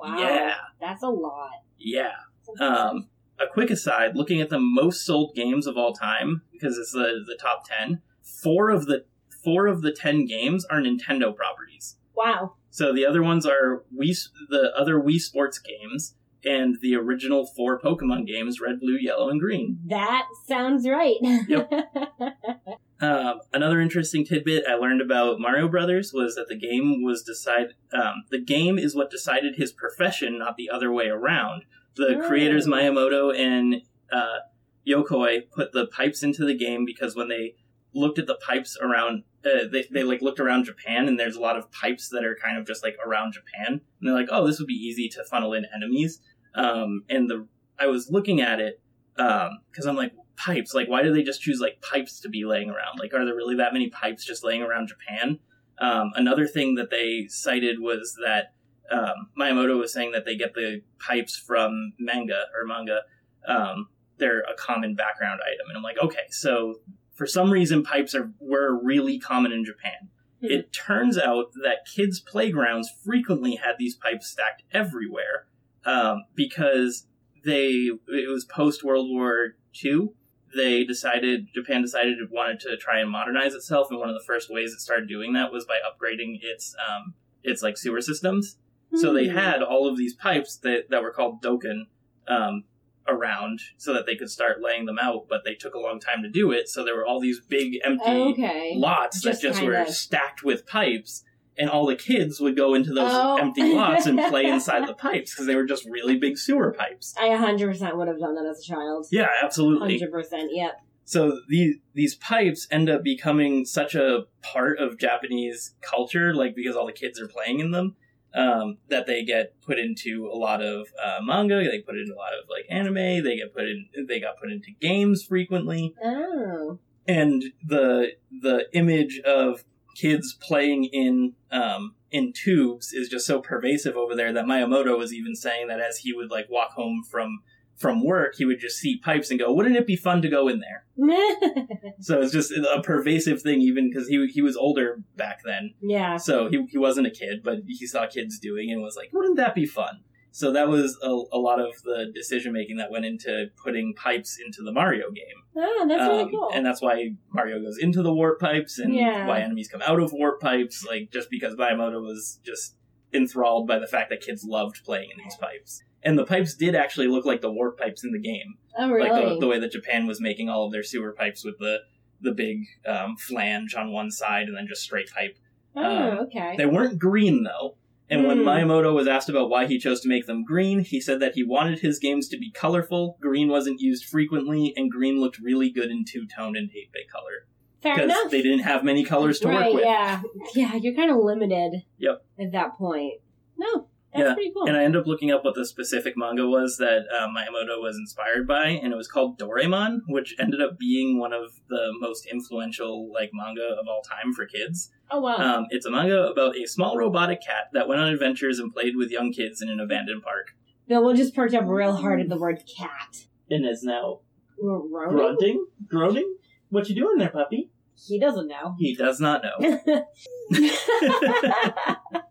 Wow. 0.01 0.17
Yeah. 0.19 0.55
That's 0.79 1.03
a 1.03 1.09
lot. 1.09 1.51
Yeah. 1.77 2.11
Um, 2.59 3.07
a 3.39 3.47
quick 3.51 3.69
aside: 3.69 4.15
looking 4.15 4.41
at 4.41 4.49
the 4.49 4.59
most 4.59 5.05
sold 5.05 5.35
games 5.35 5.67
of 5.67 5.77
all 5.77 5.93
time, 5.93 6.41
because 6.51 6.77
it's 6.77 6.91
the 6.91 7.23
the 7.25 7.37
top 7.39 7.63
ten. 7.67 8.01
Four 8.21 8.69
of 8.69 8.85
the 8.87 9.05
four 9.43 9.67
of 9.67 9.81
the 9.81 9.91
ten 9.91 10.25
games 10.25 10.65
are 10.65 10.79
Nintendo 10.81 11.35
properties. 11.35 11.97
wow. 12.15 12.55
So 12.73 12.93
the 12.93 13.05
other 13.05 13.21
ones 13.21 13.45
are 13.45 13.83
Wii, 13.97 14.15
the 14.49 14.71
other 14.77 14.95
Wii 14.99 15.19
Sports 15.19 15.59
games 15.59 16.15
and 16.43 16.77
the 16.81 16.95
original 16.95 17.45
four 17.45 17.79
Pokemon 17.79 18.25
games: 18.27 18.59
Red, 18.61 18.79
Blue, 18.79 18.97
Yellow, 18.99 19.29
and 19.29 19.39
Green. 19.39 19.79
That 19.87 20.25
sounds 20.47 20.87
right. 20.87 21.17
Yep. 21.21 21.69
Um, 23.01 23.39
another 23.51 23.81
interesting 23.81 24.23
tidbit 24.25 24.63
I 24.69 24.75
learned 24.75 25.01
about 25.01 25.39
Mario 25.39 25.67
Brothers 25.67 26.11
was 26.13 26.35
that 26.35 26.47
the 26.47 26.55
game 26.57 27.03
was 27.03 27.23
decide. 27.23 27.73
Um, 27.91 28.23
the 28.29 28.39
game 28.39 28.77
is 28.77 28.95
what 28.95 29.09
decided 29.09 29.55
his 29.55 29.71
profession, 29.71 30.37
not 30.37 30.55
the 30.55 30.69
other 30.69 30.91
way 30.91 31.07
around. 31.07 31.63
The 31.95 32.19
Oh. 32.19 32.27
creators 32.27 32.67
Miyamoto 32.67 33.35
and 33.35 33.81
uh, 34.11 34.39
Yokoi 34.87 35.49
put 35.51 35.71
the 35.73 35.87
pipes 35.87 36.21
into 36.23 36.45
the 36.45 36.53
game 36.57 36.85
because 36.85 37.15
when 37.15 37.27
they 37.27 37.55
looked 37.93 38.19
at 38.19 38.27
the 38.27 38.35
pipes 38.35 38.77
around, 38.81 39.23
uh, 39.43 39.67
they 39.71 39.85
they 39.91 40.03
like 40.03 40.21
looked 40.21 40.39
around 40.39 40.65
Japan 40.65 41.07
and 41.07 41.19
there's 41.19 41.35
a 41.35 41.41
lot 41.41 41.57
of 41.57 41.71
pipes 41.71 42.07
that 42.09 42.23
are 42.23 42.35
kind 42.41 42.57
of 42.57 42.65
just 42.67 42.83
like 42.83 42.95
around 43.05 43.33
Japan, 43.33 43.81
and 43.81 43.81
they're 44.01 44.13
like, 44.13 44.29
oh, 44.31 44.45
this 44.45 44.59
would 44.59 44.67
be 44.67 44.73
easy 44.75 45.09
to 45.09 45.23
funnel 45.23 45.53
in 45.53 45.65
enemies. 45.75 46.21
Um, 46.53 47.03
and 47.09 47.29
the 47.29 47.47
I 47.79 47.87
was 47.87 48.11
looking 48.11 48.41
at 48.41 48.59
it 48.59 48.79
because 49.15 49.85
I'm 49.87 49.95
like 49.95 50.13
pipes. 50.45 50.73
Like, 50.73 50.87
why 50.87 51.03
do 51.03 51.13
they 51.13 51.23
just 51.23 51.41
choose 51.41 51.59
like 51.59 51.81
pipes 51.81 52.19
to 52.21 52.29
be 52.29 52.45
laying 52.45 52.69
around? 52.69 52.99
Like, 52.99 53.13
are 53.13 53.25
there 53.25 53.35
really 53.35 53.55
that 53.55 53.73
many 53.73 53.89
pipes 53.89 54.25
just 54.25 54.43
laying 54.43 54.61
around 54.61 54.89
Japan? 54.89 55.39
Um, 55.79 56.11
another 56.15 56.47
thing 56.47 56.75
that 56.75 56.89
they 56.89 57.27
cited 57.27 57.79
was 57.79 58.17
that 58.23 58.53
um, 58.91 59.29
Miyamoto 59.39 59.79
was 59.79 59.93
saying 59.93 60.11
that 60.11 60.25
they 60.25 60.35
get 60.35 60.53
the 60.53 60.81
pipes 60.99 61.37
from 61.37 61.93
manga 61.99 62.45
or 62.55 62.65
manga. 62.65 63.01
Um, 63.47 63.87
they're 64.17 64.41
a 64.41 64.55
common 64.57 64.95
background 64.95 65.39
item, 65.43 65.67
and 65.69 65.77
I'm 65.77 65.83
like, 65.83 65.97
okay, 66.01 66.27
so 66.29 66.75
for 67.13 67.25
some 67.25 67.51
reason, 67.51 67.83
pipes 67.83 68.13
are 68.13 68.31
were 68.39 68.79
really 68.83 69.19
common 69.19 69.51
in 69.51 69.65
Japan. 69.65 70.09
Mhm. 70.43 70.51
It 70.51 70.73
turns 70.73 71.17
out 71.17 71.53
that 71.63 71.85
kids' 71.91 72.19
playgrounds 72.19 72.89
frequently 73.03 73.55
had 73.55 73.75
these 73.79 73.95
pipes 73.95 74.27
stacked 74.29 74.63
everywhere 74.71 75.47
um, 75.85 76.25
because 76.35 77.07
they 77.43 77.89
it 78.07 78.29
was 78.29 78.45
post 78.45 78.83
World 78.83 79.09
War 79.09 79.55
II. 79.83 80.09
They 80.55 80.83
decided 80.83 81.47
Japan 81.53 81.81
decided 81.81 82.17
it 82.19 82.29
wanted 82.31 82.59
to 82.61 82.77
try 82.77 82.99
and 82.99 83.09
modernize 83.09 83.53
itself, 83.53 83.87
and 83.89 83.99
one 83.99 84.09
of 84.09 84.15
the 84.15 84.23
first 84.25 84.49
ways 84.51 84.73
it 84.73 84.79
started 84.79 85.07
doing 85.07 85.33
that 85.33 85.51
was 85.51 85.65
by 85.65 85.79
upgrading 85.79 86.39
its 86.41 86.75
um, 86.89 87.13
its 87.43 87.61
like 87.61 87.77
sewer 87.77 88.01
systems. 88.01 88.57
So 88.95 89.13
they 89.13 89.27
Hmm. 89.29 89.37
had 89.37 89.63
all 89.63 89.87
of 89.87 89.97
these 89.97 90.13
pipes 90.13 90.57
that, 90.57 90.89
that 90.89 91.01
were 91.01 91.11
called 91.11 91.41
doken 91.41 91.83
um, 92.27 92.65
around 93.07 93.59
so 93.77 93.93
that 93.93 94.05
they 94.05 94.15
could 94.17 94.29
start 94.29 94.61
laying 94.61 94.85
them 94.85 94.99
out, 94.99 95.27
but 95.29 95.43
they 95.45 95.55
took 95.55 95.73
a 95.73 95.79
long 95.79 95.99
time 95.99 96.21
to 96.23 96.29
do 96.29 96.51
it. 96.51 96.67
So 96.67 96.83
there 96.83 96.95
were 96.95 97.05
all 97.05 97.21
these 97.21 97.39
big 97.39 97.79
empty 97.85 98.03
Okay. 98.11 98.73
lots 98.75 99.21
Just 99.21 99.41
that 99.41 99.47
just 99.49 99.63
were 99.63 99.75
of- 99.75 99.89
stacked 99.89 100.43
with 100.43 100.65
pipes, 100.67 101.23
and 101.57 101.69
all 101.69 101.85
the 101.85 101.95
kids 101.95 102.39
would 102.39 102.55
go 102.55 102.73
into 102.73 102.93
those 102.93 103.11
Oh. 103.13 103.37
empty 103.37 103.73
lots 103.73 104.05
and 104.05 104.17
play 104.29 104.45
inside 104.55 104.87
the 104.87 104.93
pipes 104.93 105.33
because 105.33 105.45
they 105.47 105.55
were 105.55 105.65
just 105.65 105.85
really 105.85 106.17
big 106.17 106.37
sewer 106.37 106.71
pipes. 106.71 107.13
I 107.19 107.27
100% 107.29 107.95
would 107.97 108.07
have 108.07 108.19
done 108.19 108.35
that 108.35 108.45
as 108.49 108.59
a 108.59 108.63
child. 108.63 109.07
Yeah, 109.11 109.27
absolutely. 109.43 109.99
100%, 109.99 110.47
yep. 110.51 110.81
So 111.03 111.41
these 111.49 111.75
these 111.93 112.15
pipes 112.15 112.67
end 112.71 112.89
up 112.89 113.03
becoming 113.03 113.65
such 113.65 113.95
a 113.95 114.25
part 114.41 114.79
of 114.79 114.97
Japanese 114.97 115.75
culture, 115.81 116.33
like 116.33 116.55
because 116.55 116.75
all 116.75 116.85
the 116.85 116.93
kids 116.93 117.19
are 117.19 117.27
playing 117.27 117.59
in 117.59 117.71
them, 117.71 117.95
um, 118.33 118.77
that 118.87 119.07
they 119.07 119.25
get 119.25 119.59
put 119.61 119.77
into 119.77 120.29
a 120.31 120.37
lot 120.37 120.61
of 120.61 120.87
uh, 121.03 121.17
manga. 121.21 121.55
They 121.69 121.79
put 121.79 121.97
into 121.97 122.13
a 122.13 122.15
lot 122.15 122.31
of 122.33 122.47
like 122.49 122.65
anime. 122.69 123.23
They 123.25 123.35
get 123.35 123.53
put 123.53 123.63
in. 123.65 123.87
They 124.07 124.21
got 124.21 124.39
put 124.39 124.51
into 124.51 124.71
games 124.79 125.25
frequently, 125.25 125.93
Oh. 126.01 126.79
and 127.07 127.43
the 127.65 128.11
the 128.41 128.67
image 128.71 129.19
of 129.25 129.65
kids 130.01 130.37
playing 130.41 130.85
in 130.85 131.33
um, 131.51 131.95
in 132.09 132.33
tubes 132.33 132.91
is 132.93 133.07
just 133.07 133.25
so 133.25 133.39
pervasive 133.39 133.95
over 133.95 134.15
there 134.15 134.33
that 134.33 134.45
Miyamoto 134.45 134.97
was 134.97 135.13
even 135.13 135.35
saying 135.35 135.67
that 135.67 135.79
as 135.79 135.99
he 135.99 136.13
would 136.13 136.31
like 136.31 136.49
walk 136.49 136.71
home 136.71 137.03
from 137.09 137.39
from 137.77 138.03
work, 138.03 138.35
he 138.37 138.45
would 138.45 138.59
just 138.59 138.77
see 138.77 138.99
pipes 138.99 139.31
and 139.31 139.39
go, 139.39 139.51
"Wouldn't 139.51 139.75
it 139.75 139.87
be 139.87 139.95
fun 139.95 140.21
to 140.21 140.29
go 140.29 140.47
in 140.47 140.59
there?" 140.59 140.85
So 141.99 142.19
it's 142.19 142.31
just 142.31 142.51
a 142.51 142.81
pervasive 142.83 143.41
thing, 143.43 143.61
even 143.61 143.89
because 143.89 144.07
he 144.07 144.25
he 144.27 144.41
was 144.41 144.57
older 144.57 145.03
back 145.17 145.41
then, 145.43 145.75
yeah. 145.81 146.17
so 146.17 146.49
he 146.49 146.65
he 146.69 146.77
wasn't 146.77 147.07
a 147.07 147.11
kid, 147.11 147.43
but 147.43 147.59
he 147.67 147.85
saw 147.85 148.07
kids 148.07 148.39
doing 148.39 148.71
and 148.71 148.81
was 148.81 148.95
like, 148.95 149.09
"Wouldn't 149.13 149.37
that 149.37 149.53
be 149.53 149.65
fun?" 149.65 150.01
So 150.33 150.51
that 150.53 150.69
was 150.69 150.97
a, 151.03 151.09
a 151.09 151.37
lot 151.37 151.59
of 151.59 151.73
the 151.83 152.09
decision 152.13 152.53
making 152.53 152.77
that 152.77 152.89
went 152.89 153.03
into 153.05 153.47
putting 153.61 153.93
pipes 153.93 154.37
into 154.43 154.61
the 154.63 154.71
Mario 154.71 155.11
game, 155.11 155.25
Oh, 155.57 155.85
that's 155.87 156.07
really 156.07 156.23
Um, 156.23 156.31
cool. 156.31 156.49
and 156.53 156.65
that's 156.65 156.81
why 156.81 157.15
Mario 157.33 157.59
goes 157.61 157.77
into 157.77 158.01
the 158.01 158.13
warp 158.13 158.39
pipes 158.39 158.79
and 158.79 158.95
Yeah. 158.95 159.27
why 159.27 159.41
enemies 159.41 159.67
come 159.67 159.81
out 159.81 159.99
of 159.99 160.13
warp 160.13 160.39
pipes, 160.39 160.85
like 160.87 161.11
just 161.11 161.29
because 161.29 161.55
Miyamoto 161.55 162.01
was 162.01 162.39
just 162.45 162.77
enthralled 163.13 163.67
by 163.67 163.77
the 163.77 163.87
fact 163.87 164.09
that 164.09 164.21
kids 164.21 164.43
loved 164.45 164.83
playing 164.85 165.09
in 165.11 165.21
these 165.23 165.35
pipes. 165.35 165.83
And 166.03 166.17
the 166.17 166.25
pipes 166.25 166.55
did 166.55 166.75
actually 166.75 167.07
look 167.07 167.25
like 167.25 167.41
the 167.41 167.51
warp 167.51 167.77
pipes 167.77 168.03
in 168.03 168.11
the 168.11 168.19
game 168.19 168.55
oh, 168.79 168.89
really? 168.89 169.09
like 169.09 169.29
the, 169.33 169.39
the 169.39 169.47
way 169.47 169.59
that 169.59 169.71
Japan 169.73 170.07
was 170.07 170.21
making 170.21 170.49
all 170.49 170.65
of 170.65 170.71
their 170.71 170.83
sewer 170.83 171.11
pipes 171.11 171.43
with 171.43 171.57
the 171.59 171.79
the 172.23 172.31
big 172.31 172.57
um, 172.85 173.15
flange 173.17 173.73
on 173.75 173.91
one 173.91 174.11
side 174.11 174.47
and 174.47 174.55
then 174.55 174.67
just 174.67 174.81
straight 174.83 175.09
pipe. 175.11 175.35
oh, 175.75 175.83
um, 176.11 176.19
okay. 176.19 176.53
They 176.55 176.67
weren't 176.67 176.99
green 176.99 177.43
though. 177.43 177.75
And 178.11 178.27
when 178.27 178.39
Hmm. 178.39 178.47
Miyamoto 178.47 178.93
was 178.93 179.07
asked 179.07 179.29
about 179.29 179.49
why 179.49 179.65
he 179.65 179.79
chose 179.79 180.01
to 180.01 180.09
make 180.09 180.27
them 180.27 180.43
green, 180.43 180.81
he 180.81 180.99
said 180.99 181.19
that 181.21 181.33
he 181.35 181.43
wanted 181.43 181.79
his 181.79 181.97
games 181.97 182.27
to 182.27 182.37
be 182.37 182.51
colorful. 182.51 183.17
Green 183.21 183.47
wasn't 183.47 183.79
used 183.79 184.03
frequently, 184.05 184.73
and 184.75 184.91
green 184.91 185.19
looked 185.19 185.39
really 185.39 185.69
good 185.71 185.89
in 185.89 186.03
two 186.05 186.27
tone 186.27 186.55
and 186.57 186.69
eight 186.75 186.91
bit 186.91 187.09
color 187.09 187.47
Fair 187.81 187.95
because 187.95 188.29
they 188.29 188.41
didn't 188.41 188.59
have 188.59 188.83
many 188.83 189.03
colors 189.03 189.39
to 189.39 189.47
right, 189.47 189.67
work 189.67 189.75
with. 189.75 189.85
yeah. 189.85 190.21
Yeah, 190.53 190.75
you're 190.75 190.93
kind 190.93 191.09
of 191.09 191.17
limited. 191.17 191.83
Yep. 191.97 192.23
At 192.39 192.51
that 192.51 192.77
point. 192.77 193.13
No, 193.57 193.87
that's 194.13 194.27
Yeah, 194.27 194.33
pretty 194.33 194.51
cool. 194.53 194.67
And 194.67 194.75
I 194.77 194.83
ended 194.83 195.01
up 195.01 195.07
looking 195.07 195.31
up 195.31 195.43
what 195.45 195.55
the 195.55 195.65
specific 195.65 196.13
manga 196.17 196.47
was 196.47 196.77
that 196.77 197.03
uh, 197.15 197.27
Miyamoto 197.27 197.81
was 197.81 197.95
inspired 197.97 198.47
by, 198.47 198.67
and 198.67 198.91
it 198.91 198.95
was 198.95 199.07
called 199.07 199.39
Doraemon, 199.39 199.99
which 200.07 200.35
ended 200.39 200.61
up 200.61 200.77
being 200.77 201.17
one 201.19 201.33
of 201.33 201.59
the 201.69 201.93
most 201.99 202.25
influential 202.25 203.11
like 203.13 203.31
manga 203.33 203.75
of 203.79 203.87
all 203.87 204.01
time 204.01 204.33
for 204.33 204.45
kids. 204.45 204.91
oh, 205.11 205.19
wow. 205.21 205.35
Um, 205.37 205.65
it's 205.69 205.85
a 205.85 205.91
manga 205.91 206.27
about 206.27 206.57
a 206.57 206.65
small 206.67 206.97
robotic 206.97 207.41
cat 207.41 207.65
that 207.73 207.87
went 207.87 208.01
on 208.01 208.07
adventures 208.09 208.59
and 208.59 208.73
played 208.73 208.95
with 208.95 209.11
young 209.11 209.31
kids 209.31 209.61
in 209.61 209.69
an 209.69 209.79
abandoned 209.79 210.23
park, 210.23 210.47
Bill 210.87 211.03
will 211.03 211.13
just 211.15 211.33
perk 211.33 211.53
up 211.53 211.63
real 211.67 211.95
hard 211.95 212.19
at 212.19 212.27
the 212.29 212.37
word 212.37 212.63
cat. 212.77 213.25
and 213.49 213.65
is 213.65 213.81
now 213.83 214.19
Groaning? 214.59 215.15
grunting, 215.15 215.65
groaning. 215.87 216.35
What 216.69 216.89
you 216.89 216.95
doing 216.95 217.17
there, 217.17 217.29
puppy? 217.29 217.69
He 218.07 218.19
doesn't 218.19 218.47
know. 218.47 218.75
He 218.79 218.95
does 218.95 219.19
not 219.19 219.43
know. 219.43 220.05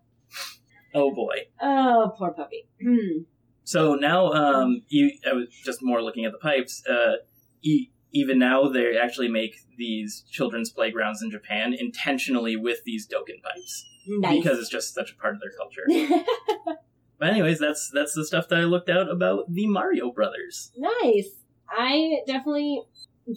oh 0.94 1.14
boy. 1.14 1.48
oh, 1.60 2.12
poor 2.16 2.32
puppy. 2.32 2.66
Hmm. 2.82 3.22
So 3.64 3.94
now, 3.94 4.32
um, 4.32 4.82
you, 4.88 5.12
I 5.28 5.34
was 5.34 5.48
just 5.64 5.80
more 5.82 6.02
looking 6.02 6.24
at 6.24 6.32
the 6.32 6.38
pipes. 6.38 6.82
Uh, 6.88 7.16
e- 7.62 7.90
even 8.12 8.38
now, 8.38 8.68
they 8.68 8.98
actually 8.98 9.28
make 9.28 9.56
these 9.78 10.24
children's 10.30 10.70
playgrounds 10.70 11.22
in 11.22 11.30
Japan 11.30 11.72
intentionally 11.72 12.56
with 12.56 12.82
these 12.84 13.06
doken 13.06 13.40
pipes 13.42 13.86
nice. 14.08 14.42
because 14.42 14.58
it's 14.58 14.68
just 14.68 14.94
such 14.94 15.12
a 15.12 15.14
part 15.14 15.34
of 15.34 15.40
their 15.40 15.52
culture. 15.56 16.76
but 17.18 17.28
anyways, 17.28 17.60
that's 17.60 17.90
that's 17.94 18.14
the 18.14 18.26
stuff 18.26 18.48
that 18.48 18.58
I 18.58 18.64
looked 18.64 18.90
out 18.90 19.10
about 19.10 19.52
the 19.52 19.66
Mario 19.66 20.10
Brothers. 20.10 20.72
nice. 20.76 21.30
I 21.72 22.22
definitely 22.26 22.82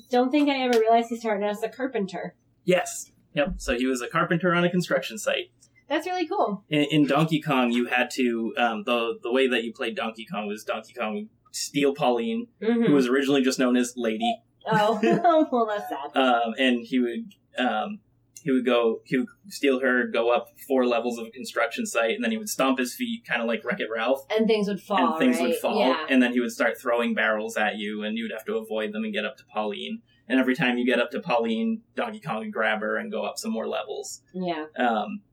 don't 0.10 0.32
think 0.32 0.50
I 0.50 0.64
ever 0.64 0.80
realized 0.80 1.10
he 1.10 1.18
started 1.18 1.46
as 1.46 1.62
a 1.62 1.70
carpenter. 1.70 2.34
Yes. 2.66 3.12
Yep. 3.36 3.56
So 3.58 3.76
he 3.76 3.86
was 3.86 4.02
a 4.02 4.08
carpenter 4.08 4.56
on 4.56 4.64
a 4.64 4.70
construction 4.72 5.20
site. 5.20 5.52
That's 5.94 6.08
really 6.08 6.28
cool. 6.28 6.64
In, 6.70 6.84
in 6.92 7.08
Donkey 7.08 7.42
Kong, 7.42 7.72
you 7.72 7.86
had 7.88 8.10
to 8.12 8.54
um, 8.58 8.84
the 8.86 9.20
the 9.22 9.32
way 9.32 9.48
that 9.48 9.64
you 9.64 9.74
played 9.74 9.96
Donkey 9.96 10.26
Kong 10.26 10.48
was 10.48 10.64
Donkey 10.64 10.94
Kong 10.94 11.30
steal 11.52 11.94
Pauline, 11.94 12.48
Mm-hmm. 12.62 12.84
who 12.84 12.94
was 12.94 13.08
originally 13.08 13.42
just 13.44 13.60
known 13.60 13.76
as 13.78 13.94
Lady, 13.96 14.38
Oh, 14.66 15.00
well, 15.52 15.68
that's 15.68 15.90
sad. 15.90 16.18
um, 16.20 16.54
and 16.58 16.86
he 16.86 17.00
would 17.00 17.34
um, 17.58 18.00
he 18.42 18.52
would 18.52 18.66
go 18.66 19.02
he 19.06 19.18
would 19.18 19.28
steal 19.50 19.80
her, 19.82 20.08
go 20.08 20.32
up 20.32 20.50
four 20.68 20.86
levels 20.86 21.18
of 21.20 21.28
a 21.28 21.32
construction 21.32 21.86
site, 21.86 22.16
and 22.16 22.24
then 22.24 22.32
he 22.32 22.38
would 22.38 22.50
stomp 22.50 22.80
his 22.80 22.94
feet, 22.96 23.24
kind 23.28 23.42
of 23.42 23.48
like 23.48 23.64
Wreck 23.64 23.80
It 23.80 23.90
Ralph, 23.94 24.26
And 24.36 24.48
things 24.48 24.68
would 24.68 24.82
fall. 24.82 25.12
and 25.12 25.20
things 25.20 25.38
right? 25.38 25.50
would 25.50 25.58
fall, 25.58 25.78
Yeah. 25.80 26.06
and 26.10 26.22
then 26.24 26.34
he 26.34 26.40
would 26.40 26.52
start 26.52 26.80
throwing 26.80 27.14
barrels 27.14 27.56
at 27.58 27.78
you, 27.78 28.04
and 28.04 28.18
you 28.18 28.24
would 28.26 28.32
have 28.34 28.46
to 28.46 28.56
avoid 28.58 28.92
them 28.94 29.04
and 29.04 29.14
get 29.14 29.26
up 29.26 29.38
to 29.38 29.44
Pauline. 29.46 30.02
And 30.28 30.40
every 30.40 30.56
time 30.56 30.78
you 30.78 30.86
get 30.86 31.00
up 31.02 31.12
to 31.12 31.20
Pauline, 31.20 31.82
Donkey 31.96 32.22
Kong 32.22 32.40
would 32.40 32.54
grab 32.54 32.80
her 32.80 32.96
and 32.98 33.12
go 33.12 33.24
up 33.24 33.38
some 33.38 33.52
more 33.52 33.68
levels. 33.68 34.22
Yeah. 34.34 34.66
Um, 34.78 35.22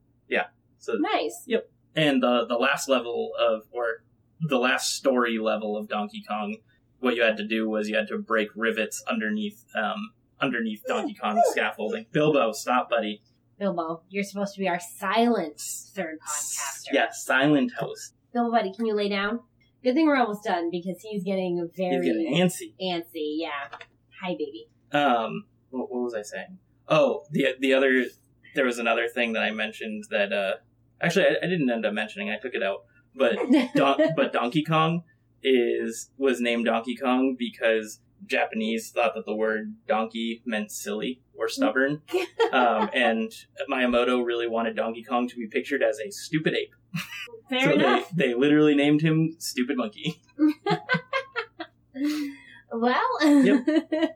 so 0.81 0.93
Nice. 0.99 1.43
Yep. 1.47 1.69
And 1.95 2.21
the 2.21 2.45
the 2.45 2.55
last 2.55 2.89
level 2.89 3.31
of 3.39 3.63
or 3.71 4.03
the 4.41 4.57
last 4.57 4.95
story 4.95 5.37
level 5.37 5.77
of 5.77 5.87
Donkey 5.87 6.23
Kong, 6.27 6.57
what 6.99 7.15
you 7.15 7.21
had 7.23 7.37
to 7.37 7.47
do 7.47 7.69
was 7.69 7.87
you 7.87 7.95
had 7.95 8.07
to 8.09 8.17
break 8.17 8.49
rivets 8.55 9.01
underneath 9.07 9.63
um 9.75 10.11
underneath 10.41 10.81
Donkey 10.87 11.13
Kong's 11.13 11.41
scaffolding. 11.51 12.05
Bilbo, 12.11 12.51
stop, 12.51 12.89
buddy. 12.89 13.21
Bilbo, 13.59 14.01
you're 14.09 14.23
supposed 14.23 14.55
to 14.55 14.59
be 14.59 14.67
our 14.67 14.79
silent 14.79 15.59
third 15.59 16.17
podcaster. 16.27 16.91
Yeah, 16.91 17.07
silent 17.11 17.71
host. 17.77 18.15
Bilbo, 18.33 18.51
buddy, 18.51 18.73
can 18.73 18.85
you 18.87 18.95
lay 18.95 19.07
down? 19.09 19.39
Good 19.83 19.93
thing 19.95 20.07
we're 20.07 20.15
almost 20.17 20.43
done 20.43 20.69
because 20.71 20.99
he's 21.01 21.23
getting 21.23 21.69
very 21.75 21.97
He's 21.97 22.05
getting 22.05 22.35
antsy. 22.35 22.73
antsy. 22.81 23.35
Yeah. 23.37 23.77
Hi, 24.23 24.31
baby. 24.31 24.67
Um, 24.91 25.45
what, 25.71 25.91
what 25.91 26.01
was 26.03 26.13
I 26.13 26.21
saying? 26.21 26.57
Oh, 26.87 27.23
the 27.31 27.49
the 27.59 27.73
other 27.73 28.05
there 28.55 28.65
was 28.65 28.79
another 28.79 29.07
thing 29.07 29.33
that 29.33 29.43
I 29.43 29.51
mentioned 29.51 30.05
that 30.09 30.31
uh 30.33 30.53
Actually, 31.01 31.25
I, 31.25 31.35
I 31.43 31.47
didn't 31.47 31.69
end 31.69 31.85
up 31.85 31.93
mentioning. 31.93 32.29
I 32.29 32.37
took 32.37 32.53
it 32.53 32.63
out, 32.63 32.83
but 33.15 33.35
Don- 33.75 33.99
but 34.15 34.31
Donkey 34.33 34.63
Kong 34.63 35.03
is 35.43 36.09
was 36.17 36.39
named 36.39 36.65
Donkey 36.65 36.95
Kong 36.95 37.35
because 37.37 37.99
Japanese 38.25 38.91
thought 38.91 39.15
that 39.15 39.25
the 39.25 39.35
word 39.35 39.73
donkey 39.87 40.43
meant 40.45 40.71
silly 40.71 41.21
or 41.33 41.49
stubborn, 41.49 42.01
um, 42.51 42.89
and 42.93 43.31
Miyamoto 43.69 44.23
really 44.23 44.47
wanted 44.47 44.75
Donkey 44.75 45.03
Kong 45.03 45.27
to 45.27 45.35
be 45.35 45.47
pictured 45.47 45.81
as 45.81 45.99
a 45.99 46.11
stupid 46.11 46.53
ape. 46.53 46.75
Fair 47.49 47.63
so 47.63 47.71
enough. 47.71 48.09
they 48.11 48.27
they 48.27 48.33
literally 48.35 48.75
named 48.75 49.01
him 49.01 49.35
Stupid 49.39 49.77
Monkey. 49.77 50.21
Well. 52.73 53.17
Yep. 53.21 53.67
Okay, 53.67 54.09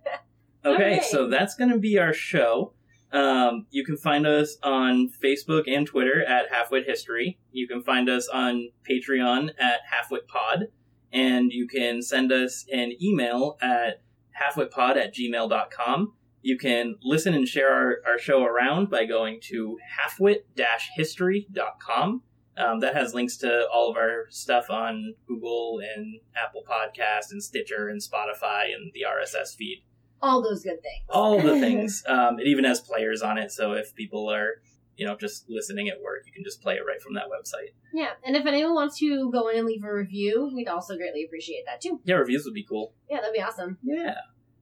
Okay. 0.65 1.01
so 1.09 1.27
that's 1.27 1.55
going 1.55 1.69
to 1.71 1.77
be 1.77 1.99
our 1.99 2.13
show. 2.13 2.71
Um, 3.15 3.65
you 3.69 3.85
can 3.85 3.95
find 3.95 4.27
us 4.27 4.57
on 4.61 5.09
Facebook 5.23 5.63
and 5.67 5.87
Twitter 5.87 6.21
at 6.25 6.51
Halfwit 6.51 6.85
History. 6.85 7.39
You 7.53 7.65
can 7.65 7.81
find 7.81 8.09
us 8.09 8.27
on 8.27 8.71
Patreon 8.89 9.51
at 9.57 9.79
Halfwit 9.91 10.27
Pod. 10.27 10.67
And 11.13 11.53
you 11.53 11.65
can 11.65 12.01
send 12.01 12.33
us 12.33 12.65
an 12.73 12.91
email 13.01 13.57
at 13.61 14.01
halfwitpod 14.37 14.97
at 14.97 15.15
gmail.com. 15.15 16.11
You 16.41 16.57
can 16.57 16.97
listen 17.01 17.33
and 17.33 17.47
share 17.47 17.73
our, 17.73 18.01
our 18.05 18.19
show 18.19 18.43
around 18.43 18.89
by 18.89 19.05
going 19.05 19.39
to 19.43 19.77
halfwit-history.com. 20.19 22.21
Um, 22.57 22.79
that 22.79 22.95
has 22.95 23.13
links 23.13 23.35
to 23.37 23.65
all 23.73 23.89
of 23.89 23.97
our 23.97 24.27
stuff 24.29 24.69
on 24.69 25.15
Google 25.25 25.79
and 25.95 26.19
Apple 26.35 26.63
Podcast 26.69 27.31
and 27.31 27.41
Stitcher 27.41 27.87
and 27.87 28.01
Spotify 28.01 28.73
and 28.73 28.91
the 28.93 29.05
RSS 29.07 29.55
feed 29.55 29.85
All 30.21 30.41
those 30.41 30.63
good 30.63 30.81
things. 30.81 31.05
all 31.09 31.39
the 31.41 31.59
things. 31.59 32.03
Um, 32.07 32.39
it 32.39 32.47
even 32.47 32.63
has 32.65 32.79
players 32.81 33.21
on 33.21 33.37
it, 33.37 33.51
so 33.51 33.73
if 33.73 33.93
people 33.95 34.29
are, 34.31 34.61
you 34.97 35.05
know, 35.05 35.15
just 35.17 35.45
listening 35.49 35.89
at 35.89 36.01
work, 36.01 36.23
you 36.25 36.31
can 36.31 36.43
just 36.43 36.61
play 36.61 36.75
it 36.75 36.81
right 36.87 37.01
from 37.01 37.13
that 37.15 37.25
website. 37.25 37.73
Yeah, 37.93 38.11
and 38.25 38.35
if 38.35 38.45
anyone 38.45 38.73
wants 38.73 38.97
to 38.99 39.29
go 39.31 39.49
in 39.49 39.57
and 39.57 39.67
leave 39.67 39.83
a 39.83 39.93
review, 39.93 40.49
we'd 40.55 40.67
also 40.67 40.95
greatly 40.97 41.23
appreciate 41.25 41.65
that 41.65 41.81
too. 41.81 41.99
Yeah, 42.05 42.15
reviews 42.15 42.45
would 42.45 42.53
be 42.53 42.63
cool. 42.63 42.93
Yeah, 43.09 43.17
that'd 43.21 43.33
be 43.33 43.41
awesome. 43.41 43.77
Yeah. 43.83 44.15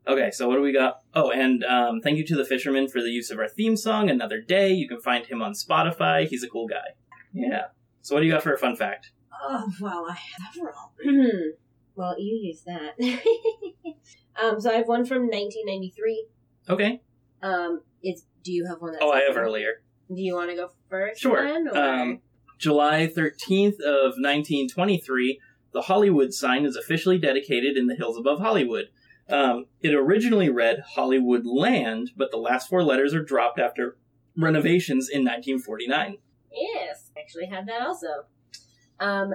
Okay, 0.06 0.32
so 0.32 0.50
what 0.50 0.56
do 0.56 0.62
we 0.62 0.74
got? 0.74 1.00
Oh, 1.14 1.32
and 1.32 1.64
um, 1.64 2.02
thank 2.02 2.18
you 2.18 2.26
to 2.26 2.36
the 2.36 2.44
fisherman 2.44 2.90
for 2.90 3.02
the 3.02 3.10
use 3.10 3.32
of 3.32 3.40
our 3.40 3.48
theme 3.48 3.78
song, 3.78 4.10
Another 4.10 4.42
Day. 4.42 4.74
You 4.74 4.86
can 4.88 5.00
find 5.00 5.26
him 5.26 5.42
on 5.42 5.54
Spotify. 5.54 6.28
He's 6.28 6.44
a 6.44 6.50
cool 6.50 6.68
guy. 6.68 6.98
Yeah. 7.32 7.68
So 8.02 8.14
what 8.16 8.20
do 8.20 8.26
you 8.28 8.34
got 8.34 8.44
for 8.44 8.54
a 8.54 8.58
fun 8.58 8.76
fact? 8.76 9.12
Oh, 9.42 9.72
well, 9.80 10.06
I 10.10 10.14
have 10.14 10.54
several. 10.54 10.94
well, 11.96 12.16
you 12.20 12.36
use 12.36 12.64
that. 12.64 12.96
um, 14.42 14.60
so 14.60 14.72
I 14.72 14.76
have 14.76 14.88
one 14.88 15.06
from 15.06 15.24
1993. 15.24 16.28
Okay. 16.70 17.02
Um, 17.42 17.82
it's 18.02 18.26
do 18.44 18.52
you 18.52 18.66
have 18.68 18.82
one? 18.82 18.94
That's 18.94 19.04
Oh, 19.04 19.12
I 19.12 19.22
have 19.22 19.38
earlier. 19.38 19.82
Do 20.08 20.22
you 20.22 20.36
want 20.36 20.50
to 20.50 20.56
go 20.56 20.70
first? 20.90 21.22
Sure. 21.22 21.44
Then, 21.46 21.68
or? 21.68 21.78
Um, 21.78 22.20
July 22.58 23.08
13th 23.08 23.80
of 23.82 24.16
1923, 24.18 25.40
the 25.74 25.82
Hollywood 25.84 26.34
sign 26.34 26.66
is 26.66 26.76
officially 26.76 27.18
dedicated 27.18 27.78
in 27.78 27.88
the 27.88 27.96
hills 27.96 28.18
above 28.18 28.40
Hollywood. 28.40 28.86
Um, 29.30 29.66
it 29.82 29.94
originally 29.94 30.50
read 30.50 30.84
Hollywood 30.96 31.46
Land, 31.46 32.12
but 32.16 32.32
the 32.32 32.38
last 32.38 32.70
four 32.70 32.84
letters 32.84 33.14
are 33.14 33.24
dropped 33.24 33.60
after 33.60 33.98
renovations 34.38 35.10
in 35.10 35.22
1949. 35.22 36.18
yes, 36.52 37.12
actually 37.18 37.48
had 37.48 37.68
that 37.68 37.82
also. 37.82 38.08
Um, 39.00 39.34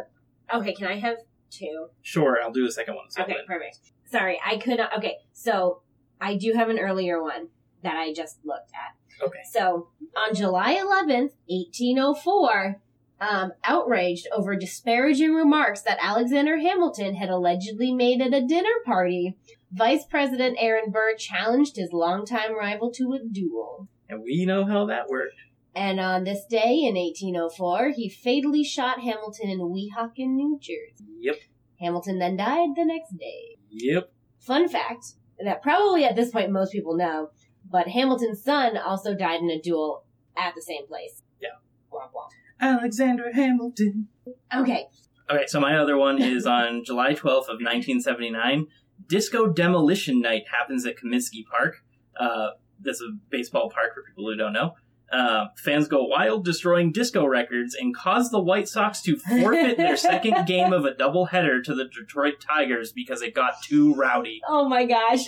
okay, 0.55 0.75
can 0.75 0.87
I 0.87 0.99
have 0.99 1.17
two? 1.51 1.88
Sure, 2.03 2.38
I'll 2.42 2.53
do 2.53 2.64
the 2.64 2.72
second 2.72 2.94
one. 2.94 3.07
Okay, 3.18 3.36
perfect. 3.46 3.78
Sorry, 4.07 4.40
I 4.44 4.57
could 4.59 4.78
not. 4.78 4.96
Okay, 4.96 5.16
so 5.32 5.82
I 6.20 6.36
do 6.36 6.53
have 6.55 6.68
an 6.68 6.78
earlier 6.78 7.22
one 7.22 7.49
that 7.82 7.96
I 7.96 8.12
just 8.12 8.38
looked 8.44 8.72
at. 8.74 9.26
Okay. 9.26 9.40
So 9.53 9.88
on 10.16 10.34
July 10.34 10.74
11th, 10.74 11.32
1804, 11.46 12.80
um, 13.20 13.53
outraged 13.64 14.28
over 14.32 14.55
disparaging 14.57 15.34
remarks 15.34 15.82
that 15.82 15.99
Alexander 16.01 16.59
Hamilton 16.59 17.16
had 17.16 17.30
allegedly 17.30 17.92
made 17.92 18.20
at 18.20 18.32
a 18.32 18.46
dinner 18.46 18.68
party, 18.84 19.36
Vice 19.72 20.05
President 20.07 20.57
Aaron 20.61 20.90
Burr 20.90 21.14
challenged 21.16 21.76
his 21.76 21.92
longtime 21.92 22.57
rival 22.57 22.90
to 22.92 23.12
a 23.12 23.18
duel. 23.18 23.88
And 24.09 24.22
we 24.22 24.46
know 24.46 24.64
how 24.64 24.86
that 24.86 25.09
worked. 25.09 25.34
And 25.79 26.01
on 26.01 26.24
this 26.24 26.45
day 26.45 26.81
in 26.83 26.97
1804, 26.97 27.91
he 27.91 28.09
fatally 28.09 28.64
shot 28.64 28.99
Hamilton 28.99 29.49
in 29.49 29.61
Weehawken, 29.61 30.35
New 30.35 30.59
Jersey. 30.61 31.07
Yep. 31.20 31.37
Hamilton 31.79 32.18
then 32.18 32.37
died 32.37 32.70
the 32.74 32.85
next 32.85 33.16
day. 33.16 33.59
Yep. 33.70 34.11
Fun 34.41 34.68
fact 34.68 35.12
that 35.39 35.62
probably 35.62 36.05
at 36.05 36.16
this 36.16 36.33
point 36.33 36.51
most 36.51 36.72
people 36.72 36.97
know, 36.97 37.31
but 37.70 37.87
Hamilton's 37.87 38.43
son 38.43 38.76
also 38.76 39.14
died 39.14 39.41
in 39.41 39.51
a 39.51 39.61
duel 39.61 40.05
at 40.37 40.57
the 40.57 40.62
same 40.62 40.85
place. 40.89 41.22
Yeah. 41.41 41.51
Womp 41.93 42.11
womp. 42.11 42.31
Alexander 42.61 43.33
Hamilton. 43.33 44.09
Okay. 44.53 44.87
Okay, 45.31 45.47
so 45.47 45.61
my 45.61 45.79
other 45.79 45.97
one 45.97 46.20
is 46.20 46.45
on 46.59 46.83
July 46.85 47.12
12th 47.14 47.47
of 47.47 47.61
1979. 47.61 48.66
Disco 49.07 49.47
Demolition 49.47 50.20
Night 50.20 50.43
happens 50.53 50.85
at 50.85 50.97
Comiskey 50.97 51.45
Park. 51.49 51.76
Uh, 52.18 52.49
that's 52.81 53.01
a 53.01 53.16
baseball 53.31 53.70
park 53.70 53.95
for 53.95 54.03
people 54.03 54.29
who 54.29 54.37
don't 54.37 54.53
know. 54.53 54.74
Uh, 55.11 55.47
fans 55.57 55.89
go 55.89 56.05
wild, 56.05 56.45
destroying 56.45 56.93
disco 56.93 57.25
records, 57.25 57.75
and 57.75 57.95
cause 57.97 58.31
the 58.31 58.41
White 58.41 58.69
Sox 58.69 59.01
to 59.03 59.17
forfeit 59.17 59.77
their 59.77 59.97
second 60.09 60.47
game 60.47 60.73
of 60.73 60.85
a 60.85 60.93
doubleheader 60.93 61.63
to 61.65 61.75
the 61.75 61.87
Detroit 61.87 62.35
Tigers 62.41 62.93
because 62.93 63.23
it 63.23 63.35
got 63.35 63.63
too 63.63 63.95
rowdy. 63.95 64.41
Oh 64.47 64.69
my 64.69 64.85
gosh. 64.85 65.25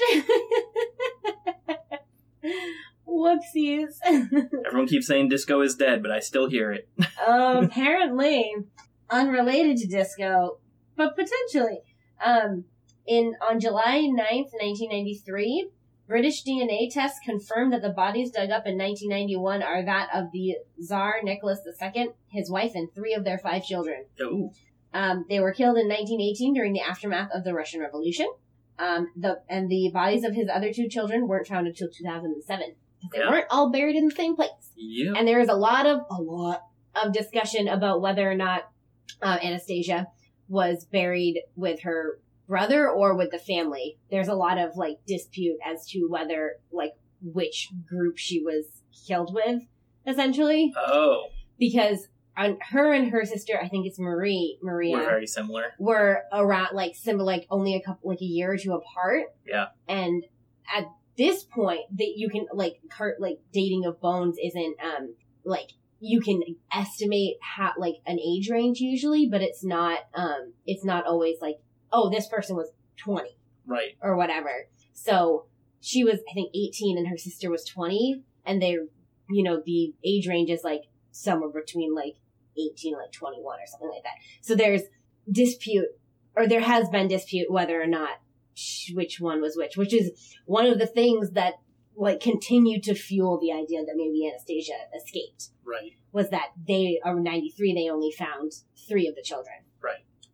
Whoopsies. 3.09 3.95
Everyone 4.67 4.87
keeps 4.87 5.07
saying 5.07 5.29
disco 5.29 5.63
is 5.63 5.75
dead, 5.75 6.03
but 6.03 6.11
I 6.11 6.21
still 6.21 6.49
hear 6.49 6.73
it. 6.73 6.89
apparently 7.27 8.53
unrelated 9.11 9.79
to 9.79 9.87
disco, 9.87 10.59
but 10.97 11.17
potentially. 11.17 11.81
Um, 12.25 12.65
in 13.07 13.35
on 13.43 13.59
July 13.61 14.07
9th, 14.09 14.53
1993, 14.53 15.71
British 16.11 16.43
DNA 16.43 16.93
tests 16.93 17.21
confirmed 17.25 17.73
that 17.73 17.83
the 17.83 17.89
bodies 17.91 18.33
dug 18.33 18.51
up 18.51 18.67
in 18.67 18.77
1991 18.77 19.63
are 19.63 19.85
that 19.85 20.09
of 20.13 20.33
the 20.33 20.57
Tsar 20.83 21.21
Nicholas 21.23 21.61
II, 21.81 22.09
his 22.27 22.51
wife, 22.51 22.73
and 22.75 22.93
three 22.93 23.15
of 23.15 23.23
their 23.23 23.39
five 23.39 23.63
children. 23.65 24.07
Ooh, 24.21 24.51
Um, 24.93 25.25
they 25.29 25.39
were 25.39 25.53
killed 25.53 25.79
in 25.79 25.87
1918 25.87 26.53
during 26.53 26.73
the 26.73 26.81
aftermath 26.81 27.31
of 27.33 27.45
the 27.45 27.55
Russian 27.55 27.81
Revolution. 27.81 28.27
Um, 28.77 29.13
the 29.17 29.41
and 29.49 29.69
the 29.71 29.89
bodies 29.95 30.25
of 30.25 30.35
his 30.35 30.49
other 30.53 30.73
two 30.73 30.89
children 30.89 31.29
weren't 31.29 31.47
found 31.47 31.69
until 31.69 31.89
2007. 31.89 32.75
They 33.13 33.19
Yeah. 33.21 33.31
weren't 33.31 33.47
all 33.49 33.71
buried 33.71 33.95
in 33.95 34.07
the 34.07 34.11
same 34.15 34.35
place. 34.35 34.73
yep. 34.75 35.15
And 35.17 35.29
there 35.29 35.39
is 35.39 35.49
a 35.49 35.55
lot 35.55 35.87
of 35.87 36.01
a 36.11 36.21
lot 36.21 36.63
of 37.01 37.13
discussion 37.13 37.69
about 37.69 38.01
whether 38.01 38.29
or 38.29 38.35
not 38.35 38.65
uh, 39.23 39.39
Anastasia 39.41 40.09
was 40.49 40.85
buried 40.87 41.41
with 41.55 41.83
her 41.83 42.19
brother 42.51 42.91
or 42.91 43.17
with 43.17 43.31
the 43.31 43.39
family. 43.39 43.97
There's 44.11 44.29
a 44.29 44.35
lot 44.35 44.59
of 44.59 44.77
like 44.77 44.99
dispute 45.07 45.57
as 45.65 45.87
to 45.91 46.07
whether 46.11 46.57
like 46.73 46.93
which 47.23 47.69
group 47.89 48.19
she 48.19 48.43
was 48.43 48.83
killed 49.07 49.33
with, 49.33 49.63
essentially, 50.07 50.73
Oh, 50.77 51.29
because 51.59 52.09
on 52.37 52.59
her 52.71 52.93
and 52.93 53.11
her 53.11 53.25
sister, 53.25 53.55
I 53.63 53.69
think 53.69 53.87
it's 53.87 53.99
Marie 53.99 54.59
Maria 54.63 54.97
we're 54.97 55.05
very 55.05 55.27
similar. 55.27 55.65
were 55.79 56.23
around 56.33 56.75
like 56.75 56.95
similar 56.97 57.25
like 57.25 57.47
only 57.51 57.75
a 57.77 57.83
couple 57.83 58.11
like 58.11 58.21
a 58.21 58.25
year 58.25 58.53
or 58.53 58.57
two 58.57 58.73
apart 58.75 59.25
Yeah. 59.47 59.67
and 59.89 60.25
at 60.77 60.85
this 61.19 61.45
point 61.45 61.81
that 61.99 62.13
you 62.17 62.29
can 62.31 62.47
like 62.53 62.77
cart 62.91 63.17
like 63.21 63.39
dating 63.53 63.85
of 63.85 64.01
bones 64.01 64.37
isn't 64.43 64.77
um 64.83 65.15
like 65.45 65.71
you 65.99 66.21
can 66.23 66.41
estimate 66.75 67.37
how 67.43 67.73
like 67.77 67.97
an 68.07 68.19
age 68.19 68.49
range 68.49 68.79
usually 68.81 69.29
but 69.29 69.43
it's 69.43 69.63
not 69.65 69.99
um 70.15 70.55
it's 70.67 70.85
not 70.85 71.05
always 71.07 71.37
like 71.43 71.57
oh 71.93 72.11
this 72.11 72.29
person 72.29 72.57
was 72.57 72.71
20 72.97 73.37
Right. 73.67 73.97
or 74.03 74.17
whatever. 74.17 74.69
So 74.93 75.47
she 75.83 76.05
was 76.05 76.19
i 76.31 76.35
think 76.35 76.51
18 76.55 76.99
and 76.99 77.09
her 77.09 77.17
sister 77.17 77.51
was 77.51 77.65
20 77.65 78.23
and 78.45 78.61
they're 78.61 78.85
you 79.31 79.43
know 79.43 79.63
the 79.65 79.95
age 80.05 80.29
range 80.29 80.51
is 80.51 80.63
like 80.63 80.83
somewhere 81.11 81.49
between 81.51 81.95
like 81.95 82.17
18 82.59 82.95
like 82.95 83.13
21 83.13 83.43
or 83.59 83.67
something 83.67 83.89
like 83.89 84.03
that. 84.03 84.15
So 84.43 84.55
there's 84.55 84.83
dispute 85.31 85.87
or 86.37 86.47
there 86.47 86.61
has 86.61 86.89
been 86.91 87.09
dispute 87.09 87.51
whether 87.51 87.81
or 87.81 87.87
not 87.87 88.21
which 88.93 89.21
one 89.21 89.41
was 89.41 89.57
which 89.57 89.77
which 89.77 89.95
is 89.95 90.11
one 90.45 90.67
of 90.67 90.79
the 90.79 90.87
things 90.87 91.31
that 91.31 91.55
like 91.97 92.21
continued 92.21 92.83
to 92.83 92.95
fuel 92.95 93.39
the 93.41 93.53
idea 93.53 93.81
that 93.85 93.95
maybe 93.97 94.27
anastasia 94.29 94.73
escaped 94.97 95.51
Right. 95.65 95.93
was 96.13 96.31
that 96.31 96.49
they 96.69 97.01
are 97.05 97.19
93 97.19 97.75
they 97.75 97.89
only 97.91 98.11
found 98.13 98.53
three 98.89 99.07
of 99.07 99.15
the 99.15 99.23
children 99.23 99.57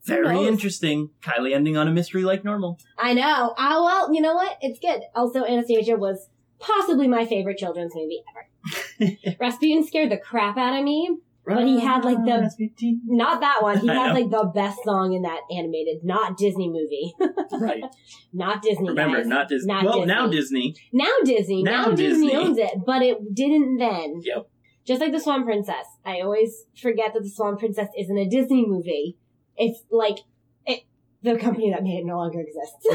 Very 0.06 0.34
knows? 0.34 0.46
interesting. 0.48 1.10
Kiley 1.22 1.54
ending 1.54 1.76
on 1.76 1.88
a 1.88 1.92
mystery 1.92 2.22
like 2.24 2.44
normal. 2.44 2.78
I 2.98 3.14
know. 3.14 3.54
Ah, 3.58 3.82
well, 3.82 4.14
you 4.14 4.20
know 4.20 4.34
what? 4.34 4.56
It's 4.60 4.78
good. 4.78 5.02
Also, 5.14 5.44
Anastasia 5.44 5.96
was 5.96 6.28
possibly 6.58 7.08
my 7.08 7.24
favorite 7.26 7.58
children's 7.58 7.92
movie 7.94 8.22
ever. 8.30 9.36
Rasputin 9.40 9.86
scared 9.86 10.10
the 10.10 10.16
crap 10.16 10.56
out 10.56 10.78
of 10.78 10.84
me. 10.84 11.18
But 11.48 11.64
he 11.64 11.78
had, 11.78 12.04
like, 12.04 12.24
the- 12.24 12.40
Rasputin. 12.40 13.02
Not 13.06 13.40
that 13.40 13.62
one. 13.62 13.78
He 13.78 13.86
had 13.86 14.14
like 14.14 14.30
the 14.30 14.50
best 14.52 14.78
song 14.84 15.12
in 15.12 15.22
that 15.22 15.42
animated, 15.48 15.98
not 16.02 16.36
Disney 16.36 16.68
movie. 16.68 17.14
right. 17.60 17.84
not 18.32 18.62
Disney. 18.62 18.88
Remember, 18.88 19.18
guys. 19.18 19.26
not 19.28 19.48
Disney. 19.48 19.72
Not 19.72 19.84
well, 19.84 19.92
Disney. 20.00 20.06
now 20.12 20.26
Disney. 20.28 20.74
now 20.92 21.12
Disney. 21.24 21.62
Now 21.62 21.70
Now, 21.84 21.90
Disney. 21.92 22.26
Disney. 22.30 22.34
owns 22.36 22.58
it, 22.58 22.72
but 22.84 23.02
it 23.02 23.32
didn't 23.32 23.76
then. 23.78 24.22
Yep. 24.24 24.48
just 24.84 25.00
like 25.00 25.12
the 25.12 25.20
Swan 25.20 25.44
Princess. 25.44 25.86
I 26.04 26.20
always 26.20 26.64
forget 26.82 27.14
that 27.14 27.22
the 27.22 27.30
Swan 27.30 27.56
Princess 27.56 27.88
isn't 27.96 28.18
a 28.18 28.28
Disney 28.28 28.66
movie. 28.66 29.16
It's 29.56 29.80
like 29.90 30.18
it, 30.66 30.84
the 31.22 31.36
company 31.38 31.70
that 31.70 31.82
made 31.82 31.98
it 31.98 32.06
no 32.06 32.18
longer 32.18 32.40
exists. 32.40 32.86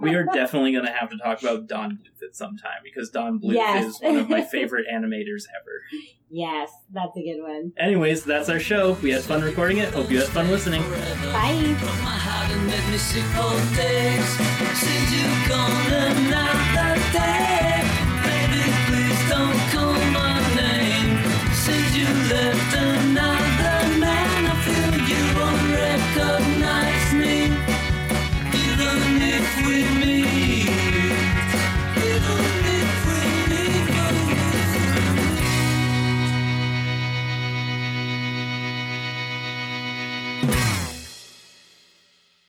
We're, 0.00 0.24
definitely 0.32 0.72
going 0.72 0.86
to 0.86 0.92
have 0.92 1.10
to 1.10 1.18
talk 1.18 1.42
about 1.42 1.66
Don 1.66 1.92
Bluth 1.92 2.22
at 2.26 2.36
some 2.36 2.56
time 2.56 2.80
because 2.82 3.10
Don 3.10 3.38
Bluth 3.38 3.54
yes. 3.54 3.96
is 3.96 4.00
one 4.00 4.16
of 4.16 4.28
my 4.28 4.42
favorite 4.52 4.86
animators 4.92 5.44
ever. 5.60 5.82
Yes, 6.30 6.70
that's 6.92 7.16
a 7.16 7.22
good 7.22 7.42
one. 7.42 7.72
Anyways, 7.76 8.24
that's 8.24 8.48
our 8.48 8.60
show. 8.60 8.92
We 9.02 9.10
had 9.10 9.22
fun 9.22 9.42
recording 9.42 9.78
it. 9.78 9.92
Hope 9.92 10.10
you 10.10 10.18
had 10.18 10.28
fun 10.28 10.48
listening. 10.48 10.82
Bye. 10.82 11.76
Please 18.86 19.28
don't 19.28 19.58
call 19.70 19.94
my 20.12 20.40
name. 20.56 21.52
Since 21.52 21.96
you 21.96 22.04
left 22.04 22.70
recognize 26.16 27.12
me, 27.14 27.44
even 28.54 29.22
if 29.22 29.66
we 29.66 29.99